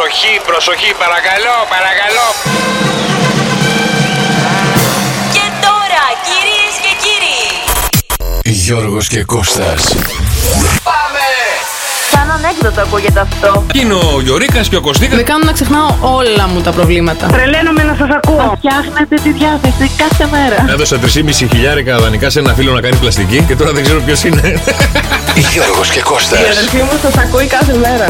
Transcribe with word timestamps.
Προσοχή, 0.00 0.40
προσοχή, 0.46 0.94
παρακαλώ, 0.98 1.56
παρακαλώ. 1.68 2.28
Και 5.32 5.46
τώρα, 5.60 6.04
κυρίες 6.26 6.74
και 6.82 6.96
κύριοι, 7.02 8.54
Γιώργος 8.58 9.08
και 9.08 9.24
Κώστας. 9.24 9.94
Σαν 12.30 12.44
ανέκδοτο 12.44 12.80
ακούγεται 12.80 13.20
αυτό. 13.20 13.64
Και 13.72 13.80
είναι 13.80 13.94
ο 13.94 14.20
Γιωρίκας 14.22 14.68
και 14.68 14.76
ο 14.76 14.80
Κωστίκα. 14.80 15.16
Με 15.16 15.22
κάνουν 15.22 15.46
να 15.46 15.52
ξεχνάω 15.52 15.88
όλα 16.00 16.48
μου 16.48 16.60
τα 16.60 16.70
προβλήματα. 16.70 17.26
Τρελαίνομαι 17.26 17.82
να 17.82 17.94
σας 17.98 18.08
ακούω. 18.18 18.54
Φτιάχνετε 18.56 19.14
τη 19.24 19.30
διάθεση 19.32 19.90
κάθε 19.96 20.28
μέρα. 20.34 20.72
Έδωσα 20.72 20.96
3,5 20.96 21.46
χιλιάρικα 21.50 21.98
δανεικά 21.98 22.30
σε 22.30 22.38
ένα 22.38 22.54
φίλο 22.54 22.72
να 22.72 22.80
κάνει 22.80 22.96
πλαστική 22.96 23.44
και 23.48 23.56
τώρα 23.56 23.72
δεν 23.72 23.82
ξέρω 23.82 24.00
ποιος 24.00 24.24
είναι. 24.24 24.42
Γιώργος 25.52 25.88
και 25.90 25.98
Η 25.98 26.02
Κώστας. 26.02 26.38
αδερφή 26.38 26.76
μου 26.76 26.96
σας 27.02 27.16
ακούει 27.24 27.46
κάθε 27.46 27.74
μέρα. 27.84 28.06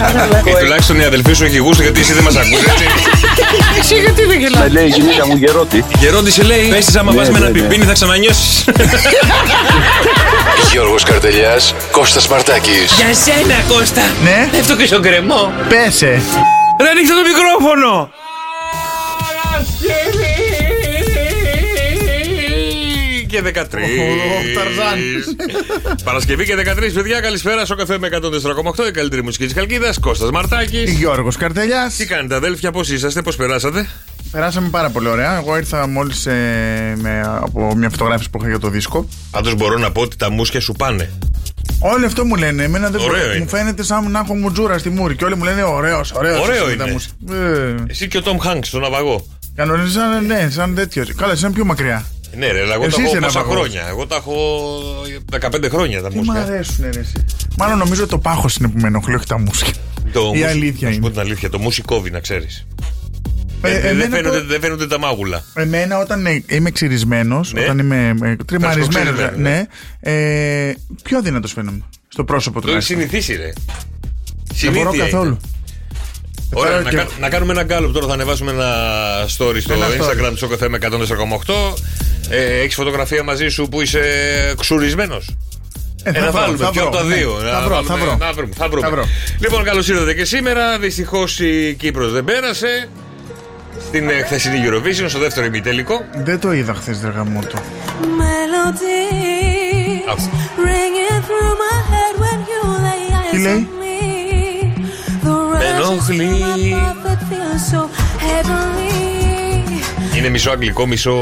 Κάθε 0.00 0.26
μέρα. 0.30 0.42
Και 0.44 0.54
τουλάχιστον 0.60 1.00
η 1.00 1.04
αδελφή 1.04 1.32
σου 1.32 1.44
έχει 1.44 1.58
γούστο 1.58 1.82
γιατί 1.82 2.00
εσύ 2.00 2.12
δεν 2.12 2.22
μας 2.22 2.36
ακούς 2.36 2.62
έτσι. 2.72 2.84
Εσύ 3.80 3.94
γιατί 3.94 4.22
δεν 4.24 4.38
γελάς; 4.38 4.72
λέει 4.72 4.84
η 4.84 4.88
γυναίκα 4.88 5.26
μου 5.26 5.36
γερότη. 5.36 5.84
Γερόντι 5.98 6.30
σε 6.30 6.42
λέει, 6.42 6.68
πέσει 6.68 6.98
άμα 6.98 7.12
πας 7.12 7.30
με 7.30 7.36
ένα 7.38 7.46
ναι, 7.46 7.52
ναι. 7.52 7.60
πιπίνι 7.60 7.84
θα 7.84 7.92
ξανανιώσεις. 7.92 8.64
Γιώργος 10.68 11.02
Καρτελιάς, 11.04 11.74
Κώστας 11.90 12.28
Μαρτάκης. 12.28 12.92
Για 12.92 13.14
σένα 13.14 13.54
Κώστα. 13.68 14.02
Ναι, 14.24 14.48
Πέφτω 14.50 14.76
και 14.76 14.86
στον 14.86 15.02
κρεμό. 15.02 15.52
πέσε. 15.68 16.22
Ρε 16.82 16.88
ανοίξτε 16.90 17.14
το 17.14 17.22
μικρόφωνο. 17.22 18.10
Και 23.26 23.42
13. 23.42 23.48
Ο 23.48 24.54
Ταρζάν. 24.54 24.98
Παρασκευή 26.04 26.44
και 26.44 26.54
13, 26.56 26.92
παιδιά, 26.94 27.20
καλησπέρα 27.20 27.64
στο 27.64 27.74
καφέ 27.74 27.98
με 27.98 28.08
104,8. 28.12 28.86
Η 28.88 28.90
καλύτερη 28.90 29.22
μουσική 29.22 29.44
της 29.44 29.54
Καλκίδα. 29.54 29.94
Κώστας 30.00 30.30
Μαρτάκης 30.30 30.90
Γιώργος 30.92 31.36
Καρτελιάς. 31.36 31.94
Τι 31.96 32.06
κάνετε, 32.06 32.34
αδέλφια, 32.34 32.70
πώς 32.70 32.88
είσαστε, 32.90 33.22
πώς 33.22 33.36
περάσατε; 33.36 33.88
Περάσαμε 34.30 34.68
πάρα 34.68 34.90
πολύ 34.90 35.08
ωραία. 35.08 35.36
Εγώ 35.38 35.56
ήρθα 35.56 35.86
μόλις 35.86 36.26
από 37.40 37.74
μια 37.76 37.90
φωτογράφηση 37.90 38.30
που 38.30 38.38
είχα 38.40 38.48
για 38.48 38.58
το 38.58 38.68
δίσκο. 38.68 39.08
Πάντως 39.30 39.54
μπορώ 39.54 39.78
να 39.78 39.90
πω 39.92 40.00
ότι 40.00 40.16
τα 40.16 40.30
μουσια 40.30 40.60
σου 40.60 40.72
πάνε. 40.72 41.10
Όλοι 41.80 42.04
αυτό 42.04 42.24
μου 42.24 42.34
λένε. 42.36 42.62
Εμένα 42.62 42.90
δεν 42.90 43.00
Ωραίο 43.00 43.16
μπορώ. 43.18 43.30
είναι. 43.32 43.38
Μου 43.42 43.48
φαίνεται 43.48 43.82
σαν 43.82 44.10
να 44.10 44.18
έχω 44.18 44.34
μουτζούρα 44.34 44.78
στη 44.78 44.90
μούρη. 44.90 45.16
Και 45.16 45.24
όλοι 45.24 45.36
μου 45.36 45.44
λένε 45.44 45.62
ωραίος, 45.62 46.12
ωραίος. 46.12 46.40
Ωραίο 46.40 46.70
είναι. 46.70 46.84
Ε, 47.30 47.74
Εσύ 47.86 48.08
και 48.08 48.16
ο 48.18 48.22
Τόμ 48.22 48.38
Χάγκ 48.38 48.62
στον 48.62 48.80
ναυαγό. 48.80 49.26
κανονικά 49.54 49.88
σαν, 49.90 50.26
ναι, 50.26 50.48
σαν 50.50 50.74
τέτοιο. 50.74 51.04
Καλά, 51.16 51.36
σαν 51.36 51.52
πιο 51.52 51.64
μακριά. 51.64 52.04
Ναι, 52.36 52.46
ρε, 52.52 52.60
αλλά 52.60 52.74
εγώ 52.74 52.84
Εσύ 52.84 52.96
τα 52.96 53.02
είσαι 53.02 53.16
έχω 53.16 53.24
πόσα 53.26 53.38
ναυαγός. 53.38 53.58
χρόνια. 53.58 53.86
Εγώ 53.88 54.06
τα 54.06 54.16
έχω 54.16 54.32
15 55.30 55.68
χρόνια 55.68 56.02
τα 56.02 56.08
Τι 56.08 56.14
μ' 56.16 56.18
μουσια. 56.24 56.42
αρέσουν, 56.42 56.84
ρε, 56.92 57.00
εσύ. 57.00 57.24
Μάλλον 57.58 57.78
νομίζω 57.78 58.06
το 58.06 58.18
πάχος 58.18 58.56
είναι 58.56 58.68
που 58.68 58.78
με 58.80 58.86
ενοχλεί, 58.86 59.14
όχι 59.14 59.26
τα 59.26 59.38
μουσια. 59.38 59.66
Το 60.12 60.20
Η 60.20 60.26
μουσι- 60.28 60.44
αλήθεια 60.44 60.88
να 60.88 60.94
σου 60.94 61.00
πω 61.00 61.06
είναι. 61.06 61.14
την 61.16 61.24
αλήθεια, 61.26 61.50
το 61.50 61.58
μουσικόβι 61.58 62.10
να 62.10 62.20
ξέρεις. 62.20 62.66
Ε, 63.62 63.80
δεν, 63.80 63.84
εμένα 63.90 64.16
φαίνονται, 64.16 64.38
το- 64.40 64.46
δεν 64.46 64.60
φαίνονται 64.60 64.86
τα 64.86 64.98
μάγουλα. 64.98 65.44
Εμένα 65.54 65.98
όταν 65.98 66.26
ε, 66.26 66.44
είμαι 66.46 66.70
ξυρισμένος, 66.70 67.52
Ναι. 67.52 67.60
όταν 67.60 67.78
είμαι 67.78 68.14
ε, 68.22 68.36
τριμαρισμένος, 68.46 68.94
Φρεσκοξυρισμένο, 68.94 69.48
ναι, 69.48 69.66
ε, 70.00 70.72
πιο 71.02 71.18
αδύνατος 71.18 71.52
φαίνομαι. 71.52 71.80
Στο 72.08 72.24
πρόσωπο 72.24 72.60
Το 72.60 72.70
έχεις 72.70 72.86
τουλάχιστον. 72.86 73.10
συνηθίσει, 73.20 73.42
ρε. 73.42 73.52
Δεν 74.60 74.72
μπορώ 74.72 74.90
Συνήθεια 74.90 75.10
καθόλου. 75.10 75.28
είναι. 75.30 75.38
Ωραία, 76.52 76.70
Τώρα 76.72 76.82
να, 76.82 76.90
και- 76.90 76.96
κα- 76.96 77.08
να 77.20 77.28
κάνουμε 77.28 77.52
ένα 77.52 77.62
γκάλωπ 77.62 77.92
τώρα. 77.92 78.06
Θα 78.06 78.12
ανεβάσουμε 78.12 78.50
ένα 78.50 78.74
story 79.24 79.60
στο 79.60 79.72
Ένα 79.74 79.86
story. 79.86 80.00
Instagram 80.02 80.30
του 80.30 80.36
Σοκοθέ 80.36 80.68
με 80.68 80.78
104,8. 81.46 81.74
Ε, 82.30 82.60
έχεις 82.60 82.74
φωτογραφία 82.74 83.22
μαζί 83.22 83.48
σου 83.48 83.68
που 83.68 83.80
είσαι 83.80 84.00
ξουρισμένος; 84.60 85.34
Ε, 86.02 86.10
Ε, 86.10 86.12
θα 86.12 86.20
να 86.20 86.30
βρω, 86.30 86.40
βάλουμε 86.40 86.64
θα 86.64 86.70
ποιο 86.70 86.82
από 86.82 86.90
βρω, 86.90 87.00
τα 87.00 87.06
ναι. 87.06 87.14
δύο. 87.14 87.30
Θα 87.38 87.44
να 87.52 87.60
βρω, 87.60 87.68
βάλουμε- 87.74 87.88
θα 87.88 87.96
βρω. 87.96 88.16
Να 88.16 88.32
βρούμε, 88.32 88.52
θα 88.56 88.68
βρούμε. 88.68 88.86
Θα 88.86 88.90
βρω. 88.90 89.04
Λοιπόν, 89.38 89.64
καλώς 89.64 89.88
ήρθατε 89.88 90.14
και 90.14 90.24
σήμερα. 90.24 90.78
Δυστυχώς 90.78 91.40
η 91.40 91.74
Κύπρος 91.78 92.12
δεν 92.12 92.24
πέρασε. 92.24 92.88
Στην 93.90 94.08
ε, 94.08 94.22
χθεσινή 94.22 94.58
Eurovision, 94.66 95.04
στο 95.08 95.18
δεύτερο 95.18 95.46
ημιτελικό. 95.46 96.04
Δεν 96.14 96.40
το 96.40 96.52
είδα 96.52 96.74
χθες, 96.74 97.00
ρε 97.04 97.10
γαμότο. 97.10 97.58
Άκου. 100.10 100.22
Τι 103.30 103.38
λέει; 103.38 103.68
Με 105.58 105.64
ενοχλεί. 105.64 106.44
Είναι 110.16 110.28
μισό 110.28 110.50
αγγλικό, 110.50 110.86
μισό 110.86 111.18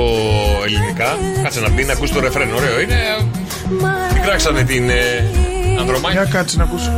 ελληνικά. 0.66 1.16
Κάτσε 1.42 1.60
να 1.60 1.70
μπει 1.70 1.84
να 1.84 1.92
ακούσει 1.92 2.12
το 2.12 2.20
ρεφρέν. 2.20 2.54
Ωραίο 2.54 2.80
είναι. 2.80 2.96
Μην 4.12 4.22
κράξανε 4.22 4.62
την 4.62 4.90
ε, 4.90 5.24
ανδρομάχη. 5.78 6.14
Για 6.14 6.24
κάτσε 6.24 6.56
να 6.56 6.64
ακούσω. 6.64 6.90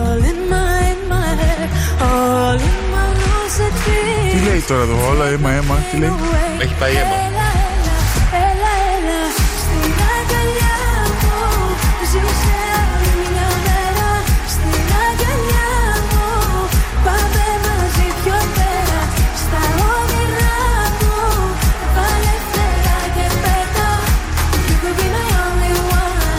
Τι 4.40 4.46
λέει 4.46 4.60
τώρα 4.68 4.82
εδώ, 4.82 5.08
όλα 5.10 5.26
αίμα, 5.26 5.50
αίμα, 5.50 5.76
τι 5.90 5.96
λέει. 5.98 6.12
Έχει 6.60 6.74
πάει 6.78 6.92
αίμα. 6.92 7.16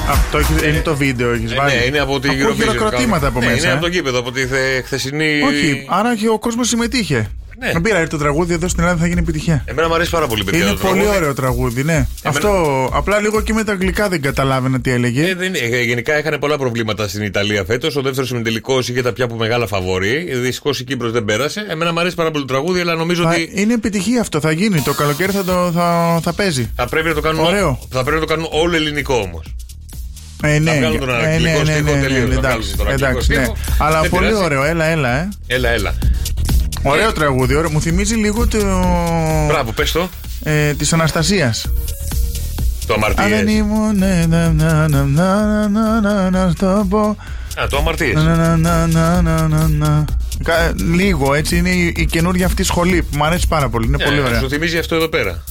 Αυτό 0.09 0.37
έχεις- 0.37 0.61
είναι 0.67 0.79
το 0.83 0.95
βίντεο, 0.95 1.31
έχεις 1.33 1.51
Ε, 1.51 1.55
βάλει. 1.55 1.75
ναι, 1.75 1.83
είναι 1.85 1.99
από 1.99 2.19
την 2.19 2.29
Ακούω 2.31 2.47
Eurovision. 2.49 2.55
χειροκροτήματα 2.55 3.27
από 3.27 3.39
Ναι, 3.39 3.45
μέσα. 3.45 3.57
Είναι 3.57 3.67
ε. 3.67 3.71
από 3.71 3.81
το 3.81 3.89
κήπεδο, 3.89 4.19
από 4.19 4.31
τη 4.31 4.45
θε- 4.45 4.85
χθεσινή. 4.85 5.41
Όχι, 5.41 5.85
άρα 5.89 6.15
και 6.15 6.27
ο 6.29 6.39
κόσμος 6.39 6.67
συμμετείχε. 6.67 7.29
Ναι. 7.65 7.71
Να 7.73 7.81
πήρα 7.81 7.97
έρθει 7.97 8.09
το 8.09 8.17
τραγούδι 8.17 8.53
εδώ 8.53 8.67
στην 8.67 8.83
Ελλάδα 8.83 8.99
θα 8.99 9.07
γίνει 9.07 9.19
επιτυχία. 9.19 9.63
Εμένα 9.65 9.87
μου 9.87 9.93
αρέσει 9.93 10.09
πάρα 10.09 10.27
πολύ, 10.27 10.43
παιδιά. 10.43 10.59
Είναι 10.61 10.69
το 10.71 10.77
πολύ 10.77 10.93
τραγούδι. 10.93 11.15
ωραίο 11.17 11.33
τραγούδι, 11.33 11.83
ναι. 11.83 12.07
Αυτό 12.23 12.49
απλά 12.93 13.19
λίγο 13.19 13.41
και 13.41 13.53
με 13.53 13.63
τα 13.63 13.71
αγγλικά 13.71 14.09
δεν 14.09 14.21
καταλάβαινα 14.21 14.81
τι 14.81 14.91
έλεγε. 14.91 15.27
Ε, 15.29 15.35
δεν, 15.35 15.53
ε, 15.71 15.81
γενικά 15.81 16.19
είχαν 16.19 16.39
πολλά 16.39 16.57
προβλήματα 16.57 17.07
στην 17.07 17.21
Ιταλία 17.23 17.63
φέτος. 17.65 17.95
Ο 17.95 18.01
δεύτερος 18.01 18.29
ημιτελικός 18.29 18.89
είχε 18.89 19.01
τα 19.01 19.13
πια 19.13 19.25
από 19.25 19.35
μεγάλα 19.35 19.67
φαβορή. 19.67 20.35
Δυστυχώς 20.41 20.79
η 20.79 20.83
Κύπρος 20.83 21.11
δεν 21.11 21.25
πέρασε. 21.25 21.65
Εμένα 21.69 21.93
μου 21.93 21.99
αρέσει 21.99 22.15
πάρα 22.15 22.31
πολύ 22.31 22.45
το 22.45 22.53
τραγούδι, 22.53 22.79
αλλά 22.79 22.95
νομίζω 22.95 23.23
Θα- 23.23 23.29
ότι 23.29 23.51
είναι 23.55 23.73
επιτυχία 23.73 24.21
αυτό, 24.21 24.39
θα 24.39 24.51
γίνει. 24.51 24.81
Το 24.81 24.93
καλοκαίρι 24.93 25.31
θα, 25.31 25.43
το, 25.43 25.71
θα, 25.75 26.19
θα 26.23 26.33
παίζει. 26.33 26.69
θα 26.75 26.87
πρέπει 26.87 27.07
να 27.07 27.13
το 27.13 27.21
κάνουν, 27.21 27.45
Ωραίο. 27.45 27.79
θα 27.91 28.03
πρέπει 28.03 28.19
να 28.19 28.25
το 28.25 28.33
κάνουν 28.33 28.47
όλο 28.51 28.75
ελληνικό 28.75 29.13
όμως. 29.15 29.53
Ε, 30.43 30.59
ναι, 30.59 30.77
βγάλουν 30.77 30.99
τον 30.99 31.09
ε, 31.09 31.13
αγγλικό 31.13 31.57
ναι, 31.57 31.63
ναι, 31.63 31.71
στίχο 31.73 31.95
ναι, 31.95 32.01
τελείως, 32.01 32.27
ναι, 32.29 32.33
θα 32.33 32.39
εντάξει, 32.39 32.73
βγάλουν 32.75 32.77
τον 32.77 32.87
αγγλικό 32.87 33.09
εντάξει, 33.09 33.31
ναι. 33.33 33.35
στίχο. 33.43 33.55
Αλλά 33.77 34.01
Δεν 34.01 34.09
πολύ 34.09 34.25
πειράζει. 34.25 34.43
ωραίο, 34.43 34.63
έλα, 34.63 34.85
έλα, 34.85 35.09
ε. 35.19 35.29
Έλα, 35.47 35.69
έλα. 35.69 35.93
Ωραίο 36.83 37.11
τραγούδι, 37.11 37.55
ωραίο. 37.55 37.71
Μου 37.71 37.81
θυμίζει 37.81 38.15
λίγο 38.15 38.47
το. 38.47 38.57
Μπράβο, 39.47 39.71
πε 39.71 39.83
το. 39.93 40.09
Ε, 40.43 40.73
τη 40.73 40.89
Αναστασία. 40.91 41.55
Το 42.87 42.93
Αν 42.93 42.99
δεν 43.15 43.17
αμαρτίε. 43.17 43.53
ήμουν. 43.55 43.97
ναι, 43.97 44.25
να, 44.29 44.49
να, 44.51 44.87
να, 44.87 45.03
να, 45.05 45.67
να, 45.69 46.01
να, 46.01 46.29
να 46.29 46.51
στο 46.51 46.85
πω. 46.89 47.17
Α, 47.61 47.67
το 47.69 47.77
αμαρτίε. 47.77 48.13
Να, 48.13 48.23
να, 48.35 48.57
να, 48.57 48.87
να, 48.87 49.21
να, 49.21 49.47
να, 49.47 49.67
να. 49.67 50.05
Κα- 50.43 50.73
Λίγο 50.95 51.33
έτσι 51.33 51.57
είναι 51.57 51.69
η, 51.69 51.93
η 51.97 52.05
καινούργια 52.05 52.45
αυτή 52.45 52.63
σχολή 52.63 53.03
που 53.03 53.17
μου 53.17 53.25
αρέσει 53.25 53.47
πάρα 53.47 53.69
πολύ. 53.69 53.85
Είναι 53.87 53.97
πολύ 54.03 54.21
ωραία. 54.21 54.39
Σου 54.39 54.49
θυμίζει 54.49 54.77
αυτό 54.77 54.95
εδώ 54.95 55.07
πέρα. 55.07 55.43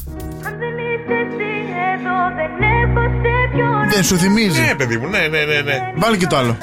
Δεν 3.91 4.03
σου 4.05 4.17
θυμίζει. 4.19 4.61
Ναι, 4.61 4.75
παιδί 4.75 4.97
μου, 4.97 5.09
ναι, 5.09 5.19
ναι, 5.19 5.39
ναι. 5.45 5.61
ναι. 5.61 5.79
Βάλει 5.97 6.17
και 6.17 6.27
το 6.27 6.37
άλλο. 6.37 6.57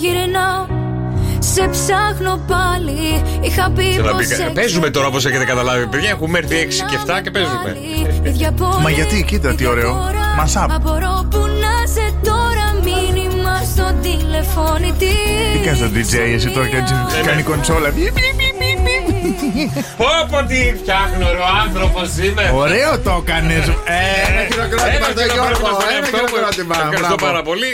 Γυρνάω 0.00 0.62
Σε 1.38 1.68
ψάχνω 1.74 2.34
πάλι 2.52 3.22
Είχα 3.40 3.70
πει 3.76 3.82
Θέλω 3.82 4.06
να 4.06 4.12
πως 4.12 4.26
πει, 4.26 4.34
έξω 4.34 4.50
Παίζουμε 4.52 4.90
τώρα 4.90 5.06
όπως 5.06 5.26
έχετε 5.26 5.44
καταλάβει. 5.44 5.86
Παιδιά, 5.86 6.10
έχουμε 6.10 6.38
έρθει 6.38 6.68
6 6.70 6.90
και 6.90 6.96
7 7.06 7.20
και 7.22 7.30
παίζουμε. 7.30 7.76
Μα 8.82 8.90
γιατί, 8.90 9.24
κοίτα 9.28 9.54
τι 9.54 9.66
ωραίο. 9.66 9.92
Mashup. 10.40 10.66
Απορώ 10.76 11.16
που 11.30 11.38
να 11.38 11.74
σε 11.94 12.06
τώρα 12.28 12.66
μήνυμα 12.86 13.54
στο 13.72 13.86
τηλεφώνητη 14.02 15.12
Τι 15.52 15.58
κάνει 15.66 15.78
το 15.78 15.88
DJ 15.96 16.14
εσύ 16.36 16.48
τώρα 16.48 16.66
και 16.68 16.76
έτσι 16.76 16.94
ναι. 16.94 17.26
κάνει 17.28 17.42
κονσόλα. 17.42 17.88
Πιπ, 17.88 18.12
πιπ, 18.18 18.34
πιπ, 18.40 18.54
πιπ, 18.60 18.78
πιπ. 18.86 19.04
Πω 20.00 20.06
πω 20.30 20.38
τι 20.50 20.60
φτιάχνω, 20.80 21.26
ρε, 21.36 21.40
ο 21.46 21.48
άνθρωπος 21.64 22.08
είμαι. 22.24 22.44
Ωραίο 22.54 22.90
το 23.06 23.12
έκανες. 23.22 23.64
Ένα 24.28 24.42
χειροκρότημα 24.48 25.08
στο 25.14 25.24
Γιώργο. 25.34 25.68
Ένα 25.96 26.06
χειροκρότημα. 26.06 26.74
Ευχαριστώ 26.84 27.16
Μπράβο. 27.20 27.26
πάρα 27.26 27.42
πολύ. 27.42 27.70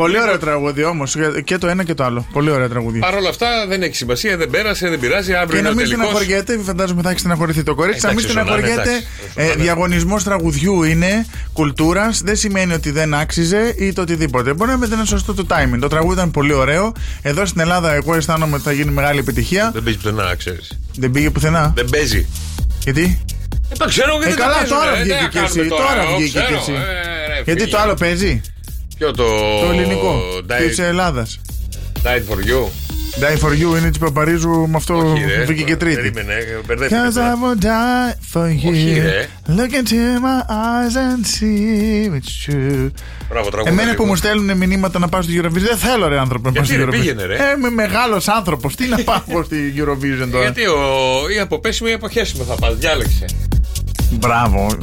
Πολύ 0.00 0.20
ωραίο 0.20 0.38
τραγούδι 0.38 0.84
όμως. 0.84 1.16
Και 1.44 1.58
το 1.58 1.66
ένα 1.68 1.84
και 1.84 1.94
το 1.94 2.04
άλλο. 2.04 2.26
Πολύ 2.32 2.50
ωραίο 2.50 2.68
τραγούδι. 2.68 2.98
Παρ' 2.98 3.14
όλα 3.14 3.28
αυτά 3.28 3.46
δεν 3.68 3.82
έχει 3.82 3.94
σημασία, 3.94 4.36
δεν 4.36 4.50
πέρασε, 4.50 4.88
δεν 4.88 4.98
πειράζει. 5.00 5.32
Αύριο 5.34 5.48
Και 5.50 5.56
είναι 5.56 5.62
να 5.68 5.70
ο 5.70 5.74
μην 5.74 5.84
τελικός. 5.84 6.06
στεναχωριέται, 6.06 6.58
φαντάζομαι 6.64 7.02
θα 7.02 7.08
έχεις 7.08 7.20
στεναχωρηθεί 7.20 7.62
το 7.62 7.74
κορίτσι. 7.74 8.06
Να 8.06 8.12
μην 8.12 8.18
Εντάξει, 8.18 8.38
ζωντανά, 8.38 8.56
στεναχωριέται. 8.56 8.90
εντάξει, 8.90 9.06
ζωντανά. 9.38 9.62
Διαγωνισμός 9.62 10.24
τραγουδιού 10.24 10.82
είναι 10.82 11.26
κουλτούρας. 11.52 12.20
Δεν 12.24 12.36
σημαίνει 12.36 12.72
ότι 12.72 12.90
δεν 12.90 13.14
άξιζε 13.14 13.74
ή 13.78 13.92
το 13.92 14.00
οτιδήποτε. 14.02 14.54
Μπορεί 14.54 14.70
να 14.70 14.76
μην 14.76 14.92
ήταν 14.92 15.06
σωστό 15.06 15.34
το 15.34 15.46
timing. 15.50 15.78
Το 15.80 15.88
τραγούδι 15.88 16.14
ήταν 16.14 16.30
πολύ 16.30 16.52
ωραίο. 16.52 16.92
Εδώ 17.22 17.46
στην 17.46 17.60
Ελλάδα, 17.60 17.92
εγώ 17.94 18.14
αισθάνομαι 18.14 18.54
ότι 18.54 18.64
θα 18.64 18.72
γίνει 18.72 18.90
μεγάλη 18.90 19.18
επιτυχία. 19.18 19.70
Δεν 19.74 19.82
παίζει 19.82 19.98
πουθενά, 19.98 20.34
ξέρεις. 20.38 20.78
Δεν 20.96 21.10
πήγε 21.10 21.30
πουθενά. 21.30 21.72
Δεν 21.76 21.88
παίζει. 21.90 22.26
Γιατί; 22.84 23.22
Ε, 23.72 23.76
το 23.76 23.84
ξέρω 23.84 24.12
Ε, 24.22 24.26
γιατί 24.26 24.36
καλά, 24.40 24.52
δεν 24.58 24.68
παίζουν, 24.68 24.76
τώρα 24.78 24.96
ε, 24.98 25.02
βγήκε 25.02 25.14
τι 25.14 25.22
να 25.22 25.28
και 25.28 25.38
εσύ. 25.38 25.56
κάνουμε 25.58 25.68
Τώρα 25.68 26.02
εγώ 26.02 26.16
βγήκε 26.16 26.38
και 26.38 26.44
ξέρω, 26.44 26.58
εσύ. 26.60 26.72
ε, 26.72 27.34
ρε, 27.34 27.42
Γιατί 27.44 27.60
φίλε. 27.60 27.72
το 27.72 27.78
άλλο 27.78 27.94
παίζει; 27.94 28.40
Ποιο 29.00 29.10
το. 29.12 29.24
Το 29.66 29.70
ελληνικό. 29.72 30.20
Die, 30.48 30.66
Της 30.68 30.78
Ελλάδας. 30.78 31.40
die 32.02 32.32
for 32.32 32.36
you. 32.36 32.68
Die 33.20 33.38
for 33.46 33.50
you 33.52 33.78
είναι 33.78 33.88
της 33.88 33.98
Παπαρίζου 33.98 34.50
με 34.68 34.76
αυτό 34.76 34.94
Όχι, 35.12 35.24
ρε. 35.24 35.44
βγήκε 35.44 35.62
και 35.62 35.76
τρίτη. 35.76 35.94
Περίμενε, 35.96 36.34
μπερδεύτηκα 36.66 37.02
Cause 37.06 37.10
I 37.10 37.14
τώρα. 37.14 37.34
will 37.40 37.62
die 37.64 38.38
for 38.38 38.44
Όχι, 38.46 38.96
you. 38.96 39.02
ρε. 39.02 39.28
Look 39.48 39.72
into 39.72 39.94
my 40.26 40.40
eyes 40.50 40.94
and 40.96 41.24
see 41.26 42.16
it's 42.16 42.50
true. 42.52 42.90
Μπράβο, 43.28 43.48
τραγούδα 43.50 43.70
Εμένα 43.70 43.90
λίγο. 43.90 43.94
που 44.02 44.04
μου 44.08 44.16
στέλνουν 44.16 44.56
μηνύματα 44.56 44.98
να 44.98 45.08
πάω 45.08 45.22
στη 45.22 45.40
Eurovision, 45.42 45.50
δεν 45.68 45.76
θέλω 45.76 46.08
ρε 46.08 46.18
άνθρωπο 46.18 46.48
να 46.50 46.54
πάω 46.54 46.64
Γιατί, 46.64 46.66
στη 46.66 46.76
ρε, 46.76 46.84
Eurovision. 46.84 46.90
πήγαινε, 46.90 47.24
ρε. 47.24 47.34
Ε, 47.34 47.38
είμαι 47.56 47.70
μεγάλος 47.70 48.28
άνθρωπος. 48.28 48.74
Τι 48.74 48.88
να 48.88 48.96
πάω 49.10 49.42
στη 49.44 49.74
Eurovision 49.76 50.28
τώρα; 50.30 50.42
Γιατί 50.44 50.66
ο, 50.66 50.76
ή 51.36 51.38
αποπέσιμο 51.38 51.88
ή 51.92 51.94
αποχέσιμο 51.94 52.44
θα 52.44 52.54
πας, 52.54 52.74
διάλεξε. 52.76 53.24
Μπράβο. 54.10 54.78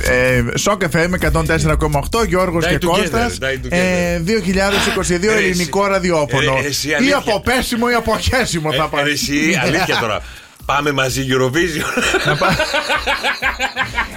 Ε, 0.00 0.42
Σοκ 0.58 0.82
FM 0.92 1.10
104,8 1.14 2.26
Γιώργος 2.28 2.64
Die 2.64 2.68
και 2.68 2.74
together, 2.82 2.86
Κώστας 2.86 3.38
die 3.40 3.44
together. 3.66 3.70
ε, 3.70 4.18
2022 4.18 5.30
Ε, 5.32 5.36
ελληνικό 5.36 5.80
εσύ- 5.80 5.90
ραδιόφωνο 5.92 6.58
ε, 6.64 6.66
εσύ 6.66 6.88
Ή 6.88 6.94
αλήθεια. 6.94 7.16
από 7.16 7.40
πέσιμο 7.40 7.86
ή 7.90 7.94
από 7.94 8.18
χέσιμο 8.18 8.72
θα 8.72 8.82
Ε, 8.84 8.88
πάει 8.90 9.04
ρε, 9.04 9.10
εσύ, 9.10 9.60
αλήθεια 9.62 9.96
τώρα. 10.00 10.20
Πάμε 10.64 10.92
μαζί 10.92 11.26
Eurovision. 11.30 12.02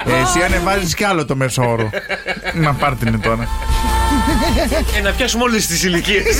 Ε, 0.05 0.21
Εσύ 0.21 0.41
ανεβάζεις 0.45 0.93
κι 0.95 1.03
άλλο 1.03 1.25
το 1.25 1.35
μέσο 1.35 1.69
όρο 1.69 1.89
Να 2.53 2.73
πάρτε 2.73 3.07
είναι 3.07 3.17
τώρα 3.17 3.47
ε, 4.97 5.01
να 5.01 5.11
πιάσουμε 5.11 5.43
όλες 5.43 5.67
τις 5.67 5.83
ηλικίες. 5.83 6.35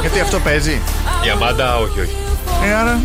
Γιατί 0.00 0.20
αυτό 0.20 0.38
παίζει; 0.38 0.80
Η 1.26 1.30
Αμάντα, 1.30 1.76
όχι, 1.76 2.00
όχι. 2.00 2.16
Ε, 2.68 2.74
άρα 2.74 3.00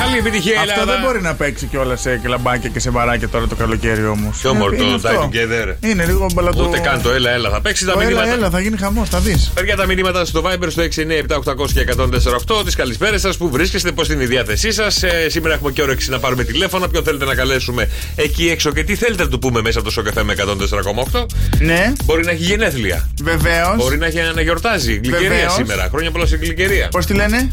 Καλή 0.00 0.18
επιτυχία, 0.18 0.60
Αυτό 0.60 0.72
Ελλάδα. 0.72 0.92
δεν 0.92 1.00
μπορεί 1.04 1.20
να 1.22 1.34
παίξει 1.34 1.66
κιόλας 1.66 2.00
σε 2.00 2.20
κλαμπάκια 2.22 2.68
και 2.68 2.80
σε 2.80 2.90
βαράκια 2.90 3.28
τώρα 3.28 3.46
το 3.46 3.54
καλοκαίρι 3.54 4.06
όμως. 4.06 4.38
Ποιο 4.40 4.54
μωρό, 4.54 4.76
το 4.76 5.00
Die 5.02 5.06
Together. 5.08 5.74
Είναι 5.80 6.04
λίγο 6.06 6.26
μπαλατό. 6.34 6.64
Ούτε 6.68 6.78
καν 6.78 7.02
το 7.02 7.10
έλα, 7.10 7.30
έλα. 7.30 7.50
Θα 7.50 7.60
παίξεις 7.60 7.86
τα 7.86 7.92
Το 7.92 8.00
έλα, 8.00 8.08
μηνύματα. 8.08 8.32
έλα, 8.32 8.50
θα 8.50 8.60
γίνει 8.60 8.76
χαμός, 8.76 9.08
θα 9.08 9.18
δεις. 9.20 9.50
Παιδιά 9.54 9.76
τα 9.76 9.86
μηνύματα 9.86 10.24
στο 10.24 10.42
Viber 10.44 10.66
στο 10.68 10.82
697-800 10.82 11.72
και 11.72 11.80
148. 11.80 12.62
Τις 12.64 12.74
καλησπέρες 12.74 13.20
σας, 13.20 13.36
που 13.36 13.50
βρίσκεστε, 13.50 13.92
πώς 13.92 14.08
είναι 14.08 14.22
η 14.22 14.26
διάθεσή 14.26 14.72
σας. 14.72 15.02
Ε, 15.02 15.26
σήμερα 15.28 15.54
έχουμε 15.54 15.70
και 15.70 15.82
όρεξη 15.82 16.10
να 16.10 16.18
πάρουμε 16.18 16.44
τηλέφωνα. 16.44 16.88
Ποιον 16.88 17.04
θέλετε 17.04 17.24
να 17.24 17.34
καλέσουμε 17.34 17.88
εκεί 18.16 18.48
έξω 18.50 18.72
και 18.72 18.84
τι 18.84 18.94
θέλετε 18.94 19.22
να 19.22 19.28
του 19.28 19.38
πούμε 19.38 19.60
μέσα 19.60 19.78
από 19.78 19.86
το 19.88 19.92
Σοκαφέ 19.92 20.22
με 20.22 20.32
104,8. 21.12 21.26
Ναι, 21.58 21.92
Μπορεί 22.04 22.24
να 22.24 22.30
έχει 22.30 22.42
γενέθλια. 22.42 23.08
βεβαίως. 23.22 23.76
Μπορεί 23.76 23.98
να, 23.98 24.06
έχει, 24.06 24.18
να 24.34 24.40
γιορτάζει. 24.40 24.92
Γλυκερία 24.94 25.28
Βεβαίως. 25.28 25.52
σήμερα. 25.52 25.88
Χρόνια 25.90 26.10
πολλά 26.10 26.26
στην 26.26 26.38
Γλυκερία. 26.40 26.88
Πώς 26.88 27.06
τη 27.06 27.14
λένε, 27.14 27.50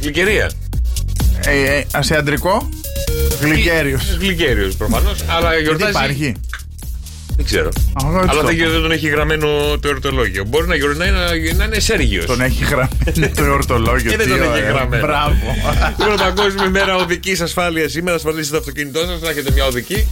Γλυκερία. 0.00 0.50
Ε, 1.44 1.76
ε, 1.78 2.02
σε 2.02 2.16
αντρικό. 2.16 2.68
Γλυκέριο. 3.40 4.00
Γλυκέριος 4.20 4.74
προφανώς. 4.76 5.24
Αλλά 5.28 5.48
Γιατί 5.48 5.62
γιορτάζει. 5.62 5.90
υπάρχει; 5.90 6.34
Δεν 7.36 7.44
ξέρω. 7.44 7.68
Α, 7.68 8.06
εγώ 8.06 8.16
έτσι 8.16 8.28
Αλλά 8.30 8.40
το 8.40 8.46
δεν, 8.46 8.60
έχω. 8.60 8.70
δεν 8.70 8.80
τον 8.82 8.90
έχει 8.92 9.08
γραμμένο 9.08 9.48
το 9.80 9.88
εορτολόγιο. 9.88 10.44
Μπορεί 10.44 10.66
να, 10.66 10.74
γιορτάζει 10.74 11.10
να, 11.10 11.54
να 11.54 11.64
είναι 11.64 11.78
Σέργιος. 11.78 12.26
Τον 12.26 12.40
έχει 12.40 12.64
γραμμένο 12.64 13.34
το 13.36 13.44
εορτολόγιο. 13.44 14.10
Και 14.10 14.16
δεν 14.16 14.26
τι 14.26 14.32
τον 14.32 14.42
έχει 14.42 14.50
ωραία. 14.50 14.70
γραμμένο. 14.70 15.06
Μπράβο. 15.06 15.34
Λοιπόν, 15.98 16.16
Παγκόσμια 16.16 16.64
ημέρα 16.64 16.96
οδικής 16.96 17.40
ασφάλειας 17.40 17.92
σήμερα. 17.92 18.16
Ασφαλίστε 18.16 18.52
το 18.52 18.58
αυτοκίνητό 18.58 18.98
σας, 19.06 19.20
να 19.20 19.30
έχετε 19.30 19.50
μια 19.52 19.64
οδική. 19.66 20.08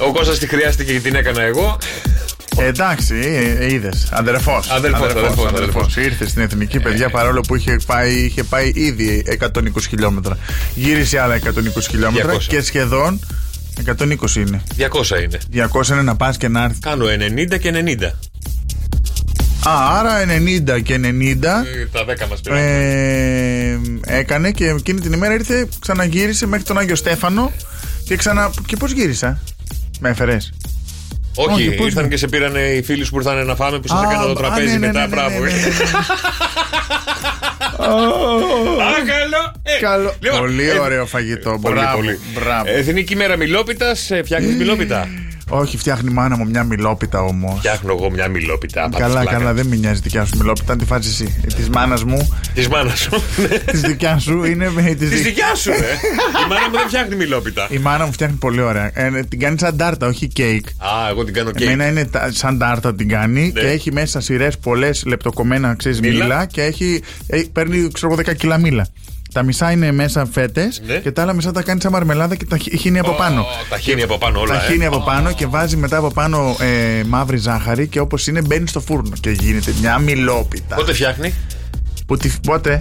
Ο 0.00 0.12
Κώστας 0.12 0.38
τη 0.38 0.46
χρειάστηκε 0.46 0.92
και 0.92 1.00
την 1.00 1.14
έκανα 1.14 1.42
εγώ. 1.42 1.78
Ε, 2.60 2.66
εντάξει, 2.66 3.14
είδες. 3.70 4.08
Αδερφός. 4.10 4.70
Αδερφός, 4.70 5.10
αδερφός, 5.10 5.46
αδερφός. 5.46 5.96
Ήρθε 5.96 6.28
στην 6.28 6.42
εθνική 6.42 6.80
παιδιά 6.80 7.10
παρόλο 7.10 7.40
που 7.40 7.54
είχε 7.54 7.78
πάει, 7.86 8.12
είχε 8.14 8.44
πάει 8.44 8.72
ήδη 8.74 9.24
120 9.26 9.88
χιλιόμετρα. 9.88 10.38
Γύρισε 10.74 11.18
άλλα 11.20 11.34
120 11.34 11.88
χιλιόμετρα 11.90 12.32
200. 12.32 12.38
και 12.48 12.60
σχεδόν 12.60 13.20
120 13.86 14.34
είναι. 14.36 14.62
200 14.76 15.22
είναι. 15.22 15.38
200 15.72 15.88
είναι 15.92 16.02
να 16.02 16.16
πας 16.16 16.36
και 16.36 16.48
να 16.48 16.62
έρθεις. 16.62 16.78
Κάνω 16.80 17.04
90 17.06 17.58
και 17.58 17.70
90. 17.70 18.04
Α, 19.68 19.98
άρα 19.98 20.24
90 20.24 20.80
και 20.82 20.94
90. 20.94 21.64
Ε, 21.64 21.86
Τα 21.92 22.04
10 22.04 22.26
μας 22.28 22.40
πήραν. 22.40 22.58
Ε, 22.58 23.78
έκανε 24.06 24.50
και 24.50 24.66
εκείνη 24.68 25.00
την 25.00 25.12
ημέρα 25.12 25.34
ήρθε, 25.34 25.68
ξαναγύρισε 25.80 26.46
μέχρι 26.46 26.64
τον 26.64 26.78
Άγιο 26.78 26.96
Στέφανο 26.96 27.52
και 28.04 28.16
ξανα. 28.16 28.50
Και 28.66 28.76
πώς 28.76 28.92
γύρισα, 28.92 29.38
με 30.00 30.08
έφερες; 30.08 30.52
Όχι, 31.38 31.68
όχι, 31.68 31.76
πώς 31.76 31.86
ήρθαν 31.86 32.02
είναι; 32.04 32.12
και 32.12 32.18
σε 32.18 32.28
πήραν 32.28 32.54
οι 32.56 32.82
φίλοι 32.82 33.04
σου 33.04 33.10
που 33.10 33.16
ήρθαν 33.16 33.46
να 33.46 33.54
φάμε 33.54 33.78
που 33.78 33.88
σα 33.88 33.96
Α, 33.96 34.02
έκανα 34.10 34.24
το 34.24 34.30
α, 34.30 34.34
τραπέζι 34.34 34.66
ναι, 34.66 34.72
ναι, 34.78 34.86
μετά. 34.86 35.00
ναι, 35.00 35.06
ναι, 35.06 35.14
Μπράβο. 35.14 35.38
ναι, 35.38 35.50
ναι, 35.50 35.56
ναι, 35.56 35.58
ναι. 35.58 35.68
Α, 37.78 39.04
καλό. 39.06 39.52
Ε, 39.62 39.80
Καλό. 39.80 40.14
λοιπόν, 40.20 40.38
Πολύ 40.38 40.68
ε, 40.68 40.78
ωραίο 40.78 41.06
φαγητό. 41.06 41.58
Πολύ, 41.62 41.74
Μπράβο. 41.78 41.96
πολύ. 41.96 42.18
Μπράβο. 42.34 42.70
Εθνική 42.70 43.16
μέρα 43.16 43.36
μιλόπιτας. 43.36 44.10
Φτιάχνεις 44.24 44.56
μιλόπιτα; 44.56 45.08
Όχι, 45.48 45.76
φτιάχνει 45.78 46.08
η 46.10 46.14
μάνα 46.14 46.36
μου 46.36 46.46
μια 46.48 46.64
μιλόπιτα 46.64 47.20
όμως. 47.20 47.58
Φτιάχνω 47.58 47.92
εγώ 47.98 48.10
μια 48.10 48.28
μιλόπιτα. 48.28 48.88
Καλά, 48.98 49.24
καλά, 49.24 49.52
δεν 49.52 49.66
με 49.66 49.76
νοιάζει 49.76 50.00
δικιά 50.00 50.24
σου 50.24 50.36
μιλόπιτα. 50.38 50.72
Αν 50.72 50.78
τη 50.78 50.84
φάσεις 50.84 51.20
εσύ. 51.20 51.40
Της 51.56 51.68
μάνας 51.68 52.04
μου, 52.04 52.28
Της 52.54 52.68
μάνας 52.68 52.98
σου. 52.98 53.10
της 53.70 53.80
δικιά 53.80 54.18
σου 54.18 54.44
είναι 54.44 54.70
με 54.70 54.82
της 54.82 55.10
Της 55.10 55.22
δικιά 55.22 55.54
σου, 55.54 55.70
ε. 55.70 55.74
Η 55.74 56.48
μάνα 56.48 56.68
μου 56.70 56.76
δεν 56.76 56.86
φτιάχνει 56.86 57.16
μιλόπιτα. 57.16 57.66
Η 57.70 57.78
μάνα 57.78 58.06
μου 58.06 58.12
φτιάχνει 58.12 58.36
πολύ 58.36 58.60
ωραία. 58.60 58.90
Ε, 58.94 59.22
την 59.28 59.38
κάνει 59.38 59.58
σαν 59.58 59.76
τάρτα, 59.76 60.06
όχι 60.06 60.28
κέικ. 60.28 60.66
Α, 60.68 61.08
εγώ 61.10 61.24
την 61.24 61.34
κάνω 61.34 61.50
και. 61.50 61.64
Εμένα 61.64 61.86
είναι 61.86 62.04
τα- 62.04 62.30
σαν 62.32 62.58
τάρτα 62.58 62.94
την 62.94 63.08
κάνει 63.08 63.40
Ναι. 63.54 63.60
και 63.60 63.66
έχει 63.66 63.92
μέσα 63.92 64.20
σειρές 64.20 64.58
πολλές 64.58 65.02
λεπτοκομμένα 65.06 65.74
ξέρεις, 65.74 66.00
Μήλα. 66.00 66.24
μήλα 66.24 66.46
και 66.46 66.62
έχει, 66.62 67.02
ε, 67.26 67.42
παίρνει 67.52 67.88
ξέρω 67.92 68.12
εγώ 68.12 68.22
10 68.22 68.34
κιλά 68.34 68.58
μήλα. 68.58 68.86
Τα 69.38 69.44
μισά 69.44 69.70
είναι 69.70 69.92
μέσα 69.92 70.26
φέτες 70.32 70.82
Ναι. 70.86 70.94
και 70.96 71.10
τα 71.12 71.22
άλλα 71.22 71.32
μισά 71.32 71.52
τα 71.52 71.62
κάνει 71.62 71.80
σαν 71.80 71.92
μαρμελάδα 71.92 72.34
και 72.36 72.44
τα 72.44 72.56
χ- 72.58 72.78
χύνει 72.80 72.98
από 72.98 73.10
Ω, 73.10 73.14
πάνω. 73.14 73.46
Τα 73.70 73.78
χύνει 73.78 74.02
από 74.02 74.18
πάνω 74.18 74.40
όλα. 74.40 74.58
Τα 74.58 74.64
ε. 74.64 74.70
χύνει 74.70 74.84
από 74.86 75.00
πάνω 75.00 75.32
και 75.32 75.46
βάζει 75.46 75.76
μετά 75.76 75.96
από 75.96 76.10
πάνω 76.12 76.56
ε, 76.60 77.02
μαύρη 77.06 77.36
ζάχαρη 77.36 77.86
και 77.86 78.00
όπως 78.00 78.26
είναι 78.26 78.40
μπαίνει 78.42 78.68
στο 78.68 78.80
φούρνο 78.80 79.12
και 79.20 79.30
γίνεται 79.30 79.72
μια 79.80 79.98
μιλόπιτα. 79.98 80.74
Πότε 80.76 80.92
φτιάχνει; 80.92 81.34
Που 82.06 82.16
τη, 82.16 82.30
πότε; 82.46 82.80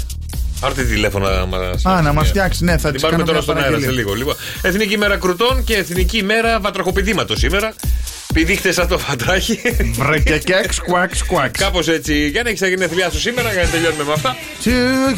Πάρτε 0.60 0.84
τηλέφωνο 0.84 1.30
να 1.30 1.46
μας. 1.46 1.86
Α, 1.86 2.02
να 2.02 2.14
μας 2.14 2.28
φτιάξει, 2.28 2.64
ναι, 2.64 2.78
θα 2.78 2.78
Την 2.78 2.92
της 2.92 3.02
πάρουμε 3.02 3.24
κάνω 3.24 3.26
τώρα 3.26 3.34
μια 3.34 3.42
στον 3.42 3.56
αέρα 3.56 3.68
σε 3.68 3.72
παραγγελία. 3.74 3.98
λίγο. 4.04 4.14
Λοιπόν, 4.14 4.36
Εθνική 4.62 4.94
ημέρα 4.94 5.18
κρουτών 5.18 5.64
και 5.64 5.74
Εθνική 5.76 6.18
ημέρα 6.18 6.60
βατραχοπηδήματο 6.60 7.36
σήμερα. 7.38 7.74
Πηδήχτε 8.38 8.72
σαν 8.72 8.88
το 8.88 8.98
φατράχι. 8.98 9.60
Βρε 9.94 10.20
και 10.20 10.38
κέκ, 10.38 10.74
σκουάκ, 10.74 11.16
σκουάκ. 11.16 11.58
Κάπως 11.58 11.88
έτσι. 11.88 12.28
Για 12.28 12.44
να 12.44 12.50
έχει 12.50 12.60
τα 12.60 12.68
γενέθλιά 12.68 13.10
σου 13.10 13.20
σήμερα, 13.20 13.52
για 13.54 13.64
να 13.64 13.70
τελειώνουμε 13.70 14.04
με 14.04 14.14
αυτά. 14.14 14.36
To 14.64 14.70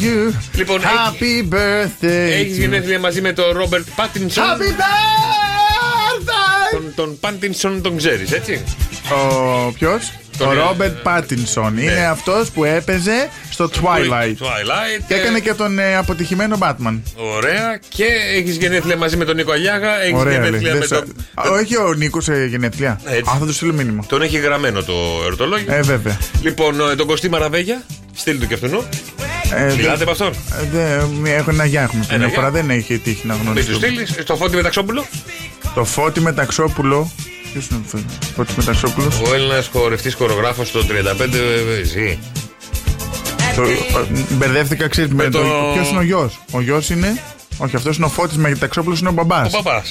you. 0.02 0.34
Λοιπόν, 0.54 0.80
Happy 0.80 1.54
birthday. 1.54 2.30
Έχει 2.30 2.50
to 2.50 2.56
you. 2.56 2.58
γενέθλια 2.58 2.98
μαζί 2.98 3.20
με 3.20 3.32
τον 3.32 3.52
Ρόμπερτ 3.52 3.86
Πάτινσον. 3.96 4.44
Happy 4.44 4.62
birthday. 4.80 6.30
Τον, 6.72 6.92
τον 6.94 7.18
Πάτινσον 7.20 7.82
τον 7.82 7.96
ξέρεις, 7.96 8.32
έτσι; 8.32 8.64
Ο 9.10 9.72
ποιος; 9.72 10.12
Τον- 10.38 10.48
Ο 10.48 10.52
Ρόμπερτ 10.52 10.96
Πάτινσον. 11.02 11.74
Ναι. 11.74 11.82
Είναι 11.82 12.06
αυτός 12.06 12.50
που 12.50 12.64
έπαιζε 12.64 13.28
στο 13.66 13.70
Twilight. 13.82 14.44
Twilight. 14.44 15.02
Και 15.08 15.14
έκανε 15.14 15.40
και 15.40 15.54
τον 15.54 15.78
ε, 15.78 15.96
αποτυχημένο 15.96 16.58
Batman. 16.60 17.00
Ωραία. 17.36 17.80
Και 17.88 18.04
έχεις 18.36 18.56
γενέθλια 18.56 18.96
μαζί 18.96 19.16
με 19.16 19.24
τον 19.24 19.36
Νίκο 19.36 19.52
Αλιάγα. 19.52 20.00
Έχεις 20.02 20.14
Ωραία, 20.18 20.38
λέει. 20.38 20.44
γενέθλια 20.44 20.70
Δεν 20.70 20.78
με 20.80 20.86
σα- 20.86 20.96
τον. 20.98 21.14
Α, 21.34 21.50
Όχι 21.50 21.76
ο 21.76 21.92
Νίκος 21.92 22.24
σε 22.24 22.44
γενέθλια. 22.46 23.00
Έτσι. 23.04 23.30
Α, 23.30 23.36
θα 23.38 23.46
του 23.46 23.52
στείλω 23.52 23.72
μήνυμα. 23.72 24.04
Τον 24.06 24.22
έχει 24.22 24.38
γραμμένο 24.38 24.82
το 24.82 24.94
ερωτολόγιο. 25.26 25.72
Ε, 25.74 25.80
βέβαια. 25.82 26.18
Λοιπόν, 26.42 26.80
ε, 26.90 26.94
τον 26.94 27.06
Κωστή 27.06 27.28
Μαραβέγια. 27.28 27.82
Στείλ 28.14 28.38
του 28.40 28.46
και 28.46 28.54
αυτού. 28.54 28.66
Ε, 29.54 29.74
Μιλάτε 29.76 29.96
δεν- 29.96 30.06
με 30.06 30.10
αυτόν. 30.10 30.28
ε, 30.28 30.66
δεν- 30.72 31.24
Έχω 31.26 31.50
ένα 31.50 31.64
γεια 31.64 31.82
έχουμε 31.82 32.04
Ένα 32.08 32.18
μια 32.18 32.26
γεια. 32.26 32.34
φορά. 32.36 32.50
Δεν 32.50 32.70
έχει 32.70 32.98
τύχει 32.98 33.26
να 33.26 33.34
Μην 33.34 33.42
τους 33.42 33.52
γνωρίσουμε. 33.52 33.76
στείλεις. 33.86 34.16
Στο 34.22 34.36
φώτι 34.36 34.56
Μεταξόπουλο. 34.56 35.06
Το 35.74 35.84
φώτι 35.84 36.20
Μεταξόπουλο. 36.20 37.10
Ποιος 37.52 37.66
είναι 37.70 37.80
αυτό, 37.84 37.98
Φώτη; 38.36 38.52
Μεταξόπουλο. 38.56 39.10
Ο 39.30 39.34
Έλληνας 39.34 39.68
χορευτής 39.72 40.14
χορογράφο 40.14 40.64
το 40.72 40.84
35 40.84 41.38
ε, 41.38 41.82
ζει. 41.84 42.18
Το- 43.62 43.98
ε, 44.00 44.34
Μπερδεύτηκα, 44.34 44.88
ξέρεις. 44.88 45.10
Με 45.12 45.24
Με 45.24 45.30
το- 45.30 45.38
το... 45.38 45.46
Ποιος 45.74 45.88
είναι 45.90 45.98
ο 45.98 46.02
γιος; 46.02 46.40
Ο 46.50 46.60
γιος 46.60 46.90
είναι. 46.90 47.22
Όχι, 47.58 47.76
αυτός 47.76 47.96
είναι 47.96 48.06
ο 48.06 48.08
Φώτης 48.08 48.36
Μεταξόπουλο, 48.36 48.96
είναι 49.00 49.08
ο 49.08 49.12
μπαμπάς. 49.12 49.54
Ο 49.54 49.62
παπά. 49.62 49.82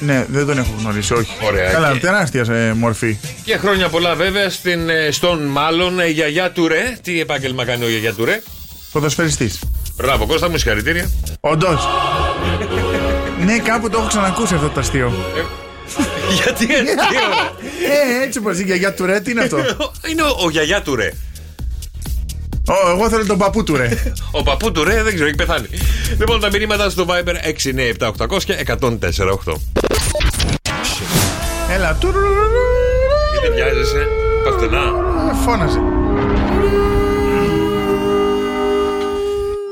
Ναι, 0.00 0.24
δεν 0.28 0.46
τον 0.46 0.58
έχω 0.58 0.70
γνωρίσει, 0.78 1.12
όχι. 1.12 1.30
Ωραία, 1.46 1.70
Καλά, 1.70 1.92
και- 1.92 1.98
τεράστιας 1.98 2.48
ε, 2.48 2.72
μορφή. 2.76 3.16
Και 3.44 3.56
χρόνια 3.56 3.88
πολλά 3.88 4.14
βέβαια 4.14 4.50
στην, 4.50 4.88
ε, 4.88 5.10
στον 5.10 5.42
μάλλον 5.42 6.00
ε, 6.00 6.06
γιαγιά 6.06 6.50
του 6.50 6.68
Ρε. 6.68 6.96
Τι 7.02 7.20
επάγγελμα 7.20 7.64
κάνει 7.64 7.84
ο 7.84 7.88
γιαγιά 7.88 8.12
του 8.12 8.24
Ρε; 8.24 8.42
Ποδοσφαιριστής. 8.92 9.58
Μπράβο, 9.96 10.26
Κώστα 10.26 10.50
μου, 10.50 10.58
συγχαρητήρια. 10.58 11.10
Όντως. 11.40 11.88
ναι, 13.44 13.58
κάπου 13.58 13.90
το 13.90 13.98
έχω 13.98 14.06
ξανακούσει 14.08 14.54
αυτό 14.54 14.68
το 14.68 14.80
αστείο. 14.80 15.12
Γιατί 16.42 16.64
έτσι, 16.74 16.94
ε, 18.20 18.24
έτσι 18.24 18.40
πω 18.40 18.50
η 18.50 18.62
γιαγιά 18.62 18.94
του 18.94 19.06
ρε, 19.06 19.20
τι 19.20 19.30
είναι 19.30 19.40
αυτό; 19.40 19.56
Είναι 20.10 20.22
ο, 20.22 20.36
ο 20.44 20.50
γιαγιά 20.50 20.82
του 20.82 20.96
Ρε. 20.96 21.12
Ω, 22.72 22.90
εγώ 22.90 23.08
θέλω 23.08 23.26
τον 23.26 23.38
παππού 23.38 23.64
του 23.64 23.76
ρε. 23.76 23.88
Ο 24.38 24.42
παππού 24.42 24.72
του 24.72 24.84
Ρε 24.84 25.02
δεν 25.02 25.14
ξέρω, 25.14 25.26
έχει 25.26 25.36
πεθάνει. 25.36 25.66
Λοιπόν, 26.18 26.40
τα 26.40 26.48
μηνύματα 26.50 26.90
στο 26.90 27.06
Viber 27.08 27.34
697-800 28.28 28.42
και 28.44 28.64
104-8. 28.66 28.78
Έλα, 31.72 31.94
του. 31.94 32.12
Γιατί 33.32 33.54
βιάζεσαι, 33.54 34.08
παστενά. 34.44 34.82
Φώναζε. 35.44 35.78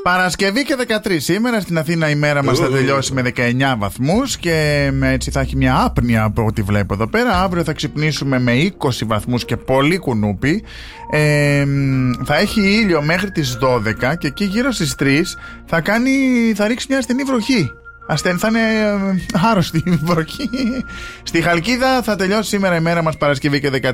Παρασκευή 0.03 0.63
και 0.63 0.75
13. 1.03 1.15
Σήμερα 1.19 1.59
στην 1.59 1.77
Αθήνα 1.77 2.09
η 2.09 2.15
μέρα 2.15 2.43
μας 2.43 2.59
θα 2.59 2.69
τελειώσει 2.69 3.13
με 3.13 3.21
19 3.21 3.75
βαθμούς 3.77 4.37
και 4.37 4.89
με- 4.93 5.11
έτσι 5.11 5.31
θα 5.31 5.39
έχει 5.39 5.55
μια 5.55 5.83
άπνοια 5.83 6.23
από 6.23 6.45
ό,τι 6.45 6.61
βλέπω 6.61 6.93
εδώ 6.93 7.07
πέρα. 7.07 7.41
Αύριο 7.41 7.63
θα 7.63 7.73
ξυπνήσουμε 7.73 8.39
με 8.39 8.51
20 8.53 9.05
βαθμούς 9.05 9.45
και 9.45 9.57
πολύ 9.57 9.97
κουνούπι. 9.97 10.63
Ε, 11.11 11.63
μ, 11.67 12.11
θα 12.25 12.37
έχει 12.37 12.61
ήλιο 12.61 13.01
μέχρι 13.01 13.31
τις 13.31 13.57
12 13.61 14.15
και 14.17 14.27
εκεί 14.27 14.43
γύρω 14.45 14.71
στις 14.71 14.95
3 14.99 15.35
θα, 15.65 15.81
κάνει, 15.81 16.11
θα 16.55 16.67
ρίξει 16.67 16.85
μια 16.89 16.97
ασθενή 16.97 17.23
βροχή. 17.23 17.69
Ασθεν, 18.11 18.39
θα 18.39 18.47
είναι 18.47 18.59
ε, 18.59 19.49
άρρωστη 19.49 19.83
η 19.85 19.99
βροχή. 20.03 20.49
Στη 21.23 21.41
Χαλκίδα 21.41 22.01
θα 22.01 22.15
τελειώσει 22.15 22.49
σήμερα 22.49 22.75
η 22.75 22.79
μέρα 22.79 23.01
μας 23.01 23.17
Παρασκευή 23.17 23.59
και 23.59 23.69
13 23.73 23.91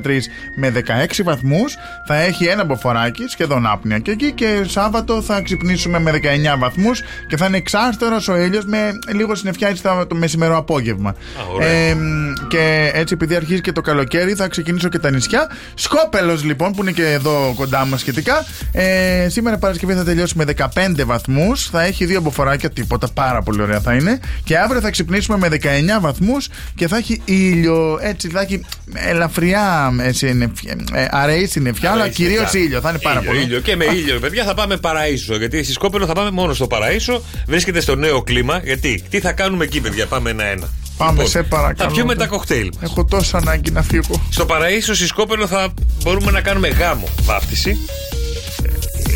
με 0.56 0.72
16 0.74 1.22
βαθμούς. 1.24 1.76
Θα 2.06 2.16
έχει 2.16 2.44
ένα 2.44 2.64
μποφοράκι, 2.64 3.24
σχεδόν 3.28 3.66
άπνοια 3.66 3.98
και 3.98 4.10
εκεί. 4.10 4.32
Και 4.32 4.64
Σάββατο 4.66 5.22
θα 5.22 5.40
ξυπνήσουμε 5.40 5.98
με 5.98 6.10
19 6.10 6.58
βαθμούς 6.58 7.02
και 7.28 7.36
θα 7.36 7.46
είναι 7.46 7.56
εξάστερο 7.56 8.16
ο 8.28 8.36
ήλιος 8.36 8.64
με 8.64 8.90
λίγο 9.14 9.34
συννεφιά 9.34 9.68
έτσι 9.68 9.82
το 9.82 10.14
μεσημερό 10.14 10.56
απόγευμα. 10.56 11.14
ωραία. 11.54 11.68
Ε, 11.68 11.94
μ, 11.94 12.32
και 12.48 12.90
έτσι, 12.94 13.14
επειδή 13.14 13.34
αρχίζει 13.34 13.60
και 13.60 13.72
το 13.72 13.80
καλοκαίρι, 13.80 14.34
θα 14.34 14.48
ξεκινήσω 14.48 14.88
και 14.88 14.98
τα 14.98 15.10
νησιά. 15.10 15.50
Σκόπελος 15.74 16.44
λοιπόν, 16.44 16.72
που 16.72 16.82
είναι 16.82 16.92
και 16.92 17.06
εδώ 17.06 17.52
κοντά 17.56 17.86
μας 17.86 18.00
σχετικά. 18.00 18.44
Ε, 18.72 19.28
σήμερα 19.28 19.58
Παρασκευή 19.58 19.94
θα 19.94 20.04
τελειώσει 20.04 20.34
με 20.36 20.44
15 20.44 21.04
βαθμούς. 21.04 21.68
Θα 21.68 21.82
έχει 21.82 22.04
δύο 22.04 22.20
μποφοράκια, 22.20 22.70
τίποτα. 22.70 23.08
Πάρα 23.14 23.42
πολύ 23.42 23.62
ωραία 23.62 23.80
θα 23.80 23.94
είναι. 23.94 24.07
Και 24.44 24.58
αύριο 24.58 24.80
θα 24.80 24.90
ξυπνήσουμε 24.90 25.38
με 25.38 25.48
19 25.48 26.00
βαθμούς 26.00 26.48
και 26.74 26.88
θα 26.88 26.96
έχει 26.96 27.20
ήλιο. 27.24 27.98
Έτσι, 28.02 28.28
θα 28.28 28.40
έχει 28.40 28.64
ελαφριά 28.94 29.92
έτσι, 30.00 30.32
νεφ- 30.34 30.64
ε, 30.92 31.06
αραιή 31.10 31.46
συννεφιά, 31.46 31.90
αλλά 31.90 32.00
Αραιή 32.00 32.14
κυρίως 32.14 32.36
συννεφιά. 32.36 32.60
ήλιο. 32.60 32.80
Θα 32.80 32.88
είναι 32.90 32.98
πάρα 32.98 33.18
ήλιο, 33.20 33.30
πολύ. 33.30 33.42
Ήλιο. 33.44 33.60
Και 33.60 33.76
με 33.76 33.84
ήλιο, 33.84 34.18
παιδιά, 34.20 34.44
θα 34.44 34.54
πάμε 34.54 34.76
παραίσο. 34.76 35.36
Γιατί 35.36 35.62
στη 35.62 35.72
Σκόπελο 35.72 36.06
θα 36.06 36.12
πάμε 36.12 36.30
μόνο 36.30 36.54
στο 36.54 36.66
παραίσο. 36.66 37.22
Βρίσκεται 37.46 37.80
στο 37.80 37.94
νέο 37.94 38.22
κλίμα. 38.22 38.60
Γιατί, 38.64 39.02
τι 39.10 39.20
θα 39.20 39.32
κάνουμε 39.32 39.64
εκεί, 39.64 39.80
παιδιά, 39.80 40.06
πάμε 40.06 40.30
ένα-ένα. 40.30 40.68
Πάμε, 40.96 41.12
Λοιπόν, 41.12 41.28
σε 41.28 41.42
παρακαλώ. 41.42 41.88
Θα 41.90 41.94
πιούμε 41.94 42.14
τα 42.14 42.26
κοκτέιλ 42.26 42.70
μας. 42.80 42.90
Έχω 42.90 43.04
τόσο 43.04 43.36
ανάγκη 43.36 43.70
να 43.70 43.82
φύγω. 43.82 44.22
Στο 44.30 44.46
παραίσο, 44.46 44.94
στη 44.94 45.06
Σκόπελο 45.06 45.46
θα 45.46 45.68
μπορούμε 46.02 46.30
να 46.30 46.40
κάνουμε 46.40 46.68
γάμο 46.68 47.08
βάφτιση. 47.22 47.78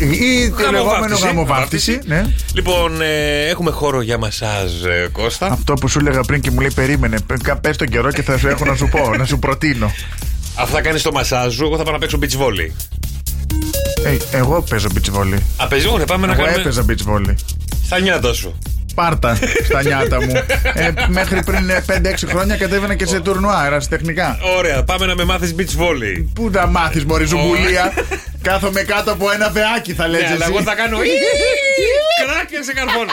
Ή 0.01 0.49
το 0.49 0.71
λεγόμενο 0.71 1.15
Γαμοβάφτιση. 1.15 1.25
γαμοβάφτιση. 1.25 1.99
Ναι. 2.05 2.25
Λοιπόν, 2.53 3.01
ε, 3.01 3.47
έχουμε 3.47 3.71
χώρο 3.71 4.01
για 4.01 4.17
μασάζ, 4.17 4.83
ε, 4.85 5.09
Κώστα. 5.11 5.47
Αυτό 5.51 5.73
που 5.73 5.87
σου 5.87 5.99
έλεγα 5.99 6.21
πριν 6.21 6.41
και 6.41 6.51
μου 6.51 6.59
λέει 6.59 6.71
περίμενε. 6.75 7.17
Πε 7.61 7.69
τον 7.69 7.87
καιρό 7.87 8.11
και 8.11 8.21
θα 8.21 8.37
σου 8.37 8.47
έχω 8.47 8.65
να 8.65 8.75
σου 8.75 8.87
πω, 8.89 9.09
να 9.17 9.25
σου 9.25 9.39
προτείνω. 9.39 9.91
Αφού 10.55 10.73
θα 10.73 10.81
κάνεις 10.81 11.01
το 11.01 11.11
μασάζ 11.11 11.53
σου, 11.55 11.63
εγώ 11.63 11.77
θα 11.77 11.83
πάω 11.83 11.93
να 11.93 11.99
παίξω 11.99 12.19
beach 12.21 12.37
volley. 12.41 12.71
Ε, 14.05 14.37
εγώ 14.37 14.61
παίζω 14.69 14.87
beach 14.93 15.17
volley. 15.19 15.37
Α, 15.57 15.67
παίζει, 15.67 15.87
ωραία, 15.87 16.05
πάμε 16.05 16.27
να 16.27 16.33
Εγώ 16.33 16.41
κάνουμε. 16.43 16.61
έπαιζα 16.61 16.85
beach 16.89 17.11
volley. 17.13 17.33
Στα 17.85 17.99
νιάτα 17.99 18.33
σου. 18.33 18.57
Πάρτα 18.95 19.37
στα 19.65 19.83
νιάτα 19.83 20.21
μου. 20.21 20.31
Ε, 20.73 20.89
μέχρι 21.07 21.43
πριν 21.43 21.69
ε, 21.69 21.83
5-6 21.87 22.13
χρόνια 22.27 22.55
κατέβαινα 22.57 22.95
και 22.95 23.05
σε 23.05 23.19
τουρνουά, 23.19 23.65
ερασιτεχνικά. 23.65 24.37
Ωραία, 24.57 24.83
πάμε 24.83 25.05
να 25.05 25.15
με 25.15 25.23
μάθεις 25.23 25.55
beach 25.57 25.81
volley. 25.81 26.25
Πού 26.35 26.49
να 26.51 26.65
μάθεις, 26.67 27.05
Μωρή 27.05 27.25
Ζουμπουλία; 27.25 27.93
Κάθομαι 28.41 28.81
κάτω 28.81 29.11
από 29.11 29.31
ένα 29.31 29.49
θεάκι, 29.49 29.93
θα 29.93 30.07
λες 30.07 30.21
Ναι, 30.21 30.27
αλλά 30.27 30.45
εσύ. 30.45 30.53
εγώ 30.53 30.61
θα 30.63 30.75
κάνω. 30.75 30.97
Κράκερ 32.27 32.63
σε 32.63 32.73
καρφώνω. 32.73 33.11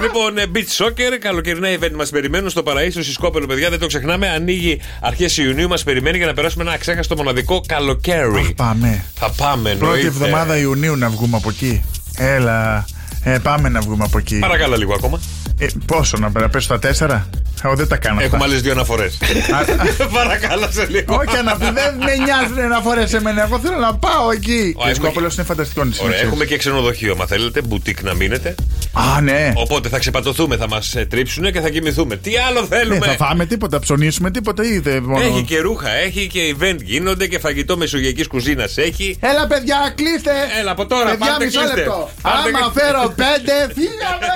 λοιπόν, 0.00 0.38
ε, 0.38 0.44
beach 0.54 0.84
soccer, 0.84 1.18
καλοκαιρινά 1.20 1.68
event 1.68 1.92
μα 1.96 2.04
περιμένουν 2.10 2.50
στο 2.50 2.62
Παραίσο, 2.62 3.02
στη 3.02 3.12
Σκόπελο, 3.12 3.46
παιδιά. 3.46 3.70
Δεν 3.70 3.78
το 3.78 3.86
ξεχνάμε. 3.86 4.28
Ανοίγει 4.28 4.80
αρχέ 5.00 5.42
Ιουνίου, 5.42 5.68
μα 5.68 5.76
περιμένει 5.84 6.16
για 6.16 6.26
να 6.26 6.34
περάσουμε 6.34 6.62
ένα 6.64 6.72
αξέχαστο 6.72 7.16
μοναδικό 7.16 7.60
καλοκαίρι. 7.66 8.38
Αχ, 8.38 8.48
Πάμε. 8.56 9.04
Θα 9.14 9.30
πάμε, 9.36 9.62
Πρώτη 9.70 9.84
εννοείται. 9.84 10.06
εβδομάδα 10.06 10.56
Ιουνίου 10.58 10.96
να 10.96 11.08
βγούμε 11.08 11.36
από 11.36 11.48
εκεί. 11.50 11.84
Έλα. 12.16 12.84
Ε, 13.24 13.38
πάμε 13.38 13.68
να 13.68 13.80
βγούμε 13.80 14.04
από 14.04 14.18
εκεί. 14.18 14.38
Παρακαλώ 14.38 14.76
λίγο 14.76 14.94
ακόμα. 14.94 15.20
Ε, 15.60 15.66
πόσο 15.86 16.16
να 16.18 16.30
πέρα, 16.30 16.48
πέσω 16.48 16.64
στα 16.64 16.78
τέσσερα; 16.78 17.28
Εγώ 17.64 17.74
δεν 17.74 17.88
τα 17.88 17.96
κάνω. 17.96 18.20
Έχουμε 18.20 18.36
αυτά. 18.36 18.48
άλλες 18.48 18.62
δύο 18.62 18.72
αναφορές. 18.72 19.18
Παρακαλώ 20.18 20.68
σε 20.70 20.86
λίγο. 20.86 21.14
Όχι 21.16 21.36
αναφορέ, 21.36 21.70
δεν 21.72 21.94
με 21.96 22.16
νοιάζουν 22.24 22.58
αναφορές 22.58 23.08
σε 23.10 23.20
μένα. 23.20 23.42
Εγώ 23.42 23.58
θέλω 23.58 23.76
να 23.78 23.94
πάω 23.94 24.30
εκεί. 24.32 24.74
έχουμε 24.76 24.90
Η 24.90 24.94
Σκόπελο 24.94 25.26
και- 25.28 25.34
είναι 25.36 25.44
φανταστικός 25.46 25.84
νησί. 25.86 25.98
Ωραία, 26.00 26.10
να 26.10 26.14
ξέρεις. 26.16 26.32
έχουμε 26.32 26.44
και 26.44 26.56
ξενοδοχείο, 26.56 27.16
μα 27.16 27.26
θέλετε, 27.26 27.62
μπουτίκ 27.62 28.02
να 28.02 28.14
μείνετε; 28.14 28.54
Α, 28.92 29.20
ναι. 29.20 29.52
Οπότε 29.54 29.88
θα 29.88 29.98
ξεπατωθούμε, 29.98 30.56
θα 30.56 30.68
μας 30.68 30.94
τρίψουν 31.08 31.52
και 31.52 31.60
θα 31.60 31.68
κοιμηθούμε. 31.68 32.16
Τι 32.16 32.36
άλλο 32.36 32.60
Δεν 32.66 32.78
θέλουμε. 32.78 33.06
θα 33.06 33.12
φάμε 33.12 33.46
τίποτα, 33.46 33.78
ψωνίσουμε 33.78 34.30
τίποτα 34.30 34.64
ή 34.64 34.78
δεν 34.78 35.02
μόνο. 35.02 35.24
Έχει 35.24 35.42
και 35.42 35.58
ρούχα, 35.60 35.90
έχει 35.90 36.26
και 36.26 36.54
event 36.60 36.78
γίνονται 36.82 37.26
και 37.26 37.38
φαγητό 37.38 37.76
μεσογειακής 37.76 38.26
κουζίνας 38.26 38.76
έχει. 38.76 39.16
Έλα, 39.20 39.46
παιδιά, 39.46 39.92
κλείστε! 39.94 40.30
Έλα, 40.60 40.70
από 40.70 40.86
τώρα, 40.86 41.10
παιδιά, 41.10 41.26
πάρτε, 41.26 41.44
μισό 41.44 41.58
κλείστε. 41.60 41.76
λεπτό. 41.76 42.10
Πάρτε 42.22 42.48
Άμα 42.48 42.58
και- 42.58 42.80
φέρω 42.80 43.02
πέντε, 43.22 43.52
φύγαμε! 43.74 44.32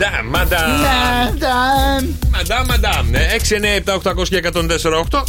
Μαντάμ, 0.00 0.26
μαντάμ. 0.30 0.70
Μαντάμ. 0.80 2.14
Μαντάμ, 2.30 2.66
μαντάμ. 2.68 3.10
Ναι, 3.10 3.26
6, 3.48 3.56
9, 3.56 3.90
7, 3.92 3.94
800 3.94 4.28
και 4.28 4.36
104, 4.36 4.94
8. 5.10 5.22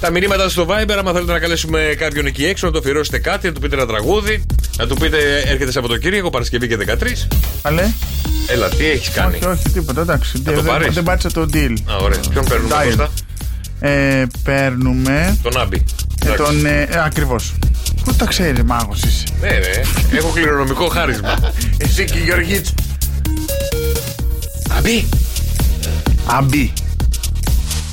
Τα 0.00 0.10
μηνύματα 0.10 0.48
στο 0.48 0.66
Viber, 0.68 0.94
άμα 0.98 1.12
θέλετε 1.12 1.32
να 1.32 1.38
καλέσουμε 1.38 1.94
κάποιον 1.98 2.26
εκεί 2.26 2.44
έξω, 2.44 2.66
να 2.66 2.72
το 2.72 2.78
αφιερώσετε 2.78 3.18
κάτι, 3.18 3.46
να 3.46 3.52
του 3.52 3.60
πείτε 3.60 3.74
ένα 3.76 3.86
τραγούδι, 3.86 4.44
να 4.78 4.86
του 4.86 4.94
πείτε 4.94 5.16
έρχεται 5.46 5.70
Σαββατοκύριακο, 5.72 6.30
Παρασκευή 6.30 6.68
και 6.68 6.76
13. 6.76 7.26
Αλέ. 7.62 7.88
Έλα, 8.46 8.68
τι 8.68 8.86
έχεις 8.90 9.10
κάνει; 9.10 9.34
Όχι, 9.36 9.44
όχι, 9.46 9.62
τίποτα, 9.72 10.00
εντάξει. 10.00 10.40
το 10.40 10.52
δεν, 10.52 10.64
πάρεις; 10.64 10.94
δεν 10.94 11.02
πάτησα 11.02 11.30
το 11.30 11.46
deal. 11.52 11.74
Α, 11.90 11.96
ωραία. 11.96 12.18
Ποιον 12.30 12.44
παίρνουμε, 12.44 12.74
Dial. 12.74 12.84
Κώστα; 12.86 13.08
Ε, 13.80 14.26
παίρνουμε 14.44 15.38
Τον 15.42 15.60
Άμπι. 15.60 15.76
ε, 16.24 16.28
Εντάξει. 16.28 16.42
τον. 16.44 16.66
Ε, 16.66 16.82
ε, 16.90 17.02
Ακριβώς. 17.04 17.52
Πού 18.04 18.14
τα 18.14 18.24
ξέρεις, 18.26 18.62
μάγος 18.62 19.02
είσαι. 19.02 19.24
Ναι, 19.40 19.48
ναι. 19.48 20.16
Έχω 20.18 20.28
κληρονομικό 20.34 20.88
χάρισμα. 20.88 21.38
Εσύ 21.84 22.04
και 22.04 22.18
η 22.18 22.22
Γεωργίτς. 22.22 22.74
Αμπί. 24.76 25.08
Αμπί. 26.26 26.72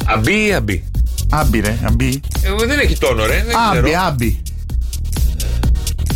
Αμπί 0.06 0.46
ή 0.46 0.54
αμπί. 0.54 0.84
Άμπι, 1.30 1.60
ρε, 1.60 1.78
αμπί. 1.84 2.22
Ε, 2.44 2.66
δεν 2.66 2.80
έχει 2.80 2.98
τόνο, 2.98 3.26
ρε. 3.26 3.44
Δεν 3.48 3.56
Άμπι, 3.58 3.82
ξέρω. 3.88 4.00
άμπι. 4.06 4.42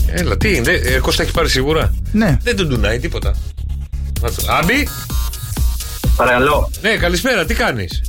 Έλα, 0.07 0.37
τι 0.37 0.55
είναι. 0.55 0.71
Ε, 0.71 0.99
Κώστα 0.99 1.23
έχει 1.23 1.31
πάρει 1.31 1.49
σίγουρα. 1.49 1.93
Ναι. 2.11 2.37
Δεν 2.43 2.55
τον 2.55 2.69
τουνάει 2.69 2.99
τίποτα. 2.99 3.35
Να 4.21 4.31
το- 4.31 4.43
Άμπι. 4.49 4.87
Παρακαλώ. 6.15 6.71
Ναι, 6.81 6.95
καλησπέρα, 6.95 7.45
τι 7.45 7.53
κάνεις; 7.53 8.01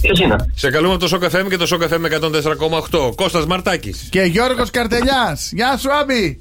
Ποιος 0.00 0.18
είναι; 0.20 0.36
Σε 0.54 0.70
καλούμε 0.70 0.92
από 0.92 1.00
το 1.02 1.08
Σοκ 1.08 1.22
FM 1.24 1.46
και 1.48 1.56
το 1.56 1.66
Σοκ 1.66 1.82
FM 1.82 2.04
104,8. 2.04 3.12
Κώστας 3.14 3.46
Μαρτάκης. 3.46 4.06
Και 4.10 4.20
Γιώργος 4.22 4.70
Καρτελιάς. 4.70 5.50
Γεια 5.52 5.76
σου, 5.78 5.92
Άμπι. 5.92 6.38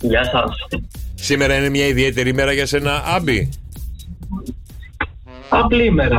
Γεια 0.00 0.24
σας. 0.24 0.80
Σήμερα 1.14 1.54
είναι 1.56 1.68
μια 1.68 1.86
ιδιαίτερη 1.86 2.34
μέρα 2.34 2.52
για 2.52 2.66
σένα, 2.66 3.02
Άμπι. 3.06 3.48
Απλή 5.64 5.84
ημέρα. 5.84 6.16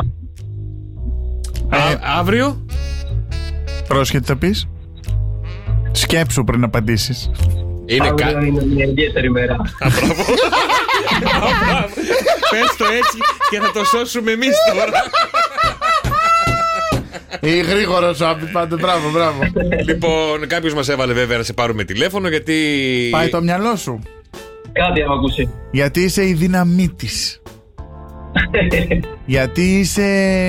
Α, 1.69 1.79
αύριο; 2.19 2.65
Πρόσχε, 3.87 4.19
τι 4.19 4.25
θα 4.25 4.35
πεις. 4.37 4.67
Σκέψου 5.91 6.43
πριν 6.43 6.63
απαντήσεις. 6.63 7.29
Είναι 7.85 8.07
Αύριο 8.07 8.33
κα... 8.33 8.45
είναι 8.45 8.65
μια 8.65 8.85
ιδιαίτερη 8.85 9.27
ημέρα. 9.27 9.53
Α, 9.53 9.89
μπράβο. 9.89 10.21
Α, 10.21 11.49
μπράβο. 11.65 11.93
Πες 12.49 12.75
το 12.77 12.85
έτσι 12.85 13.17
και 13.49 13.59
θα 13.59 13.71
το 13.71 13.85
σώσουμε 13.85 14.31
εμείς 14.31 14.55
τώρα. 14.73 15.03
Ή 17.39 17.59
γρήγορο, 17.59 18.15
Άμπι, 18.19 18.45
πάντα. 18.45 18.75
Μπράβο, 18.75 19.11
μπράβο. 19.11 19.39
λοιπόν, 19.85 20.47
κάποιος 20.47 20.73
μας 20.73 20.89
έβαλε 20.89 21.13
βέβαια 21.13 21.37
να 21.37 21.43
σε 21.43 21.53
πάρουμε 21.53 21.83
τηλέφωνο 21.83 22.27
γιατί... 22.27 22.53
Πάει 23.11 23.29
το 23.29 23.41
μυαλό 23.41 23.75
σου. 23.75 23.99
Κάτι 24.71 24.99
έχω 25.01 25.13
ακούσει. 25.13 25.49
Γιατί 25.71 26.01
είσαι 26.03 26.27
η 26.27 26.33
δύναμή 26.33 26.89
της. 26.89 27.41
Γιατί 29.25 29.79
είσαι. 29.79 30.01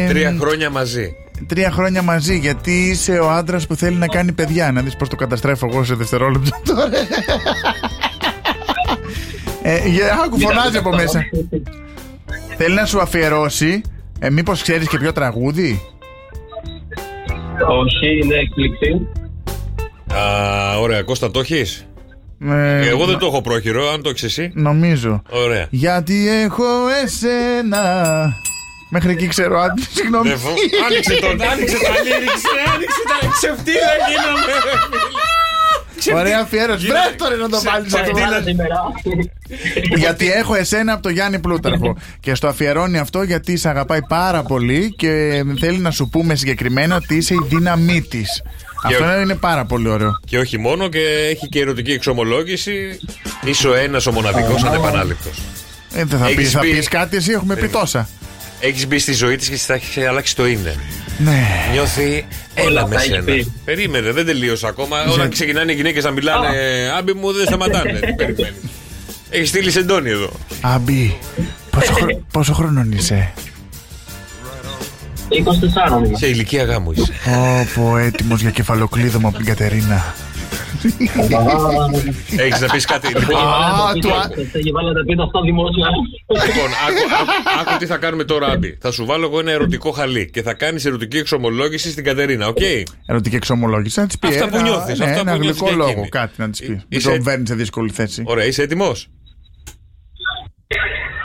Τρία 0.09 0.37
χρόνια 0.41 0.71
μαζί. 0.71 1.15
Τρία 1.47 1.71
χρόνια 1.71 2.03
μαζί. 2.03 2.39
Γιατί 2.39 2.71
είσαι 2.89 3.19
ο 3.19 3.31
άντρας 3.31 3.67
που 3.67 3.75
θέλει 3.75 3.97
να 3.97 4.07
κάνει 4.07 4.33
παιδιά. 4.33 4.73
Να 4.73 4.81
δεις 4.83 4.97
πώς 4.97 5.09
το 5.09 5.17
καταστρέφω 5.17 5.69
εγώ 5.73 5.85
σε 5.85 5.95
δευτερόλεπτο 5.95 6.51
τώρα. 6.75 6.89
ε, 9.63 9.89
για- 9.89 10.21
άκου, 10.25 10.41
φωνάζει 10.41 10.77
από 10.77 10.95
μέσα. 10.95 11.25
Θέλει 12.57 12.75
να 12.75 12.85
σου 12.87 13.01
αφιερώσει. 13.01 13.81
Ε, 14.19 14.31
Μήπως 14.31 14.63
ξέρεις 14.63 14.89
και 14.89 14.99
ποιο 14.99 15.13
τραγούδι; 15.13 15.81
Όχι, 17.69 18.19
είναι 18.23 18.35
έκπληξη. 18.35 19.07
Α, 20.15 20.79
ωραία, 20.79 21.03
Κώστα, 21.03 21.31
το 21.31 21.41
έχεις; 21.41 21.87
Ε, 22.51 22.89
Εγώ 22.89 23.05
δεν 23.07 23.19
το 23.19 23.27
έχω 23.27 23.41
πρόχειρο, 23.43 23.91
αν 23.93 24.03
το 24.03 24.09
έχεις 24.09 24.23
εσύ. 24.23 24.51
Νομίζω. 24.55 25.23
Ωραία. 25.31 25.67
Γιατί 25.71 26.29
έχω 26.29 26.65
εσένα. 27.05 27.83
Μέχρι 28.91 29.11
εκεί 29.11 29.27
ξέρω. 29.27 29.61
αν- 29.61 29.75
Συγγνώμη. 29.95 30.29
Δεν 30.29 30.39
φο- 30.39 30.55
Άνοιξε 30.91 31.15
το, 31.21 31.27
άνοιξε 31.53 31.77
τα 31.77 31.89
lyrics, 32.05 32.45
ρε, 32.55 32.73
άνοιξε 32.75 33.01
τα 33.09 33.29
ξεφτύλα 33.33 33.93
γίναμε. 34.09 34.53
Ωραία 36.21 36.41
αφιέρωση. 36.41 36.87
Γίνα- 36.87 37.01
Βρες 37.03 37.17
τώρα 37.17 37.37
να 37.37 37.49
το 37.49 37.57
Ξε- 37.57 37.71
βάλεις 37.71 37.95
αυτό. 37.95 38.11
ξεφτύλα. 38.13 38.27
Άλλα 38.37 38.43
σήμερα. 38.43 38.77
Γιατί 39.97 40.31
έχω 40.33 40.55
εσένα 40.55 40.93
από 40.93 41.03
το 41.03 41.09
Γιάννη 41.09 41.39
Πλούταρχο. 41.39 41.97
και 42.21 42.35
στο 42.35 42.47
αφιερώνει 42.49 42.99
αυτό 42.99 43.23
γιατί 43.23 43.57
σε 43.57 43.69
αγαπάει 43.69 44.01
πάρα 44.09 44.43
πολύ 44.43 44.95
και 44.97 45.43
θέλει 45.61 45.79
να 45.79 45.91
σου 45.91 46.09
πούμε 46.09 46.35
συγκεκριμένα 46.35 46.97
ότι 46.97 47.15
είσαι 47.17 47.35
η 47.35 47.41
δύναμή 47.49 48.03
της. 48.03 48.43
Αυτό 48.85 49.21
είναι 49.21 49.35
πάρα 49.35 49.65
πολύ 49.65 49.89
ωραίο. 49.89 50.19
Και 50.27 50.39
όχι 50.39 50.59
μόνο, 50.59 50.89
και 50.89 50.99
έχει 51.31 51.49
και 51.49 51.61
ερωτική 51.61 51.93
εξομολόγηση. 51.93 52.99
Είσαι 53.45 53.69
ο 53.69 53.75
ένας 53.75 54.07
ο 54.07 54.13
μοναδικός 54.13 54.63
ανεπανάληπτος. 54.65 55.39
Ε, 55.95 56.05
δεν 56.05 56.19
θα 56.19 56.25
Έχεις 56.25 56.37
πεις, 56.37 56.51
θα 56.51 56.61
πει- 56.61 56.75
πεις 56.77 56.89
κάτι, 56.89 57.17
εσύ 57.17 57.31
έχουμε 57.31 57.55
πει 57.55 57.61
Περίμενε. 57.61 57.83
τόσα. 57.85 58.09
Έχεις 58.61 58.87
μπει 58.87 58.99
στη 58.99 59.13
ζωή 59.13 59.37
της 59.37 59.49
και 59.49 59.55
της 59.55 59.65
θα 59.65 59.75
έχει 59.75 60.05
αλλάξει 60.05 60.37
το 60.37 60.47
είναι. 60.47 60.75
Ναι. 61.19 61.47
Νιώθει, 61.73 62.27
έλα 62.55 62.67
Όλα 62.69 62.89
με 62.89 62.95
τα 62.95 63.01
έχει 63.01 63.11
σένα. 63.11 63.23
πει. 63.23 63.53
Περίμενε, 63.65 64.13
δεν 64.13 64.27
τελείωσα 64.27 64.69
ακόμα. 64.69 65.05
Όταν 65.05 65.31
ξεκινάνε 65.31 65.73
οι 65.73 65.75
γυναίκες 65.75 66.05
να 66.05 66.11
μιλάνε, 66.11 66.49
άμπι 66.99 67.13
μου 67.15 67.33
δεν 67.33 67.47
σταματάνε. 67.47 67.93
Τι 68.01 68.13
περιμένει. 68.25 68.57
Έχεις 69.31 69.49
στείλει 69.49 69.71
σεντόνι 69.71 70.11
εδώ. 70.11 70.33
Αμπί, 70.61 71.19
πόσο, 71.71 71.93
χρο- 71.93 72.21
πόσο 72.33 72.53
χρονών 72.53 72.93
είσαι; 72.93 73.33
24 75.31 76.07
είμαι. 76.07 76.17
Σε 76.17 76.27
ηλικία 76.29 76.65
γάμου 76.65 76.93
είσαι. 76.93 77.13
Όπο 77.77 77.97
έτοιμος 77.97 78.41
για 78.41 78.51
κεφαλοκλείδωμα 78.51 79.29
από 79.29 79.37
την 79.37 79.47
Κατερίνα. 79.47 80.15
Έχει 82.37 82.61
να 82.61 82.69
πει 82.73 82.81
κάτι. 82.81 83.09
Λοιπόν, 83.09 83.37
Α, 83.37 83.93
του 84.01 84.13
α- 84.15 84.29
Και 84.63 84.71
βάλετε 84.73 85.05
πείτε 85.07 85.23
αυτό 85.23 85.41
δημόσια. 85.41 85.87
λοιπόν 86.47 86.71
άκου, 86.89 87.03
άκου, 87.21 87.61
άκου 87.71 87.79
τι 87.79 87.87
θα 87.87 87.97
κάνουμε 87.97 88.25
τώρα, 88.25 88.47
Άμπι. 88.47 88.79
Θα 88.81 88.91
σου 88.91 89.05
βάλω 89.07 89.25
εγώ 89.27 89.39
ένα 89.41 89.51
ερωτικό 89.51 89.91
χαλί 89.91 90.31
και 90.31 90.43
θα 90.43 90.55
κάνει 90.55 90.83
ερωτική 90.85 91.17
εξομολόγηση 91.19 91.91
στην 91.91 92.05
Κατερίνα, 92.05 92.47
οκ. 92.47 92.57
Ερωτική 93.07 93.37
εξομολόγηση. 93.37 94.01
Να 94.01 94.07
τη 94.07 94.19
πει 94.19 94.27
Αυτά 94.27 94.43
ένα, 94.45 94.57
που 94.57 94.63
νιώθεις, 94.63 94.99
ναι, 94.99 95.05
αυτά 95.05 95.21
ένα 95.21 95.33
που 95.33 95.39
νιώθεις 95.39 95.61
γλυκό 95.61 95.67
για 95.67 95.77
λόγο, 95.77 95.91
εκείνη. 95.91 96.09
κάτι 96.09 96.33
να 96.37 96.51
τη 96.51 96.65
πει. 96.67 96.73
Ε, 96.73 96.75
Μην 96.75 96.85
είσαι- 96.89 97.11
τον 97.11 97.23
φέρνει 97.23 97.47
σε 97.47 97.55
δύσκολη 97.55 97.91
θέση. 97.91 98.23
Ωραία, 98.27 98.45
είσαι 98.45 98.63
έτοιμο. 98.63 98.93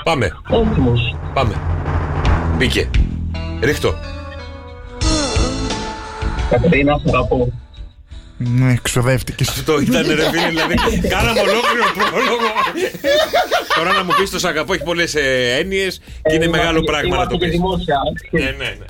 Πάμε, 0.03 0.31
Έτοιμος. 0.72 1.15
πάμε. 1.33 1.53
Μπήκε. 2.57 2.89
Ρίχτω. 3.63 3.96
Κατερίνα, 6.50 6.98
σε 6.98 7.03
αγαπώ. 7.08 7.51
Ναι, 8.38 8.75
ξοδεύτηκες. 8.82 9.48
Αυτό 9.50 9.79
ήταν 9.82 10.08
ρε 10.08 10.29
φίλε, 10.29 10.48
δηλαδή. 10.50 10.75
Κάναμε 11.08 11.39
ολόκληρο 11.39 11.86
πρόλογο. 12.10 12.48
Τώρα 13.75 13.91
να 13.93 14.03
μου 14.03 14.12
πεις 14.20 14.29
το 14.29 14.39
σ' 14.39 14.46
αγαπώ 14.46 14.74
έχει 14.74 14.84
πολλές 14.84 15.15
έννοιες 15.60 16.01
και 16.24 16.34
είναι 16.36 16.48
μεγάλο 16.48 16.82
πράγμα 16.82 17.17
να 17.17 17.27
το 17.27 17.36
Είμαστε 17.36 17.38
και 17.38 17.46
πεις. 17.46 17.51
δημόσια. 17.55 17.96
Ναι, 18.32 18.39
ναι, 18.39 18.75
ναι. 18.79 18.86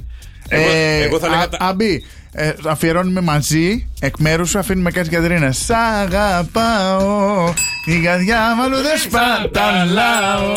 Εγώ, 0.49 0.69
εγώ 1.05 1.19
θα 1.19 1.29
λέγα. 1.29 1.49
τα- 1.49 1.57
Ε, 1.61 1.65
Αμπί, 1.67 2.05
ε, 2.31 2.51
αφιερώνουμε 2.65 3.21
μαζί, 3.21 3.87
εκ 3.99 4.17
μέρους 4.17 4.49
σου 4.49 4.59
αφήνουμε 4.59 4.91
κάτι 4.91 5.09
Κατερίνα. 5.09 5.51
Σ' 5.51 5.69
αγαπάω, 5.69 7.53
η 7.85 7.99
καρδιά 7.99 8.53
μου 8.55 8.63
αλλού 8.63 8.75
δεν 8.75 8.97
σπαταλάω. 8.97 10.51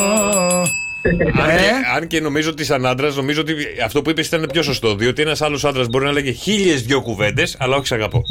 Αν, 1.42 1.50
Ε; 1.50 1.56
και, 1.56 1.70
αν 1.96 2.06
και 2.06 2.20
νομίζω 2.20 2.50
ότι 2.50 2.64
σαν 2.64 2.86
άντρας, 2.86 3.16
νομίζω 3.16 3.40
ότι 3.40 3.54
αυτό 3.84 4.02
που 4.02 4.10
είπες 4.10 4.26
ήταν 4.26 4.48
πιο 4.52 4.62
σωστό. 4.62 4.94
Διότι 4.94 5.22
ένας 5.22 5.42
άλλος 5.42 5.64
άντρας 5.64 5.86
μπορεί 5.88 6.04
να 6.04 6.12
λέγε 6.12 6.30
χίλιες 6.30 6.82
δυο 6.82 7.02
κουβέντες, 7.02 7.56
αλλά 7.58 7.76
όχι 7.76 7.86
σ' 7.86 7.92
αγαπώ. 7.92 8.22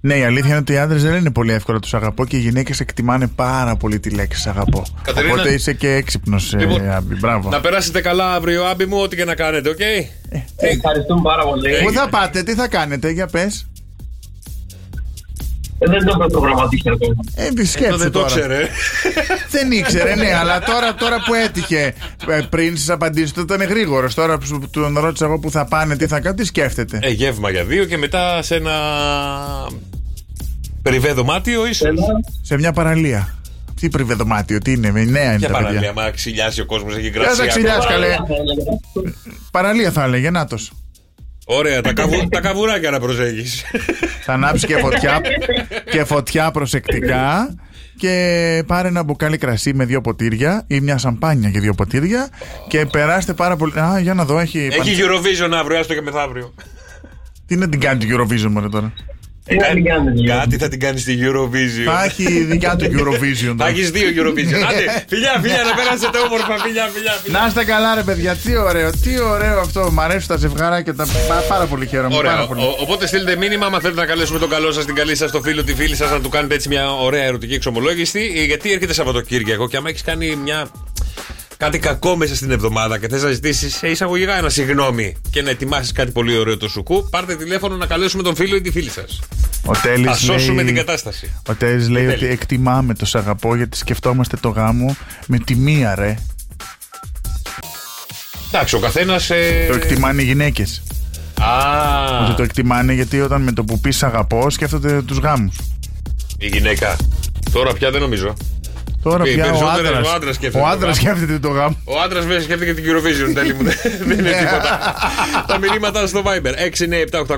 Ναι, 0.00 0.14
η 0.14 0.24
αλήθεια 0.24 0.48
είναι 0.48 0.58
ότι 0.58 0.72
οι 0.72 0.78
άντρες 0.78 1.02
δεν 1.02 1.14
είναι 1.14 1.30
πολύ 1.30 1.52
εύκολο 1.52 1.78
τους 1.80 1.94
αγαπώ 1.94 2.26
και 2.26 2.36
οι 2.36 2.40
γυναίκες 2.40 2.80
εκτιμάνε 2.80 3.26
πάρα 3.26 3.76
πολύ 3.76 4.00
τη 4.00 4.10
λέξη 4.10 4.40
«σ' 4.40 4.46
αγαπώ. 4.46 4.82
Κατερίνα. 5.02 5.32
Οπότε 5.32 5.52
είσαι 5.52 5.72
και 5.72 5.88
έξυπνος, 5.92 6.54
Λοιπόν, 6.58 6.90
Αμπί. 6.90 7.14
Μπράβο. 7.14 7.48
Να 7.48 7.60
περάσετε 7.60 8.00
καλά 8.00 8.34
αύριο, 8.34 8.64
άμπι 8.64 8.86
μου, 8.86 8.98
ό,τι 8.98 9.16
και 9.16 9.24
να 9.24 9.34
κάνετε, 9.34 9.68
οκ; 9.68 9.80
Ευχαριστούμε 10.56 11.20
πάρα 11.22 11.44
πολύ. 11.44 11.70
Πού 11.84 11.92
θα 11.92 12.08
πάτε, 12.08 12.42
τι 12.42 12.54
θα 12.54 12.68
κάνετε, 12.68 13.10
για 13.10 13.26
πες. 13.26 13.66
Ε, 15.86 15.90
Δεν 15.90 16.04
το 16.04 16.16
έχω 16.18 16.26
προγραμματίσει 16.26 16.88
ακόμα. 16.92 17.14
Ε, 17.34 17.48
τη 17.48 17.62
Αυτό 17.62 17.64
σκέψου 17.78 17.98
δεν 17.98 18.10
το 18.10 18.18
τώρα. 18.18 18.30
ξέρε. 18.30 18.68
Δεν 19.50 19.70
ήξερε, 19.72 20.14
ναι, 20.14 20.34
αλλά 20.40 20.58
τώρα, 20.60 20.94
τώρα 20.94 21.16
που 21.26 21.34
έτυχε 21.34 21.94
ε, 22.28 22.40
πριν 22.50 22.76
στι 22.76 22.92
απαντήσει 22.92 23.34
του 23.34 23.40
ήταν 23.40 23.62
γρήγορος. 23.62 24.14
Τώρα 24.14 24.38
που 24.38 24.46
σου- 24.46 24.68
τον 24.72 24.98
ρώτησα 24.98 25.24
εγώ 25.24 25.38
που 25.38 25.50
θα 25.50 25.64
πάνε, 25.64 25.96
τι 25.96 26.06
θα 26.06 26.20
κάνουν, 26.20 26.36
τι 26.36 26.44
σκέφτεται. 26.44 26.98
Ε, 27.02 27.08
γεύμα 27.10 27.50
για 27.50 27.64
δύο 27.64 27.84
και 27.84 27.96
μετά 27.98 28.42
σε 28.42 28.54
ένα. 28.54 28.72
Περιβέ 30.82 31.12
δωμάτιο, 31.12 31.66
ίσω. 31.66 31.88
Ένα, 31.88 32.02
Σε 32.42 32.56
μια 32.58 32.72
παραλία. 32.72 33.34
Τι 33.80 33.88
πριβεδομάτιο, 33.88 34.58
τι 34.58 34.72
είναι, 34.72 34.90
με 34.92 35.04
νέα 35.04 35.28
είναι 35.30 35.38
Ποια 35.38 35.48
τα 35.48 35.52
παραλία, 35.54 35.80
παιδιά. 35.80 35.92
μα 36.02 36.10
ξυλιάσει 36.10 36.60
ο 36.60 36.66
κόσμος, 36.66 36.96
έχει 36.96 37.10
Ποια 37.10 37.22
γκρασία. 37.22 37.44
θα 37.44 37.46
ξυλιάσει, 37.50 37.86
καλέ. 37.88 38.06
θα 38.06 38.16
έλεγα. 38.40 38.60
Παραλία 39.50 39.90
θα 39.90 40.04
έλεγε, 40.04 40.30
νάτο. 40.30 40.56
Ωραία, 41.56 41.80
τα, 41.80 41.92
καβου, 41.92 42.28
τα 42.28 42.40
καβουράκια 42.40 42.90
να 42.90 43.00
προσέχεις. 43.00 43.64
Θα 44.24 44.32
ανάψει 44.32 44.66
και 44.66 44.76
φωτιά, 44.76 45.20
και 45.90 46.04
φωτιά 46.04 46.50
προσεκτικά 46.50 47.54
και 47.96 48.64
πάρε 48.66 48.88
ένα 48.88 49.02
μπουκάλι 49.02 49.38
κρασί 49.38 49.74
με 49.74 49.84
δύο 49.84 50.00
ποτήρια 50.00 50.64
ή 50.66 50.80
μια 50.80 50.98
σαμπάνια 50.98 51.50
και 51.50 51.60
δύο 51.60 51.74
ποτήρια 51.74 52.28
και 52.68 52.86
περάστε 52.86 53.32
πάρα 53.32 53.56
πολύ. 53.56 53.80
Α, 53.80 53.98
για 53.98 54.14
να 54.14 54.24
δω, 54.24 54.38
έχει. 54.38 54.58
έχει 54.58 54.96
Eurovision 54.98 55.52
αύριο, 55.52 55.78
άστο 55.78 55.94
και 55.94 56.02
μεθαύριο. 56.02 56.54
Τι 57.46 57.56
να 57.56 57.68
την 57.68 57.80
κάνεις 57.80 58.06
το 58.08 58.20
Eurovision 58.20 58.50
μωρέ 58.50 58.68
τώρα; 58.68 58.92
Τι 59.44 59.56
να 59.56 59.66
την 59.66 59.84
κάνετε, 59.84 60.10
λοιπόν. 60.20 60.36
Κάτι 60.38 60.56
θα 60.56 60.68
την 60.68 60.80
κάνει 60.80 60.98
στη 60.98 61.18
Eurovision. 61.22 61.84
Θα 61.84 62.04
έχει 62.04 62.44
δικιά 62.44 62.76
του 62.76 62.84
Eurovision. 62.84 63.46
Θα 63.48 63.54
τώρα. 63.56 63.70
έχεις 63.70 63.90
δύο 63.90 64.08
Eurovision. 64.16 64.60
Άντε, 64.70 65.04
φιλιά, 65.08 65.38
φιλιά, 65.42 65.62
να 65.68 65.74
περάσετε 65.74 66.18
όμορφα, 66.26 66.58
φιλιά, 66.64 66.86
φιλιά. 66.94 67.12
φιλιά. 67.22 67.38
Να 67.40 67.46
είστε 67.46 67.64
καλά, 67.64 67.94
ρε 67.94 68.02
παιδιά. 68.02 68.34
Τι 68.34 68.56
ωραίο, 68.56 68.90
τι 68.90 69.20
ωραίο 69.20 69.60
αυτό. 69.60 69.90
Μ' 69.92 70.00
αρέσουν 70.00 70.28
τα 70.28 70.36
ζευγάρια 70.36 70.80
και 70.82 70.92
τα. 70.92 71.06
πά- 71.28 71.46
Πάρα 71.48 71.64
πολύ 71.66 71.86
χαίρομαι. 71.86 72.16
Ωραία. 72.16 72.32
Πάρα 72.32 72.46
πολύ. 72.46 72.60
Ο- 72.62 72.76
οπότε 72.78 73.06
στείλτε 73.06 73.36
μήνυμα, 73.36 73.66
αν 73.66 73.80
θέλετε 73.80 74.00
να 74.00 74.06
καλέσουμε 74.06 74.38
τον 74.38 74.48
καλό 74.50 74.72
σας, 74.72 74.84
την 74.84 74.94
καλή 74.94 75.14
σας, 75.16 75.30
το 75.30 75.40
φίλο, 75.42 75.64
τη 75.64 75.74
φίλη 75.74 75.96
σας, 75.96 76.10
να 76.10 76.20
του 76.20 76.28
κάνετε 76.28 76.54
έτσι 76.54 76.68
μια 76.68 76.90
ωραία 76.92 77.22
ερωτική 77.24 77.54
εξομολόγηση. 77.54 78.32
Ε, 78.36 78.44
Γιατί 78.44 78.72
έρχεται 78.72 78.92
Σαββατοκύριακο 78.92 79.68
και 79.68 79.76
άμα 79.76 79.88
έχεις 79.88 80.02
κάνει 80.02 80.36
μια. 80.36 80.68
Κάτι 81.62 81.78
κακό 81.78 82.16
μέσα 82.16 82.36
στην 82.36 82.50
εβδομάδα 82.50 82.98
και 82.98 83.08
θες 83.08 83.22
να 83.22 83.30
ζητήσεις 83.30 83.82
εισαγωγικά 83.82 84.36
ένα 84.36 84.48
συγγνώμη 84.48 85.16
και 85.30 85.42
να 85.42 85.50
ετοιμάσεις 85.50 85.92
κάτι 85.92 86.10
πολύ 86.10 86.36
ωραίο 86.36 86.56
το 86.56 86.68
σουκού, 86.68 87.08
πάρτε 87.10 87.36
τηλέφωνο 87.36 87.76
να 87.76 87.86
καλέσουμε 87.86 88.22
τον 88.22 88.34
φίλο 88.34 88.56
ή 88.56 88.60
τη 88.60 88.70
φίλη 88.70 88.90
σας. 88.90 89.20
Ο 89.64 89.72
Τέλης 89.82 90.06
Θα 90.06 90.14
σώσουμε 90.16 90.54
λέει- 90.54 90.64
την 90.64 90.74
κατάσταση. 90.74 91.32
Ο 91.48 91.54
Τέλης 91.54 91.88
λέει 91.88 92.04
Τέλη. 92.04 92.14
ότι 92.14 92.26
εκτιμάμε 92.26 92.94
το 92.94 93.06
σ' 93.06 93.14
αγαπώ 93.14 93.56
γιατί 93.56 93.76
σκεφτόμαστε 93.76 94.36
το 94.40 94.48
γάμο 94.48 94.96
με 95.26 95.38
τη 95.38 95.54
μία, 95.56 95.94
ρε. 95.94 96.16
Εντάξει, 98.48 98.74
ο 98.74 98.78
καθένας. 98.78 99.30
Ε... 99.30 99.66
Το 99.68 99.74
εκτιμάνε 99.74 100.22
οι 100.22 100.24
γυναίκες. 100.24 100.82
Α, 101.40 102.24
Ότι 102.24 102.34
το 102.34 102.42
εκτιμάνε 102.42 102.92
γιατί 102.92 103.20
όταν 103.20 103.42
με 103.42 103.52
το 103.52 103.64
που 103.64 103.80
πεις 103.80 103.96
σ' 103.96 104.02
αγαπώ 104.02 104.50
σκέφτονται 104.50 105.02
τους 105.02 105.18
γάμους. 105.18 105.56
η 106.38 106.46
γυναίκα. 106.46 106.96
Τώρα 107.52 107.72
πια 107.72 107.90
δεν 107.90 108.00
νομίζω. 108.00 108.34
Τώρα 109.02 109.24
πια 109.24 109.52
ο 109.52 109.68
άντρας, 109.68 110.06
ο 110.06 110.10
άντρας 110.66 110.96
σκέφτεται, 110.96 111.34
ο 111.34 111.40
το 111.40 111.48
γάμο. 111.48 111.76
Ο 111.84 112.00
άντρας 112.00 112.24
μέσα 112.26 112.40
σκέφτεται 112.40 112.72
και 112.72 112.80
την 112.80 112.92
Eurovision. 112.92 113.34
τέλει 113.34 113.54
μου. 113.54 113.62
Δεν 114.06 114.18
είναι 114.18 114.30
ναι. 114.30 114.36
τίποτα. 114.38 114.94
Τα 115.46 115.58
μηνύματα 115.58 116.06
στο 116.06 116.22
Viber 116.24 116.54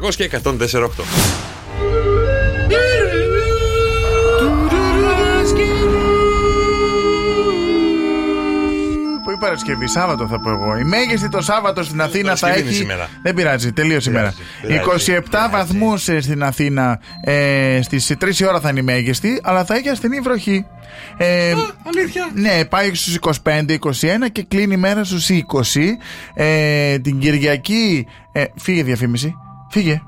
697-800 0.09 0.15
και 0.17 0.31
104, 0.45 0.89
Παρασκευή, 9.45 9.87
Σάββατο 9.87 10.27
θα 10.27 10.41
πω 10.41 10.51
εγώ. 10.51 10.77
Η 10.77 10.85
μέγιστη 10.85 11.29
το 11.29 11.43
Σάββατο 11.43 11.83
στην 11.83 12.01
Αθήνα 12.01 12.35
θα 12.35 12.41
Παρασκευή 12.41 12.61
είναι 12.61 12.69
έχει. 12.69 12.79
σήμερα. 12.79 13.09
Δεν 13.23 13.35
πειράζει, 13.35 13.73
τελείωσε 13.73 14.11
η 14.11 14.13
μέρα. 14.13 14.35
πειράζει, 14.63 15.21
27 15.31 15.49
βαθμούς 15.51 16.03
στην 16.03 16.43
Αθήνα 16.43 17.01
ε, 17.21 17.81
στις 17.83 18.13
3 18.21 18.35
η 18.39 18.47
ώρα 18.47 18.61
θα 18.61 18.69
είναι 18.69 18.81
η 18.81 18.83
μέγιστη, 18.83 19.41
αλλά 19.43 19.65
θα 19.65 19.75
έχει 19.75 19.89
ασθενή 19.89 20.21
βροχή. 20.21 20.67
Ε, 21.17 21.55
Αλήθεια. 21.97 22.31
ναι, 22.35 22.65
πάει 22.65 22.95
στους 22.95 23.19
25-21 23.45 23.77
και 24.33 24.43
κλείνει 24.49 24.75
η 24.75 24.77
μέρα 24.77 25.05
στους 25.05 25.29
20. 25.29 25.81
Ε, 26.35 26.99
την 26.99 27.19
Κυριακή. 27.19 28.07
Ε, 28.33 28.45
φύγε 28.57 28.83
διαφήμιση. 28.83 29.35
Φύγε. 29.71 30.03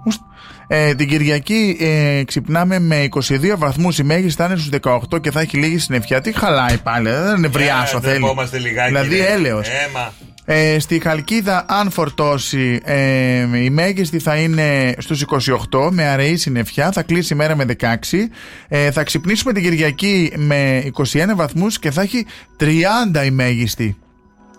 Ουστ. 0.69 0.73
Ε, 0.89 0.95
την 0.95 1.09
Κυριακή 1.09 1.77
ε, 1.81 2.23
ξυπνάμε 2.25 2.79
με 2.79 3.09
22 3.11 3.55
βαθμούς 3.57 3.99
η 3.99 4.03
μέγιστη 4.03 4.43
θα 4.43 4.49
είναι 4.49 4.57
στους 4.57 4.79
18 5.13 5.21
και 5.21 5.31
θα 5.31 5.41
έχει 5.41 5.57
λίγη 5.57 5.79
συννεφιά. 5.79 6.21
Τι 6.21 6.33
χαλάει 6.33 6.79
πάλι, 6.79 7.11
δεν 7.11 7.41
νευριάσω 7.41 7.97
Ε, 7.97 8.01
θέλει. 8.01 8.19
ντρεπόμαστε 8.19 8.59
λιγάκι, 8.59 8.89
δηλαδή 8.89 9.17
ρε. 9.17 9.33
έλεος. 9.33 9.69
Έμα. 9.89 10.13
Ε, 10.49 10.79
στη 10.79 10.99
Χαλκίδα, 11.01 11.65
αν 11.69 11.91
φορτώσει, 11.91 12.81
ε, 12.85 13.63
η 13.63 13.71
μέγιστη 13.71 14.19
θα 14.19 14.37
είναι 14.37 14.95
στους 14.99 15.21
28 15.23 15.89
με 15.91 16.05
αραιή 16.05 16.37
συννεφιά. 16.37 16.93
Θα 16.93 17.03
κλείσει 17.03 17.33
η 17.33 17.37
μέρα 17.37 17.57
με 17.57 17.65
16. 17.65 18.29
Ε, 18.69 18.91
θα 18.91 19.03
ξυπνήσουμε 19.03 19.53
την 19.53 19.63
Κυριακή 19.63 20.33
με 20.37 20.91
21 21.13 21.35
βαθμούς 21.35 21.79
και 21.79 21.91
θα 21.91 22.03
έχει 22.03 22.27
30 22.61 23.25
η 23.25 23.31
μέγιστη. 23.31 23.97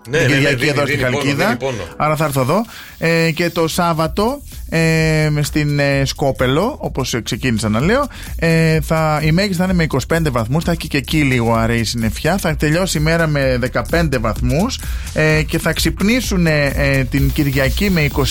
Ναι, 0.10 0.18
την 0.18 0.28
ναι, 0.28 0.34
ναι, 0.34 0.40
Κυριακή 0.40 0.56
δίνει- 0.56 0.72
εδώ 0.78 0.82
στη 0.86 0.96
δίνει 0.96 1.04
πόνο, 1.04 1.18
Χαλκίδα. 1.18 1.46
δίνει 1.46 1.58
πόνο. 1.58 1.84
Άρα 1.98 2.16
θα 2.16 2.26
έρθω 2.26 2.42
εδώ. 2.42 2.66
Ε, 2.98 3.32
και 3.32 3.50
το 3.50 3.68
Σάββατο 3.68 4.42
ε, 4.70 5.30
στην 5.42 5.80
ε, 5.80 6.06
Σκόπελο, 6.06 6.76
όπως 6.80 7.16
ξεκίνησα 7.24 7.70
να 7.70 7.80
λέω, 7.80 8.08
ε, 8.36 8.82
θα, 8.82 9.20
η 9.24 9.32
μέγιστη 9.32 9.56
θα 9.56 9.64
είναι 9.64 9.74
με 9.74 9.88
25 10.08 10.18
βαθμούς. 10.32 10.64
Θα 10.64 10.72
έχει 10.72 10.88
και 10.88 10.98
εκεί 10.98 11.18
λίγο 11.22 11.54
αραιή 11.54 11.84
συννεφιά. 11.84 12.38
Θα 12.38 12.56
τελειώσει 12.56 12.98
η 12.98 13.02
μέρα 13.02 13.28
με 13.28 13.60
15 13.92 14.04
βαθμούς 14.20 14.80
ε, 15.14 15.42
και 15.44 15.60
θα 15.60 15.74
ξυπνήσουν 15.74 16.48
ε, 16.48 16.66
ε, 16.76 17.04
την 17.04 17.32
Κυριακή 17.32 17.90
με 17.90 18.08
21 18.14 18.24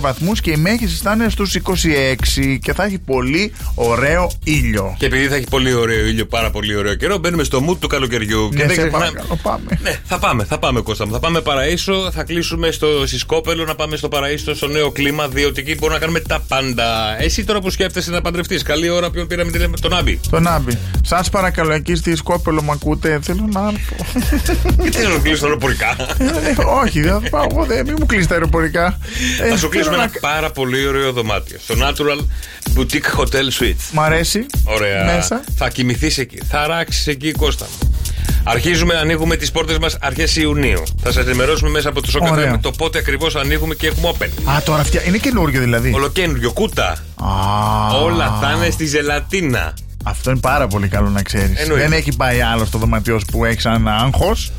βαθμούς 0.00 0.40
και 0.40 0.50
η 0.50 0.56
μέγιστη 0.56 1.02
θα 1.02 1.12
είναι 1.12 1.28
στους 1.28 1.56
26 1.64 2.58
και 2.62 2.72
θα 2.72 2.84
έχει 2.84 2.98
πολύ 2.98 3.52
ωραίο 3.74 4.30
ήλιο. 4.44 4.94
Και 4.98 5.06
επειδή 5.06 5.26
θα 5.28 5.34
έχει 5.34 5.46
πολύ 5.50 5.72
ωραίο 5.72 6.06
ήλιο, 6.06 6.26
πάρα 6.26 6.50
πολύ 6.50 6.76
ωραίο 6.76 6.94
καιρό, 6.94 7.18
μπαίνουμε 7.18 7.42
στο 7.44 7.64
mood 7.68 7.76
του 7.78 7.88
καλοκαιριού. 7.88 8.48
και 8.50 8.56
Ναι, 8.56 8.64
δεν 8.66 8.74
σε 8.74 8.80
ξεχνάμε. 8.80 9.04
παρακαλώ, 9.04 9.38
πάμε. 9.42 9.78
Ναι, 9.82 9.94
θα 10.04 10.18
πάμε, 10.18 10.44
θα 10.44 10.58
πάμε 10.58 10.80
Κώστα 10.80 11.06
μου. 11.06 11.12
Θα 11.12 11.18
πάμε 11.24 11.40
Παραίσο, 11.40 12.10
θα 12.14 12.24
κλείσουμε 12.24 12.70
στο 12.70 13.06
Σισκόπελο 13.06 13.64
να 13.64 13.74
πάμε 13.74 13.96
στο 13.96 14.08
Παραίσο, 14.08 14.54
στο 14.54 14.66
νέο 14.66 14.90
κλίμα, 14.90 15.28
διότι 15.28 15.60
εκεί 15.60 15.74
μπορούμε 15.74 15.92
να 15.92 15.98
κάνουμε 15.98 16.20
τα 16.20 16.40
πάντα. 16.48 17.16
Εσύ 17.22 17.44
τώρα 17.44 17.60
που 17.60 17.70
σκέφτεσαι 17.70 18.10
να 18.10 18.20
παντρευτείς, 18.20 18.62
καλή 18.62 18.88
ώρα 18.88 19.10
ποιον 19.10 19.26
πήραμε 19.26 19.50
τηλέφωνο, 19.50 19.76
τον 19.80 19.94
Άμπι. 19.96 20.20
Τον 20.30 20.46
Άμπη. 20.46 20.78
Σας 21.04 21.28
παρακαλώ, 21.28 21.72
εκεί 21.72 21.94
στη 21.94 22.16
Σκόπελο 22.16 22.62
μου 22.62 22.70
ακούτε. 22.72 23.18
Θέλω 23.22 23.48
να 23.52 23.60
έρθω. 23.60 24.20
Γιατί 24.82 24.98
δεν 25.00 25.22
κλείσω 25.22 25.44
αεροπορικά; 25.44 25.96
Ε, 26.18 26.54
Όχι, 26.84 27.00
δεν 27.00 27.20
θα 27.20 27.28
πάω. 27.30 27.46
εγώ, 27.50 27.64
δεν- 27.64 27.84
Μην 27.86 27.94
μου 27.98 28.06
κλείσει 28.06 28.28
τα 28.28 28.34
αεροπορικά. 28.34 28.98
Ε, 29.42 29.48
Θα 29.48 29.56
σου 29.56 29.68
κλείσουμε 29.68 29.94
θέλω 29.96 30.02
ένα 30.10 30.12
πάρα 30.20 30.50
πολύ 30.50 30.86
ωραίο 30.86 31.12
δωμάτιο. 31.12 31.58
Στο 31.62 31.74
Natural 31.78 32.18
Boutique 32.76 33.20
Hotel 33.20 33.60
Suite. 33.60 33.76
Μ' 33.92 34.00
αρέσει. 34.00 34.46
Ωραία. 34.64 35.04
Μέσα. 35.04 35.44
Θα 35.56 35.68
κοιμηθείς 35.68 36.18
εκεί. 36.18 36.38
Θα 36.48 36.60
αράξει 36.60 37.10
εκεί, 37.10 37.32
Κώστα 37.32 37.66
μου. 37.80 37.88
Αρχίζουμε, 38.46 38.94
ανοίγουμε 38.94 39.36
τις 39.36 39.50
πόρτες 39.50 39.78
μας 39.78 39.96
αρχές 40.00 40.36
Ιουνίου. 40.36 40.82
Θα 41.02 41.12
σας 41.12 41.26
ενημερώσουμε 41.26 41.70
μέσα 41.70 41.88
από 41.88 42.00
το 42.02 42.08
Ωραία. 42.20 42.28
σοκαφέ 42.42 42.58
το 42.62 42.70
πότε 42.70 42.98
ακριβώς 42.98 43.36
ανοίγουμε 43.36 43.74
και 43.74 43.86
έχουμε 43.86 44.12
open. 44.18 44.28
Α, 44.44 44.62
τώρα 44.62 44.80
αυτιά. 44.80 45.02
Είναι 45.06 45.16
καινούριο 45.18 45.60
δηλαδή. 45.60 45.92
Ολοκένουργιο, 45.94 46.52
κούτα. 46.52 46.88
Α, 46.90 47.96
Όλα 48.02 48.38
θα 48.40 48.52
είναι 48.56 48.70
στη 48.70 48.86
ζελατίνα. 48.86 49.74
Αυτό 50.04 50.30
είναι 50.30 50.40
πάρα 50.40 50.66
πολύ 50.66 50.88
καλό 50.88 51.08
να 51.08 51.22
ξέρεις. 51.22 51.58
Εννοείται. 51.60 51.82
Δεν 51.88 51.92
έχει 51.98 52.16
πάει 52.16 52.40
άλλο 52.40 52.64
στο 52.64 52.78
δωματιό 52.78 53.18
σου 53.18 53.24
που 53.32 53.44
έχεις 53.44 53.64
ένα 53.64 53.94
άγχος. 53.96 54.52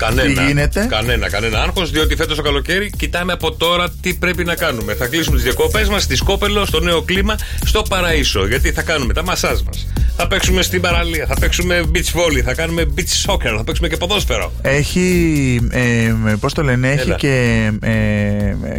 Κανένα. 0.00 0.40
Τι 0.40 0.46
γίνεται; 0.46 0.86
Κανένα, 0.90 1.30
κανένα 1.30 1.62
άγχος, 1.62 1.90
διότι 1.90 2.16
φέτος 2.16 2.36
το 2.36 2.42
καλοκαίρι 2.42 2.90
κοιτάμε 2.96 3.32
από 3.32 3.52
τώρα 3.52 3.90
τι 4.00 4.14
πρέπει 4.14 4.44
να 4.44 4.54
κάνουμε. 4.54 4.94
Θα 4.94 5.06
κλείσουμε 5.06 5.34
τις 5.36 5.44
διακοπές 5.44 5.88
μας 5.88 6.02
στη 6.02 6.16
Σκόπελο, 6.16 6.64
στο 6.64 6.80
νέο 6.80 7.02
κλίμα, 7.02 7.34
στο 7.64 7.82
Παραίσο. 7.82 8.46
Γιατί 8.46 8.72
θα 8.72 8.82
κάνουμε 8.82 9.12
τα 9.12 9.22
μασάζ 9.24 9.60
μας. 9.60 9.86
Θα 10.16 10.26
παίξουμε 10.26 10.62
στην 10.62 10.80
παραλία, 10.80 11.26
θα 11.26 11.34
παίξουμε 11.40 11.84
beach 11.94 11.98
volley, 11.98 12.40
θα 12.44 12.54
κάνουμε 12.54 12.84
beach 12.96 13.30
soccer, 13.30 13.54
θα 13.56 13.64
παίξουμε 13.64 13.88
και 13.88 13.96
ποδόσφαιρο. 13.96 14.52
Έχει, 14.62 15.68
ε, 15.70 16.12
πώς 16.40 16.54
το 16.54 16.62
λένε, 16.62 16.90
έχει 16.90 17.00
Έλα. 17.00 17.16
και, 17.16 17.70
ε, 17.82 17.90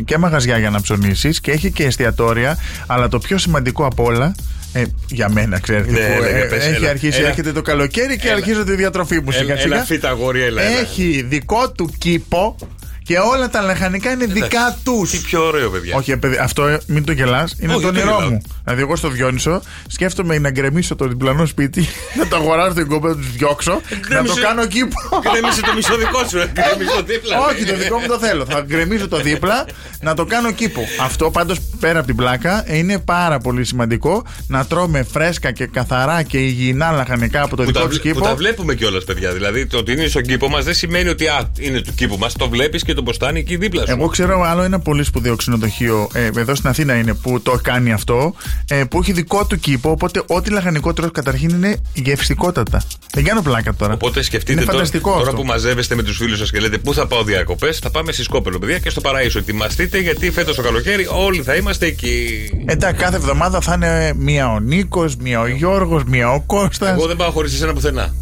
και 0.05 0.17
μαγαζιά 0.17 0.57
για 0.57 0.69
να 0.69 0.81
ψωνίσεις 0.81 1.39
και 1.39 1.51
έχει 1.51 1.71
και 1.71 1.83
εστιατόρια, 1.83 2.57
αλλά 2.87 3.07
το 3.07 3.19
πιο 3.19 3.37
σημαντικό 3.37 3.85
απ' 3.85 3.99
όλα, 3.99 4.35
ε, 4.73 4.83
για 5.09 5.29
μένα 5.29 5.59
ξέρετε, 5.59 5.91
Ναι, 5.91 5.97
που, 5.97 6.23
έλα, 6.23 6.27
ε, 6.37 6.43
πες, 6.43 6.65
έχει 6.65 6.75
έλα. 6.75 6.89
αρχίσει, 6.89 7.19
Έλα. 7.19 7.27
έρχεται 7.27 7.51
το 7.51 7.61
καλοκαίρι 7.61 8.17
και 8.17 8.27
Έλα. 8.27 8.35
αρχίζω 8.35 8.63
τη 8.63 8.75
διατροφή 8.75 9.19
μου 9.19 9.31
σιγά 9.31 9.51
Έλα, 9.53 9.61
σιγά. 9.61 9.75
έλα, 9.75 9.83
φύτα, 9.85 10.09
αγόρι, 10.09 10.41
έλα, 10.41 10.61
έλα. 10.61 10.79
Έχει 10.79 11.25
δικό 11.29 11.71
του 11.71 11.89
κήπο 11.97 12.55
και 13.03 13.17
όλα 13.19 13.49
τα 13.49 13.61
λαχανικά 13.61 14.11
είναι 14.11 14.25
δικά 14.25 14.77
τους. 14.83 15.09
Τι 15.11 15.17
πιο 15.17 15.45
ωραίο, 15.45 15.69
παιδιά. 15.69 15.95
Όχι, 15.95 16.17
παιδί, 16.17 16.37
αυτό 16.37 16.67
ε, 16.67 16.79
μην 16.87 17.03
το 17.05 17.11
γελάς. 17.11 17.55
Είναι 17.59 17.73
Όχι, 17.73 17.81
το 17.83 17.91
δεν 17.91 18.01
όνειρό 18.01 18.15
γελάω. 18.17 18.31
μου. 18.31 18.41
Δηλαδή, 18.63 18.81
εγώ 18.81 18.95
στο 18.95 19.09
Διόνυσο 19.09 19.61
σκέφτομαι 19.87 20.39
να 20.39 20.49
γκρεμίσω 20.51 20.95
το 20.95 21.07
διπλανό 21.07 21.45
σπίτι, 21.45 21.87
να 22.19 22.27
το 22.27 22.35
αγοράσω 22.35 22.73
την 22.73 22.87
κόπη, 22.87 23.07
να 23.07 23.15
τους 23.15 23.31
διώξω, 23.31 23.71
να 23.71 23.79
το 23.79 24.07
Γκρέμισε- 24.07 24.41
κάνω 24.41 24.65
κήπο. 24.65 24.95
Γκρέμισε 25.31 25.61
το 25.61 25.73
μισό 25.75 25.97
δικό 25.97 26.27
σου, 26.29 26.37
ε. 26.37 26.51
γκρέμισε 26.53 26.95
το 26.95 27.03
δίπλα. 27.03 27.39
Όχι, 27.39 27.65
το 27.65 27.75
δικό 27.77 27.97
μου 27.97 28.07
το 28.07 28.19
θέλω. 28.19 28.45
Θα 28.45 28.61
γκρεμίσω 28.61 29.07
το 29.07 29.17
δίπλα, 29.21 29.65
να 30.01 30.13
το 30.13 30.25
κάνω 30.25 30.51
κήπο. 30.51 30.81
Αυτό 31.01 31.31
πάντως 31.31 31.57
πέρα 31.79 31.97
από 31.97 32.07
την 32.07 32.15
πλάκα 32.15 32.63
είναι 32.67 32.99
πάρα 32.99 33.39
πολύ 33.39 33.65
σημαντικό 33.65 34.23
να 34.47 34.65
τρώμε 34.65 35.03
φρέσκα 35.03 35.51
και 35.51 35.65
καθαρά 35.65 36.23
και 36.23 36.37
υγιεινά 36.37 36.91
λαχανικά 36.91 37.41
από 37.43 37.55
το 37.55 37.63
Που 37.63 37.67
δικό 37.71 37.79
τα, 37.79 37.87
τους 37.87 37.97
βλέ- 37.99 38.13
που 38.13 38.19
κήπο. 38.19 38.29
τα 38.29 38.35
βλέπουμε 38.35 38.75
κιόλας, 38.75 39.03
παιδιά. 39.03 39.31
Δηλαδή, 39.31 39.65
το 39.65 39.77
ότι 39.77 39.91
είναι 39.91 40.07
στον 40.07 40.21
κήπο 40.21 40.49
μας 40.49 40.63
δεν 40.63 40.73
σημαίνει 40.73 41.09
ότι 41.09 41.27
α, 41.27 41.49
είναι 41.59 41.81
του 41.81 41.93
κήπου 41.95 42.17
μας. 42.17 42.33
Το 42.33 42.49
βλέπεις 42.49 42.83
και 42.91 42.97
το 42.97 43.03
μποστάνει 43.03 43.39
εκεί 43.39 43.55
δίπλα 43.55 43.85
σου. 43.85 43.91
Εγώ 43.91 44.07
ξέρω 44.07 44.41
άλλο 44.41 44.61
ένα 44.61 44.79
πολύ 44.79 45.03
σπουδαίο 45.03 45.35
ξενοδοχείο 45.35 46.09
ε, 46.13 46.29
εδώ 46.39 46.55
στην 46.55 46.69
Αθήνα 46.69 46.95
είναι 46.95 47.13
που 47.13 47.41
το 47.41 47.59
κάνει 47.63 47.91
αυτό, 47.91 48.33
ε, 48.67 48.83
που 48.83 48.99
έχει 48.99 49.11
δικό 49.11 49.45
του 49.45 49.59
κήπο. 49.59 49.89
Οπότε 49.91 50.23
ό,τι 50.27 50.49
λαχανικό 50.49 50.93
τρως 50.93 51.11
καταρχήν 51.11 51.49
είναι 51.49 51.77
γευστικότατα. 51.93 52.81
Δεν 53.13 53.23
κάνω 53.23 53.41
πλάκα 53.41 53.73
τώρα. 53.73 53.93
Οπότε 53.93 54.21
σκεφτείτε 54.21 54.51
είναι 54.51 54.61
τώρα, 54.61 54.73
φανταστικό 54.73 55.11
τώρα 55.11 55.23
αυτό. 55.23 55.35
που 55.35 55.45
μαζεύεστε 55.45 55.95
με 55.95 56.03
τους 56.03 56.17
φίλους 56.17 56.37
σας 56.37 56.51
και 56.51 56.59
λέτε 56.59 56.77
πού 56.77 56.93
θα 56.93 57.07
πάω 57.07 57.23
διακοπές, 57.23 57.77
θα 57.77 57.91
πάμε 57.91 58.11
στη 58.11 58.23
Σκόπελο, 58.23 58.59
παιδιά, 58.59 58.79
και 58.79 58.89
στο 58.89 59.01
Παραίσο. 59.01 59.39
Ετοιμαστείτε 59.39 59.99
γιατί 59.99 60.31
φέτος 60.31 60.55
το 60.55 60.61
καλοκαίρι 60.61 61.07
όλοι 61.11 61.41
θα 61.41 61.55
είμαστε 61.55 61.85
εκεί. 61.85 62.49
Εντάξει, 62.65 63.01
κάθε 63.01 63.15
εβδομάδα 63.15 63.61
θα 63.61 63.73
είναι 63.73 64.13
μία 64.17 64.51
ο 64.51 64.59
Νίκος, 64.59 65.15
μία 65.15 65.39
ο 65.39 65.47
Γιώργος, 65.47 66.03
μία 66.03 66.31
ο 66.31 66.41
Κώστας 66.45 66.89
Εγώ 66.89 67.07
δεν 67.07 67.15
πάω 67.15 67.31
χωρίς 67.31 67.53
εσένα 67.53 67.73
πουθενά. 67.73 68.13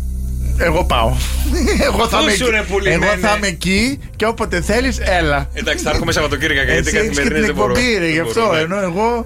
Εγώ 0.60 0.84
πάω. 0.84 1.13
Εγώ 1.84 2.08
θα, 2.08 2.17
Πού 2.17 2.24
είμαι, 2.24 2.32
σου, 2.32 2.50
ρε, 2.50 2.58
εκεί. 2.58 2.72
πουλημένε; 2.72 3.06
Εγώ 3.06 3.15
θα 3.28 3.34
είμαι 3.38 3.48
εκεί 3.48 4.00
και 4.15 4.26
όποτε 4.26 4.62
θέλεις, 4.62 4.98
έλα. 5.00 5.50
Εντάξει, 5.54 5.84
θα 5.84 5.89
έρχομαι 5.89 6.12
Σαββατοκύριακα 6.12 6.63
γιατί 6.72 6.78
Έτσι 6.78 6.98
έχεις 6.98 7.08
και 7.08 7.13
την 7.13 7.15
καθημερινέ 7.17 7.45
δεν 7.45 7.56
μπορώ. 7.56 7.72
εκπομπή, 7.72 7.98
ρε, 7.98 8.08
γι' 8.08 8.15
Δεν 8.17 8.26
αυτό. 8.26 8.41
μπορώ, 8.41 8.54
ναι. 8.56 8.60
Ενώ 8.62 8.80
εγώ. 8.80 9.26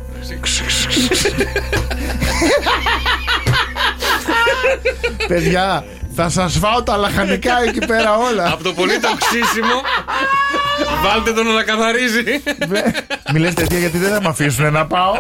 Παιδιά, 5.28 5.86
θα 6.15 6.30
σας 6.30 6.58
φάω 6.58 6.84
τα 6.84 6.98
λαχανικά 6.98 7.54
εκεί 7.67 7.86
πέρα 7.86 8.15
όλα. 8.17 8.52
Από 8.54 8.63
το 8.63 8.74
πολύ 8.74 9.00
το 9.00 9.08
ξύσιμο, 9.19 9.82
βάλτε 11.04 11.32
τον 11.34 11.54
να 11.54 11.63
καθαρίζει. 11.63 12.24
Μη 13.34 13.39
λες 13.39 13.54
τέτοια 13.54 13.78
γιατί 13.80 13.98
δεν 13.98 14.10
θα 14.12 14.22
με 14.22 14.28
αφήσουν 14.30 14.72
να 14.72 14.86
πάω. 14.86 15.13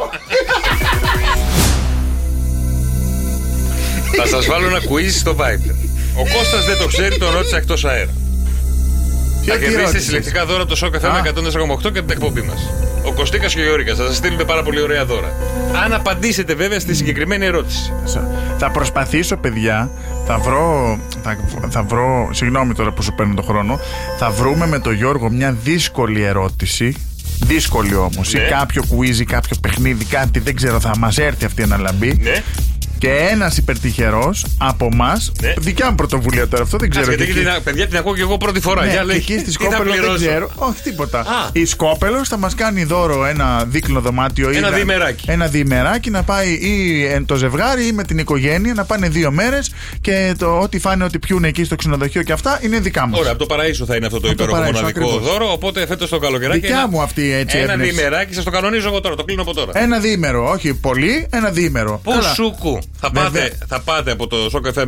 θα 4.17 4.25
σας 4.27 4.45
βάλω 4.45 4.67
ένα 4.67 4.79
quiz 4.79 5.09
στο 5.19 5.35
Viber. 5.39 5.75
Ο 6.15 6.23
Κώστας 6.37 6.65
δεν 6.65 6.77
το 6.77 6.87
ξέρει, 6.87 7.17
τον 7.17 7.31
ρώτησα 7.33 7.57
εκτός 7.57 7.85
αέρα. 7.85 8.13
Ποια 9.43 9.53
Θα 9.53 9.59
τι 9.59 9.65
κερδίσετε 9.65 9.81
ρώτησες; 9.85 10.03
συλλεκτικά 10.03 10.45
δώρα 10.45 10.59
από 10.59 10.69
το 10.69 10.75
Σόκα 10.75 10.99
Θέμα 10.99 11.13
Α. 11.13 11.21
104,8 11.21 11.91
και 11.91 12.01
την 12.01 12.09
εκπομπή 12.09 12.41
μας. 12.41 12.73
Ο 13.03 13.13
Κωστίκας 13.13 13.53
και 13.53 13.59
ο 13.59 13.63
Γιώργας 13.63 13.97
θα 13.97 14.05
σας 14.05 14.15
στείλουν 14.15 14.45
πάρα 14.45 14.63
πολύ 14.63 14.81
ωραία 14.81 15.05
δώρα. 15.05 15.33
Αν 15.83 15.93
απαντήσετε 15.93 16.53
βέβαια 16.53 16.79
στη 16.79 16.93
συγκεκριμένη 16.95 17.45
ερώτηση. 17.45 17.93
Θα 18.57 18.71
προσπαθήσω, 18.71 19.37
παιδιά. 19.37 19.91
Θα 20.25 20.37
βρω. 20.37 20.99
Θα, 21.23 21.37
θα 21.69 21.83
βρω. 21.83 22.29
Συγγνώμη 22.31 22.73
τώρα 22.73 22.91
που 22.91 23.01
σου 23.01 23.13
παίρνω 23.13 23.33
τον 23.33 23.43
χρόνο. 23.43 23.79
Θα 24.19 24.29
βρούμε 24.29 24.67
με 24.67 24.79
τον 24.79 24.93
Γιώργο 24.93 25.29
μια 25.29 25.57
δύσκολη 25.63 26.23
ερώτηση. 26.23 26.95
Δύσκολη 27.45 27.95
όμως. 27.95 28.33
Ναι. 28.33 28.41
Ή 28.41 28.49
κάποιο 28.49 28.83
quiz 28.89 29.19
ή 29.19 29.23
κάποιο 29.23 29.57
παιχνίδι, 29.61 30.05
κάτι 30.05 30.39
δεν 30.39 30.55
ξέρω, 30.55 30.79
θα 30.79 30.97
μας 30.97 31.17
έρθει 31.17 31.45
αυτή 31.45 31.61
η 31.61 31.63
αναλαμπή. 31.63 32.19
Ναι. 32.21 32.43
Και 33.03 33.27
ένας 33.31 33.57
υπερτυχερός 33.57 34.45
από 34.57 34.89
εμά. 34.93 35.21
Ναι. 35.41 35.53
Δικιά 35.57 35.89
μου 35.89 35.95
πρωτοβουλία 35.95 36.47
τώρα 36.47 36.63
αυτό, 36.63 36.77
δεν 36.77 36.89
ξέρω. 36.89 37.05
Κάτσε, 37.05 37.17
και 37.17 37.23
γιατί 37.23 37.39
εκεί- 37.41 37.53
την- 37.53 37.63
παιδιά 37.63 37.87
την 37.87 37.97
ακούω 37.97 38.15
και 38.15 38.21
εγώ 38.21 38.37
πρώτη 38.37 38.59
φορά. 38.59 38.81
ναι, 38.85 38.91
Για 38.91 38.99
και 38.99 39.05
λέει, 39.05 39.17
εκεί 39.17 39.33
στη 39.33 39.43
τι 39.43 39.51
θα 39.51 39.51
Σκόπελο 39.51 39.83
δεν 39.91 39.99
πληρώσω; 39.99 40.25
ξέρω. 40.25 40.49
Όχι, 40.55 40.81
τίποτα. 40.83 41.19
Α. 41.19 41.25
Η 41.51 41.65
Σκόπελος 41.65 42.27
θα 42.29 42.37
μας 42.37 42.55
κάνει 42.55 42.83
δώρο 42.83 43.25
ένα 43.25 43.65
δίκλινο 43.67 43.99
δωμάτιο 44.01 44.51
ή 44.51 44.55
Ένα 44.57 44.69
να- 44.69 44.75
διημεράκι. 44.75 45.31
Ένα 45.31 45.47
διημεράκι 45.47 46.09
να 46.09 46.23
πάει 46.23 46.49
ή 46.53 47.05
ε, 47.05 47.21
το 47.25 47.35
ζευγάρι 47.35 47.87
ή 47.87 47.91
με 47.91 48.03
την 48.03 48.17
οικογένεια 48.17 48.73
να 48.73 48.83
πάνε 48.85 49.09
δύο 49.09 49.31
μέρες 49.31 49.71
και 50.01 50.33
το 50.37 50.59
ό,τι 50.59 50.79
φάνε, 50.79 51.03
ό,τι 51.03 51.19
πιούν 51.19 51.43
εκεί 51.43 51.63
στο 51.63 51.75
ξενοδοχείο 51.75 52.23
και 52.23 52.31
αυτά 52.31 52.59
είναι 52.63 52.79
δικά 52.79 53.07
μας. 53.07 53.19
Ωραία, 53.19 53.31
από 53.31 53.39
το 53.39 53.45
Παραίσο 53.45 53.85
θα 53.85 53.95
είναι 53.95 54.05
αυτό 54.05 54.19
το 54.19 54.27
Από 54.27 54.37
το 54.37 54.43
υπέροχο 54.43 54.61
Παραΐσο, 54.69 54.73
μοναδικό 54.73 55.05
ακριβώς. 55.05 55.31
δώρο. 55.31 55.51
Οπότε 55.51 55.85
φέτος 55.87 56.09
το 56.09 56.19
καλοκαιράκι. 56.19 56.59
Δικιά 56.59 56.75
ένα- 56.77 56.87
μου 56.87 57.01
αυτή 57.01 57.33
έτσι 57.33 57.57
Ένα 57.57 57.71
έμπνευση. 57.71 57.93
διημεράκι, 57.93 58.33
σας 58.33 58.43
το 58.43 58.49
κανονίζω 58.51 58.87
εγώ 58.87 58.99
τώρα. 58.99 59.15
Το 59.15 59.23
κλείνω 59.23 59.41
από 59.41 59.53
τώρα. 59.53 59.71
Ένα 59.75 59.99
διήμερο, 59.99 60.49
όχι 60.49 60.73
πολύ, 60.73 61.27
ένα 61.31 61.49
διήμερο. 61.49 61.99
Πού 62.03 62.11
Καλά. 62.11 62.33
Σουκού. 63.01 63.15
Θα 63.15 63.21
Βέβαια. 63.21 63.41
πάτε, 63.41 63.57
θα 63.67 63.79
πάτε 63.81 64.11
από 64.11 64.27
το 64.27 64.49
Σοκ 64.49 64.65
FM 64.73 64.83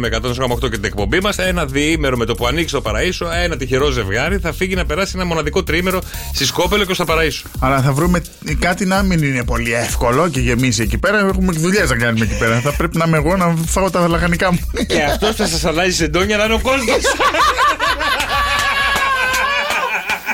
108 0.54 0.60
και 0.60 0.70
την 0.70 0.86
εκπομπή 0.86 1.20
μας 1.22 1.38
ένα 1.38 1.66
διήμερο 1.66 2.18
με 2.18 2.26
το 2.26 2.36
που 2.36 2.48
ανοίξει 2.48 2.74
το 2.74 2.82
Παραίσο. 2.82 3.28
Ένα 3.44 3.58
τυχερό 3.58 3.90
ζευγάρι 3.90 4.38
θα 4.38 4.54
φύγει 4.54 4.76
να 4.76 4.86
περάσει 4.86 5.12
ένα 5.16 5.26
μοναδικό 5.26 5.64
τρίμερο 5.64 6.02
στη 6.34 6.46
Σκόπελο 6.46 6.86
και 6.86 6.94
στο 6.94 7.06
Παραίσο. 7.06 7.44
Αλλά 7.60 7.82
θα 7.82 7.92
βρούμε 7.94 8.22
κάτι 8.60 8.86
να 8.86 9.02
μην 9.04 9.24
είναι 9.24 9.44
πολύ 9.44 9.74
εύκολο 9.74 10.30
και 10.30 10.40
γεμίσει 10.40 10.82
εκεί 10.82 10.98
πέρα. 10.98 11.20
Έχουμε 11.20 11.54
και 11.54 11.60
δουλειές 11.60 11.90
να 11.90 11.96
κάνουμε 11.96 12.26
εκεί 12.26 12.38
πέρα. 12.38 12.60
θα 12.60 12.72
πρέπει 12.72 12.98
να 12.98 13.06
είμαι 13.08 13.18
εγώ 13.18 13.36
να 13.38 13.56
φάω 13.66 13.90
τα 13.90 14.08
λαχανικά 14.08 14.52
μου. 14.52 14.60
Και 14.88 15.04
αυτός 15.04 15.36
θα 15.36 15.48
σας 15.48 15.66
αλλάζει 15.66 15.92
σεντόνια 15.96 16.38
να 16.38 16.44
είναι 16.44 16.54
ο 16.54 16.60
κόσμος. 16.60 17.02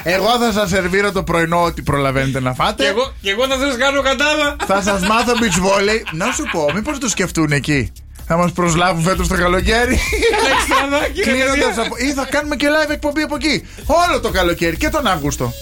Εγώ 0.03 0.29
θα 0.39 0.51
σας 0.51 0.69
σερβίρω 0.69 1.11
το 1.11 1.23
πρωινό 1.23 1.63
ό,τι 1.63 1.81
προλαβαίνετε 1.81 2.39
να 2.39 2.53
φάτε. 2.53 2.83
και, 2.83 2.89
εγώ, 2.89 3.13
και 3.21 3.29
εγώ 3.29 3.47
θα 3.47 3.57
σας 3.57 3.77
κάνω 3.77 4.01
κατάδα. 4.01 4.55
Θα 4.67 4.81
σας 4.81 5.01
μάθω 5.07 5.31
beach 5.33 5.59
volley. 5.65 5.99
Να 6.11 6.31
σου 6.31 6.43
πω, 6.51 6.71
μήπως 6.73 6.97
το 6.99 7.09
σκεφτούν 7.09 7.51
εκεί; 7.51 7.91
Θα 8.27 8.37
μας 8.37 8.51
προσλάβουν 8.51 9.03
φέτος 9.03 9.27
το 9.27 9.35
καλοκαίρι. 9.35 9.99
Εξτραδάκι, 10.53 11.21
ρε 11.23 11.31
Κλείνοντας 11.31 11.75
παιδιά. 11.75 11.81
από. 11.81 11.95
ή 11.97 12.13
θα 12.13 12.25
κάνουμε 12.29 12.55
και 12.55 12.67
live 12.67 12.89
εκπομπή 12.91 13.21
από 13.21 13.35
εκεί. 13.35 13.67
Όλο 13.85 14.19
το 14.19 14.29
καλοκαίρι 14.29 14.77
και 14.77 14.89
τον 14.89 15.07
Αύγουστο. 15.07 15.53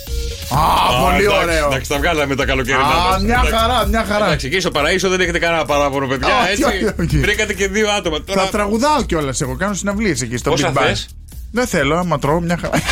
Α, 0.54 1.04
πολύ 1.04 1.23
εντάξει, 1.23 1.43
ωραίο. 1.43 1.65
Εντάξει, 1.65 1.89
τα 1.89 1.97
βγάλαμε 1.97 2.36
τα 2.36 2.45
καλοκαίρι. 2.45 2.78
Α, 2.78 3.19
μια 3.23 3.43
χαρά, 3.52 3.86
μια 3.88 4.06
χαρά. 4.10 4.25
Εντάξει, 4.25 4.47
εκεί 4.47 4.60
στο 4.60 4.71
Παραίσο 4.71 5.10
δεν 5.10 5.19
έχετε 5.21 5.39
κανένα 5.39 5.65
παράπονο, 5.65 6.08
παιδιά. 6.08 6.28
Α, 6.36 6.49
έτσι. 6.49 6.63
όχι, 6.63 6.86
όχι. 7.02 7.17
Βρήκατε 7.19 7.54
και 7.54 7.67
δύο 7.67 7.89
άτομα. 7.89 8.17
Θα 8.25 8.34
Τώρα, 8.34 8.47
τραγουδάω 8.49 9.04
κιόλας 9.04 9.41
εγώ. 9.41 9.56
Κάνω 9.56 9.73
συναυλίες 9.73 10.21
εκεί 10.21 10.38
στο 10.38 10.49
Πόσα 10.49 10.71
Big 10.73 10.78
Bang. 10.78 10.82
θες; 10.86 11.08
Δεν 11.52 11.67
θέλω, 11.67 11.97
άμα 11.97 12.19
τρώω 12.19 12.39
μια 12.39 12.58
χαρά. 12.62 12.78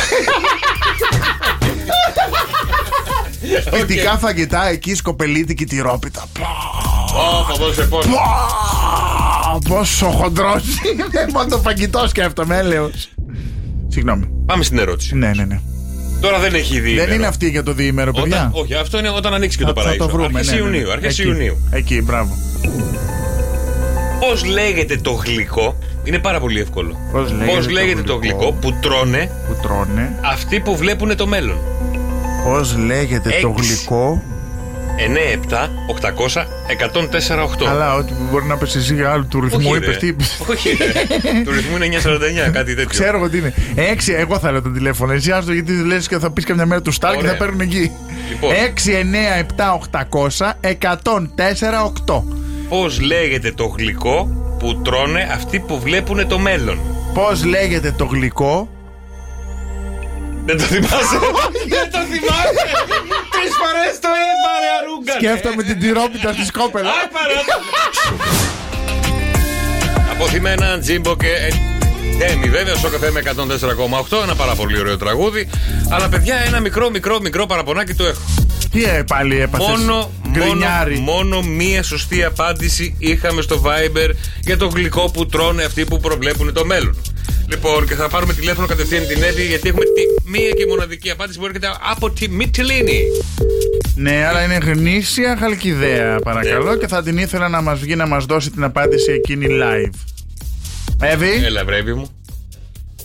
Σπιτικά 3.66 4.18
φαγητά 4.18 4.68
εκεί, 4.68 4.94
σκοπελίτικη 4.94 5.64
τυρόπιτα. 5.64 6.24
Ω, 7.14 7.44
θα 7.48 7.64
δώσει 7.64 7.88
πόνο. 7.88 8.14
Α, 8.14 9.58
Πόσο 9.68 10.06
χοντρός 10.06 10.62
είναι. 10.92 11.26
Μόνο 11.32 11.48
το 11.48 11.58
φαγητό 11.58 12.08
σκέφτομαι, 12.08 12.56
έλεος. 12.56 13.08
Συγγνώμη. 13.88 14.28
Πάμε 14.46 14.62
στην 14.64 14.78
ερώτηση. 14.78 15.14
Ναι, 15.14 15.30
ναι, 15.34 15.44
ναι. 15.44 15.60
Τώρα 16.20 16.38
δεν 16.38 16.54
έχει 16.54 16.80
δει. 16.80 16.94
Δεν 16.94 17.10
είναι 17.12 17.26
αυτή 17.26 17.48
για 17.48 17.62
το 17.62 17.72
διήμερο, 17.72 18.12
παιδιά. 18.12 18.36
Όταν, 18.36 18.62
όχι, 18.62 18.74
αυτό 18.74 18.98
είναι 18.98 19.08
όταν 19.10 19.34
ανοίξει 19.34 19.58
και 19.58 19.64
το 19.64 19.72
Θα- 19.74 19.80
θα 19.80 19.82
Παραίσο. 19.86 20.04
το 20.06 20.10
βρούμε. 20.12 20.38
Αρχές 20.38 20.46
ναι, 20.46 20.60
ναι, 20.60 20.68
ναι. 20.68 20.76
Ιουνίου. 20.76 20.92
Αρχές 20.92 21.18
Εκεί, 21.18 21.28
Ιουνίου. 21.28 21.56
Εκεί, 21.70 22.02
μπράβο. 22.02 22.36
Πώς 24.20 24.44
λέγεται 24.44 24.96
το 24.96 25.10
γλυκό; 25.10 25.78
Είναι 26.04 26.18
πάρα 26.18 26.40
πολύ 26.40 26.60
εύκολο. 26.60 26.96
Πώς 27.12 27.32
λέγεται, 27.32 27.56
Πώς 27.56 27.68
λέγεται 27.70 28.02
το 28.02 28.14
γλυκό 28.14 28.52
που 28.52 28.72
τρώνε 28.80 29.30
που 29.48 29.56
τρώνε; 29.62 30.12
αυτοί 30.32 30.60
που 30.60 30.76
βλέπουν 30.76 31.16
το 31.16 31.26
μέλλον; 31.26 31.58
Πώς 32.44 32.76
λέγεται 32.76 33.30
το 33.42 33.54
Έξι. 33.58 33.66
γλυκό; 33.74 34.22
9, 34.96 35.32
7, 35.32 35.68
800, 35.86 36.46
104, 36.68 37.42
8. 37.42 37.64
Καλά, 37.64 37.94
ότι 37.94 38.12
μπορεί 38.30 38.44
να 38.46 38.56
πέσει 38.56 38.78
εσύ 38.78 39.02
άλλου 39.02 39.26
του 39.28 39.40
ρυθμού, 39.40 39.58
Όχι, 39.68 39.76
είπες 39.76 39.88
ρε. 39.88 39.96
τι 39.96 40.06
είπες. 40.06 40.40
Όχι, 40.50 40.68
ρε. 40.68 40.92
του 41.44 41.50
ρυθμού 41.52 41.76
είναι 41.76 41.86
949, 41.86 42.50
κάτι 42.52 42.74
τέτοιο. 42.74 42.88
Ξέρω 42.88 43.16
εγώ 43.16 43.28
τι 43.28 43.38
είναι. 43.38 43.54
Έξι, 43.74 44.12
εγώ 44.12 44.38
θα 44.38 44.50
λέω 44.52 44.62
το 44.62 44.70
τηλέφωνο. 44.70 45.12
Εσύ 45.12 45.30
άστο 45.30 45.52
γιατί 45.52 45.72
λες 45.72 46.08
και 46.08 46.18
θα 46.18 46.30
πεις 46.30 46.44
καμιά 46.44 46.66
μέρα 46.66 46.82
του 46.82 46.92
Σταρ 46.92 47.12
και 47.12 47.18
Ωραία. 47.18 47.30
θα 47.30 47.36
παίρνουν 47.38 47.60
εκεί. 47.60 47.90
Λοιπόν. 48.30 48.50
6, 48.54 48.94
9, 48.94 49.38
7, 49.38 49.72
800, 49.74 50.56
104, 50.60 51.82
8. 52.06 52.22
Πώς 52.68 53.00
λέγεται 53.00 53.52
το 53.52 53.64
γλυκό 53.66 54.28
που 54.58 54.80
τρώνε 54.82 55.28
αυτοί 55.32 55.58
που 55.60 55.80
βλέπουν 55.80 56.28
το 56.28 56.38
μέλλον; 56.38 56.78
Πώς 57.14 57.44
λέγεται 57.44 57.94
το 57.96 58.04
γλυκό. 58.04 58.68
Δεν 60.48 60.56
το 60.58 60.64
θυμάσαι. 60.64 61.18
Δεν 61.74 61.86
το 61.94 62.00
θυμάσαι. 62.10 62.64
Τρεις 63.34 63.52
φορές 63.60 63.92
το 64.04 64.10
είπα 64.28 64.50
ρε 64.62 64.70
αρούγκα. 64.78 65.12
Σκέφτομαι 65.12 65.62
την 65.62 65.80
τυρόπιτα 65.80 66.32
στη 66.32 66.44
σκόπελα. 66.44 66.90
Αποθυμένα, 70.12 70.78
Τζίμπο 70.78 71.16
και 71.16 71.28
Έμι, 72.20 72.48
βέβαια, 72.48 72.74
στο 72.74 72.88
καφέ 72.88 73.10
με 73.10 73.22
104,8. 73.24 74.22
Ένα 74.22 74.34
πάρα 74.34 74.54
πολύ 74.54 74.78
ωραίο 74.80 74.96
τραγούδι. 74.96 75.48
Αλλά 75.88 76.08
παιδιά, 76.08 76.36
ένα 76.46 76.60
μικρό, 76.60 76.90
μικρό, 76.90 77.20
μικρό 77.20 77.46
παραπονάκι 77.46 77.94
το 77.94 78.04
έχω. 78.06 78.20
Τι 78.70 78.84
ε, 78.84 79.02
πάλι 79.06 79.40
έπαθες. 79.40 79.66
Μόνο, 79.68 79.82
μόνο, 79.84 80.10
Γκρινιάρι. 80.30 80.98
μόνο 80.98 81.42
μία 81.42 81.82
σωστή 81.82 82.24
απάντηση 82.24 82.94
είχαμε 82.98 83.42
στο 83.42 83.62
Viber 83.64 84.10
για 84.40 84.56
το 84.56 84.66
γλυκό 84.66 85.10
που 85.10 85.26
τρώνε 85.26 85.64
αυτοί 85.64 85.84
που 85.84 85.98
προβλέπουν 85.98 86.52
το 86.52 86.64
μέλλον. 86.64 86.96
Λοιπόν, 87.50 87.86
και 87.86 87.94
θα 87.94 88.08
πάρουμε 88.08 88.32
τηλέφωνο 88.34 88.66
κατευθείαν 88.66 89.06
την 89.06 89.22
Εύη, 89.22 89.46
γιατί 89.46 89.68
έχουμε 89.68 89.84
τη 89.84 90.30
μία 90.30 90.50
και 90.50 90.66
μοναδική 90.66 91.10
απάντηση 91.10 91.38
που 91.38 91.44
έρχεται 91.46 91.68
από 91.90 92.10
τη 92.10 92.28
Μιτιλίνη. 92.28 93.02
Ναι, 93.94 94.24
αλλά 94.26 94.42
είναι 94.44 94.54
γνήσια 94.54 95.36
χαλκιδαία, 95.36 96.18
παρακαλώ, 96.18 96.70
Ναι. 96.72 96.76
και 96.76 96.86
θα 96.86 97.02
την 97.02 97.18
ήθελα 97.18 97.48
να 97.48 97.60
μας 97.60 97.78
βγει 97.80 97.96
να 97.96 98.06
μας 98.06 98.24
δώσει 98.24 98.50
την 98.50 98.64
απάντηση 98.64 99.12
εκείνη 99.12 99.46
live. 99.50 99.90
Εύη; 101.02 101.44
Έλα, 101.44 101.64
βρε, 101.64 101.76
Εύη 101.76 101.94
μου. 101.94 102.08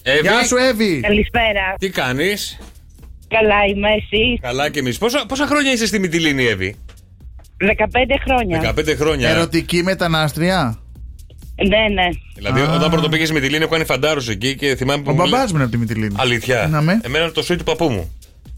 Εύη, 0.04 0.20
Γεια 0.22 0.44
σου, 0.44 0.56
Εύη. 0.56 1.00
Καλησπέρα. 1.00 1.76
τι 1.80 1.90
κάνεις; 1.90 2.58
Καλά 3.28 3.56
είμαι 3.70 3.88
εσύ. 3.90 4.40
Καλά 4.42 4.70
και 4.70 4.80
εμείς. 4.80 4.98
Πόσα, 4.98 5.26
πόσα 5.28 5.48
χρόνια 5.48 5.72
είσαι 5.72 5.86
στη 5.86 6.00
Μιτιλίνη, 6.00 6.46
Εύη; 6.46 6.76
15 7.58 8.20
χρόνια. 8.26 8.74
15 8.78 8.96
χρόνια. 8.96 9.30
Ερωτική 9.30 9.84
μετανάστρια. 9.84 10.78
Ναι, 11.56 11.94
ναι. 12.02 12.08
Δηλαδή, 12.36 12.62
όταν 12.62 12.90
πρώτο 12.92 13.10
πήγες 13.10 13.26
στη 13.28 13.36
Μιτιλίνη, 13.36 13.64
έχω 13.64 13.72
κάνει 13.72 13.86
φαντάρο 13.86 14.22
εκεί 14.30 14.56
και 14.56 14.76
θυμάμαι 14.76 15.04
που. 15.04 15.10
Ο 15.10 15.14
μου 15.14 15.18
μπαμπάς 15.18 15.32
λέει- 15.32 15.46
μου 15.48 15.54
είναι 15.56 15.64
από 15.64 15.72
τη 15.72 15.78
Μυτιλίνη. 15.78 16.16
Αλήθεια. 16.18 16.68
Να 16.72 16.82
με. 16.82 17.00
Εμένα 17.04 17.32
το 17.32 17.44
σουί 17.44 17.56
του 17.56 17.64
παππού 17.64 17.90
μου. 17.90 18.14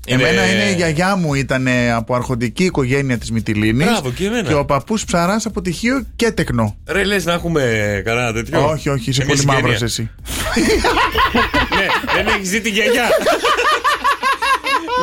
Εμένα 0.08 0.52
είναι 0.52 0.64
η 0.64 0.74
γιαγιά 0.76 1.16
μου, 1.16 1.34
ήταν 1.34 1.68
από 1.96 2.16
αρχοντική 2.16 2.64
οικογένεια 2.64 3.18
της 3.18 3.32
Μυτιλίνης. 3.32 3.86
Μπράβο, 3.86 4.12
και 4.12 4.26
εμένα. 4.26 4.58
ο 4.58 4.66
παππούς 4.66 5.06
ψαράς 5.06 5.46
από 5.46 5.62
τυχείο 5.62 6.06
και 6.16 6.32
τεκνό. 6.32 6.76
Ρε, 6.88 7.04
λες 7.04 7.26
να 7.26 7.34
έχουμε 7.34 7.62
κανένα 8.06 8.34
τέτοιο; 8.34 8.70
Όχι, 8.70 8.90
όχι, 8.90 9.10
είσαι 9.10 9.22
Σε 9.22 9.26
μια 9.28 9.36
πολύ 9.36 9.46
μαύρος 9.48 9.78
συγγένεια. 9.78 9.86
εσύ. 9.86 10.10
ναι, 11.78 11.86
δεν 12.16 12.28
έχεις 12.36 12.48
ζήσει 12.48 12.62
τη 12.62 12.70
γιαγιά. 12.70 13.04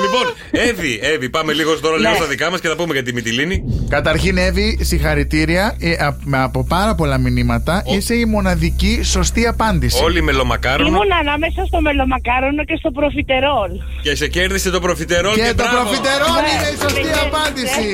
λοιπόν, 0.02 0.34
Εύη, 0.68 0.98
Εύη, 1.02 1.30
πάμε 1.30 1.52
λίγο 1.52 1.80
τώρα 1.80 1.96
λίγο 1.96 2.10
Ναι. 2.10 2.16
στα 2.16 2.26
δικά 2.26 2.50
μας 2.50 2.60
και 2.60 2.68
θα 2.68 2.76
πούμε 2.76 2.92
για 2.92 3.02
τη 3.02 3.12
Μυτιλίνη. 3.12 3.64
Καταρχήν, 3.88 4.36
Εύη, 4.38 4.78
συγχαρητήρια. 4.82 5.76
Ε, 5.80 5.92
α- 6.04 6.16
με- 6.24 6.42
από 6.42 6.64
πάρα 6.64 6.94
πολλά 6.94 7.18
μηνύματα 7.18 7.82
είσαι 7.86 8.14
η 8.14 8.24
μοναδική 8.24 9.00
σωστή 9.02 9.46
απάντηση. 9.46 10.02
Όλοι 10.04 10.22
μελομακάρονο 10.22 10.88
Ήμουν 10.88 11.12
ανάμεσα 11.20 11.64
στο 11.66 11.80
μελομακάρονο 11.80 12.64
και 12.64 12.76
στο 12.78 12.90
προφιτερόλ. 12.90 13.70
και 14.02 14.14
σε 14.16 14.28
κέρδισε 14.28 14.70
το 14.70 14.80
προφιτερόλ. 14.80 15.34
Και 15.34 15.40
το 15.40 15.54
μπράβο. 15.54 15.76
προφιτερόλ 15.82 16.32
Ναι, 16.42 16.48
είναι 16.54 16.68
η 16.76 16.80
σωστή 16.82 17.02
ναι, 17.02 17.08
ναι. 17.08 17.16
απάντηση. 17.26 17.88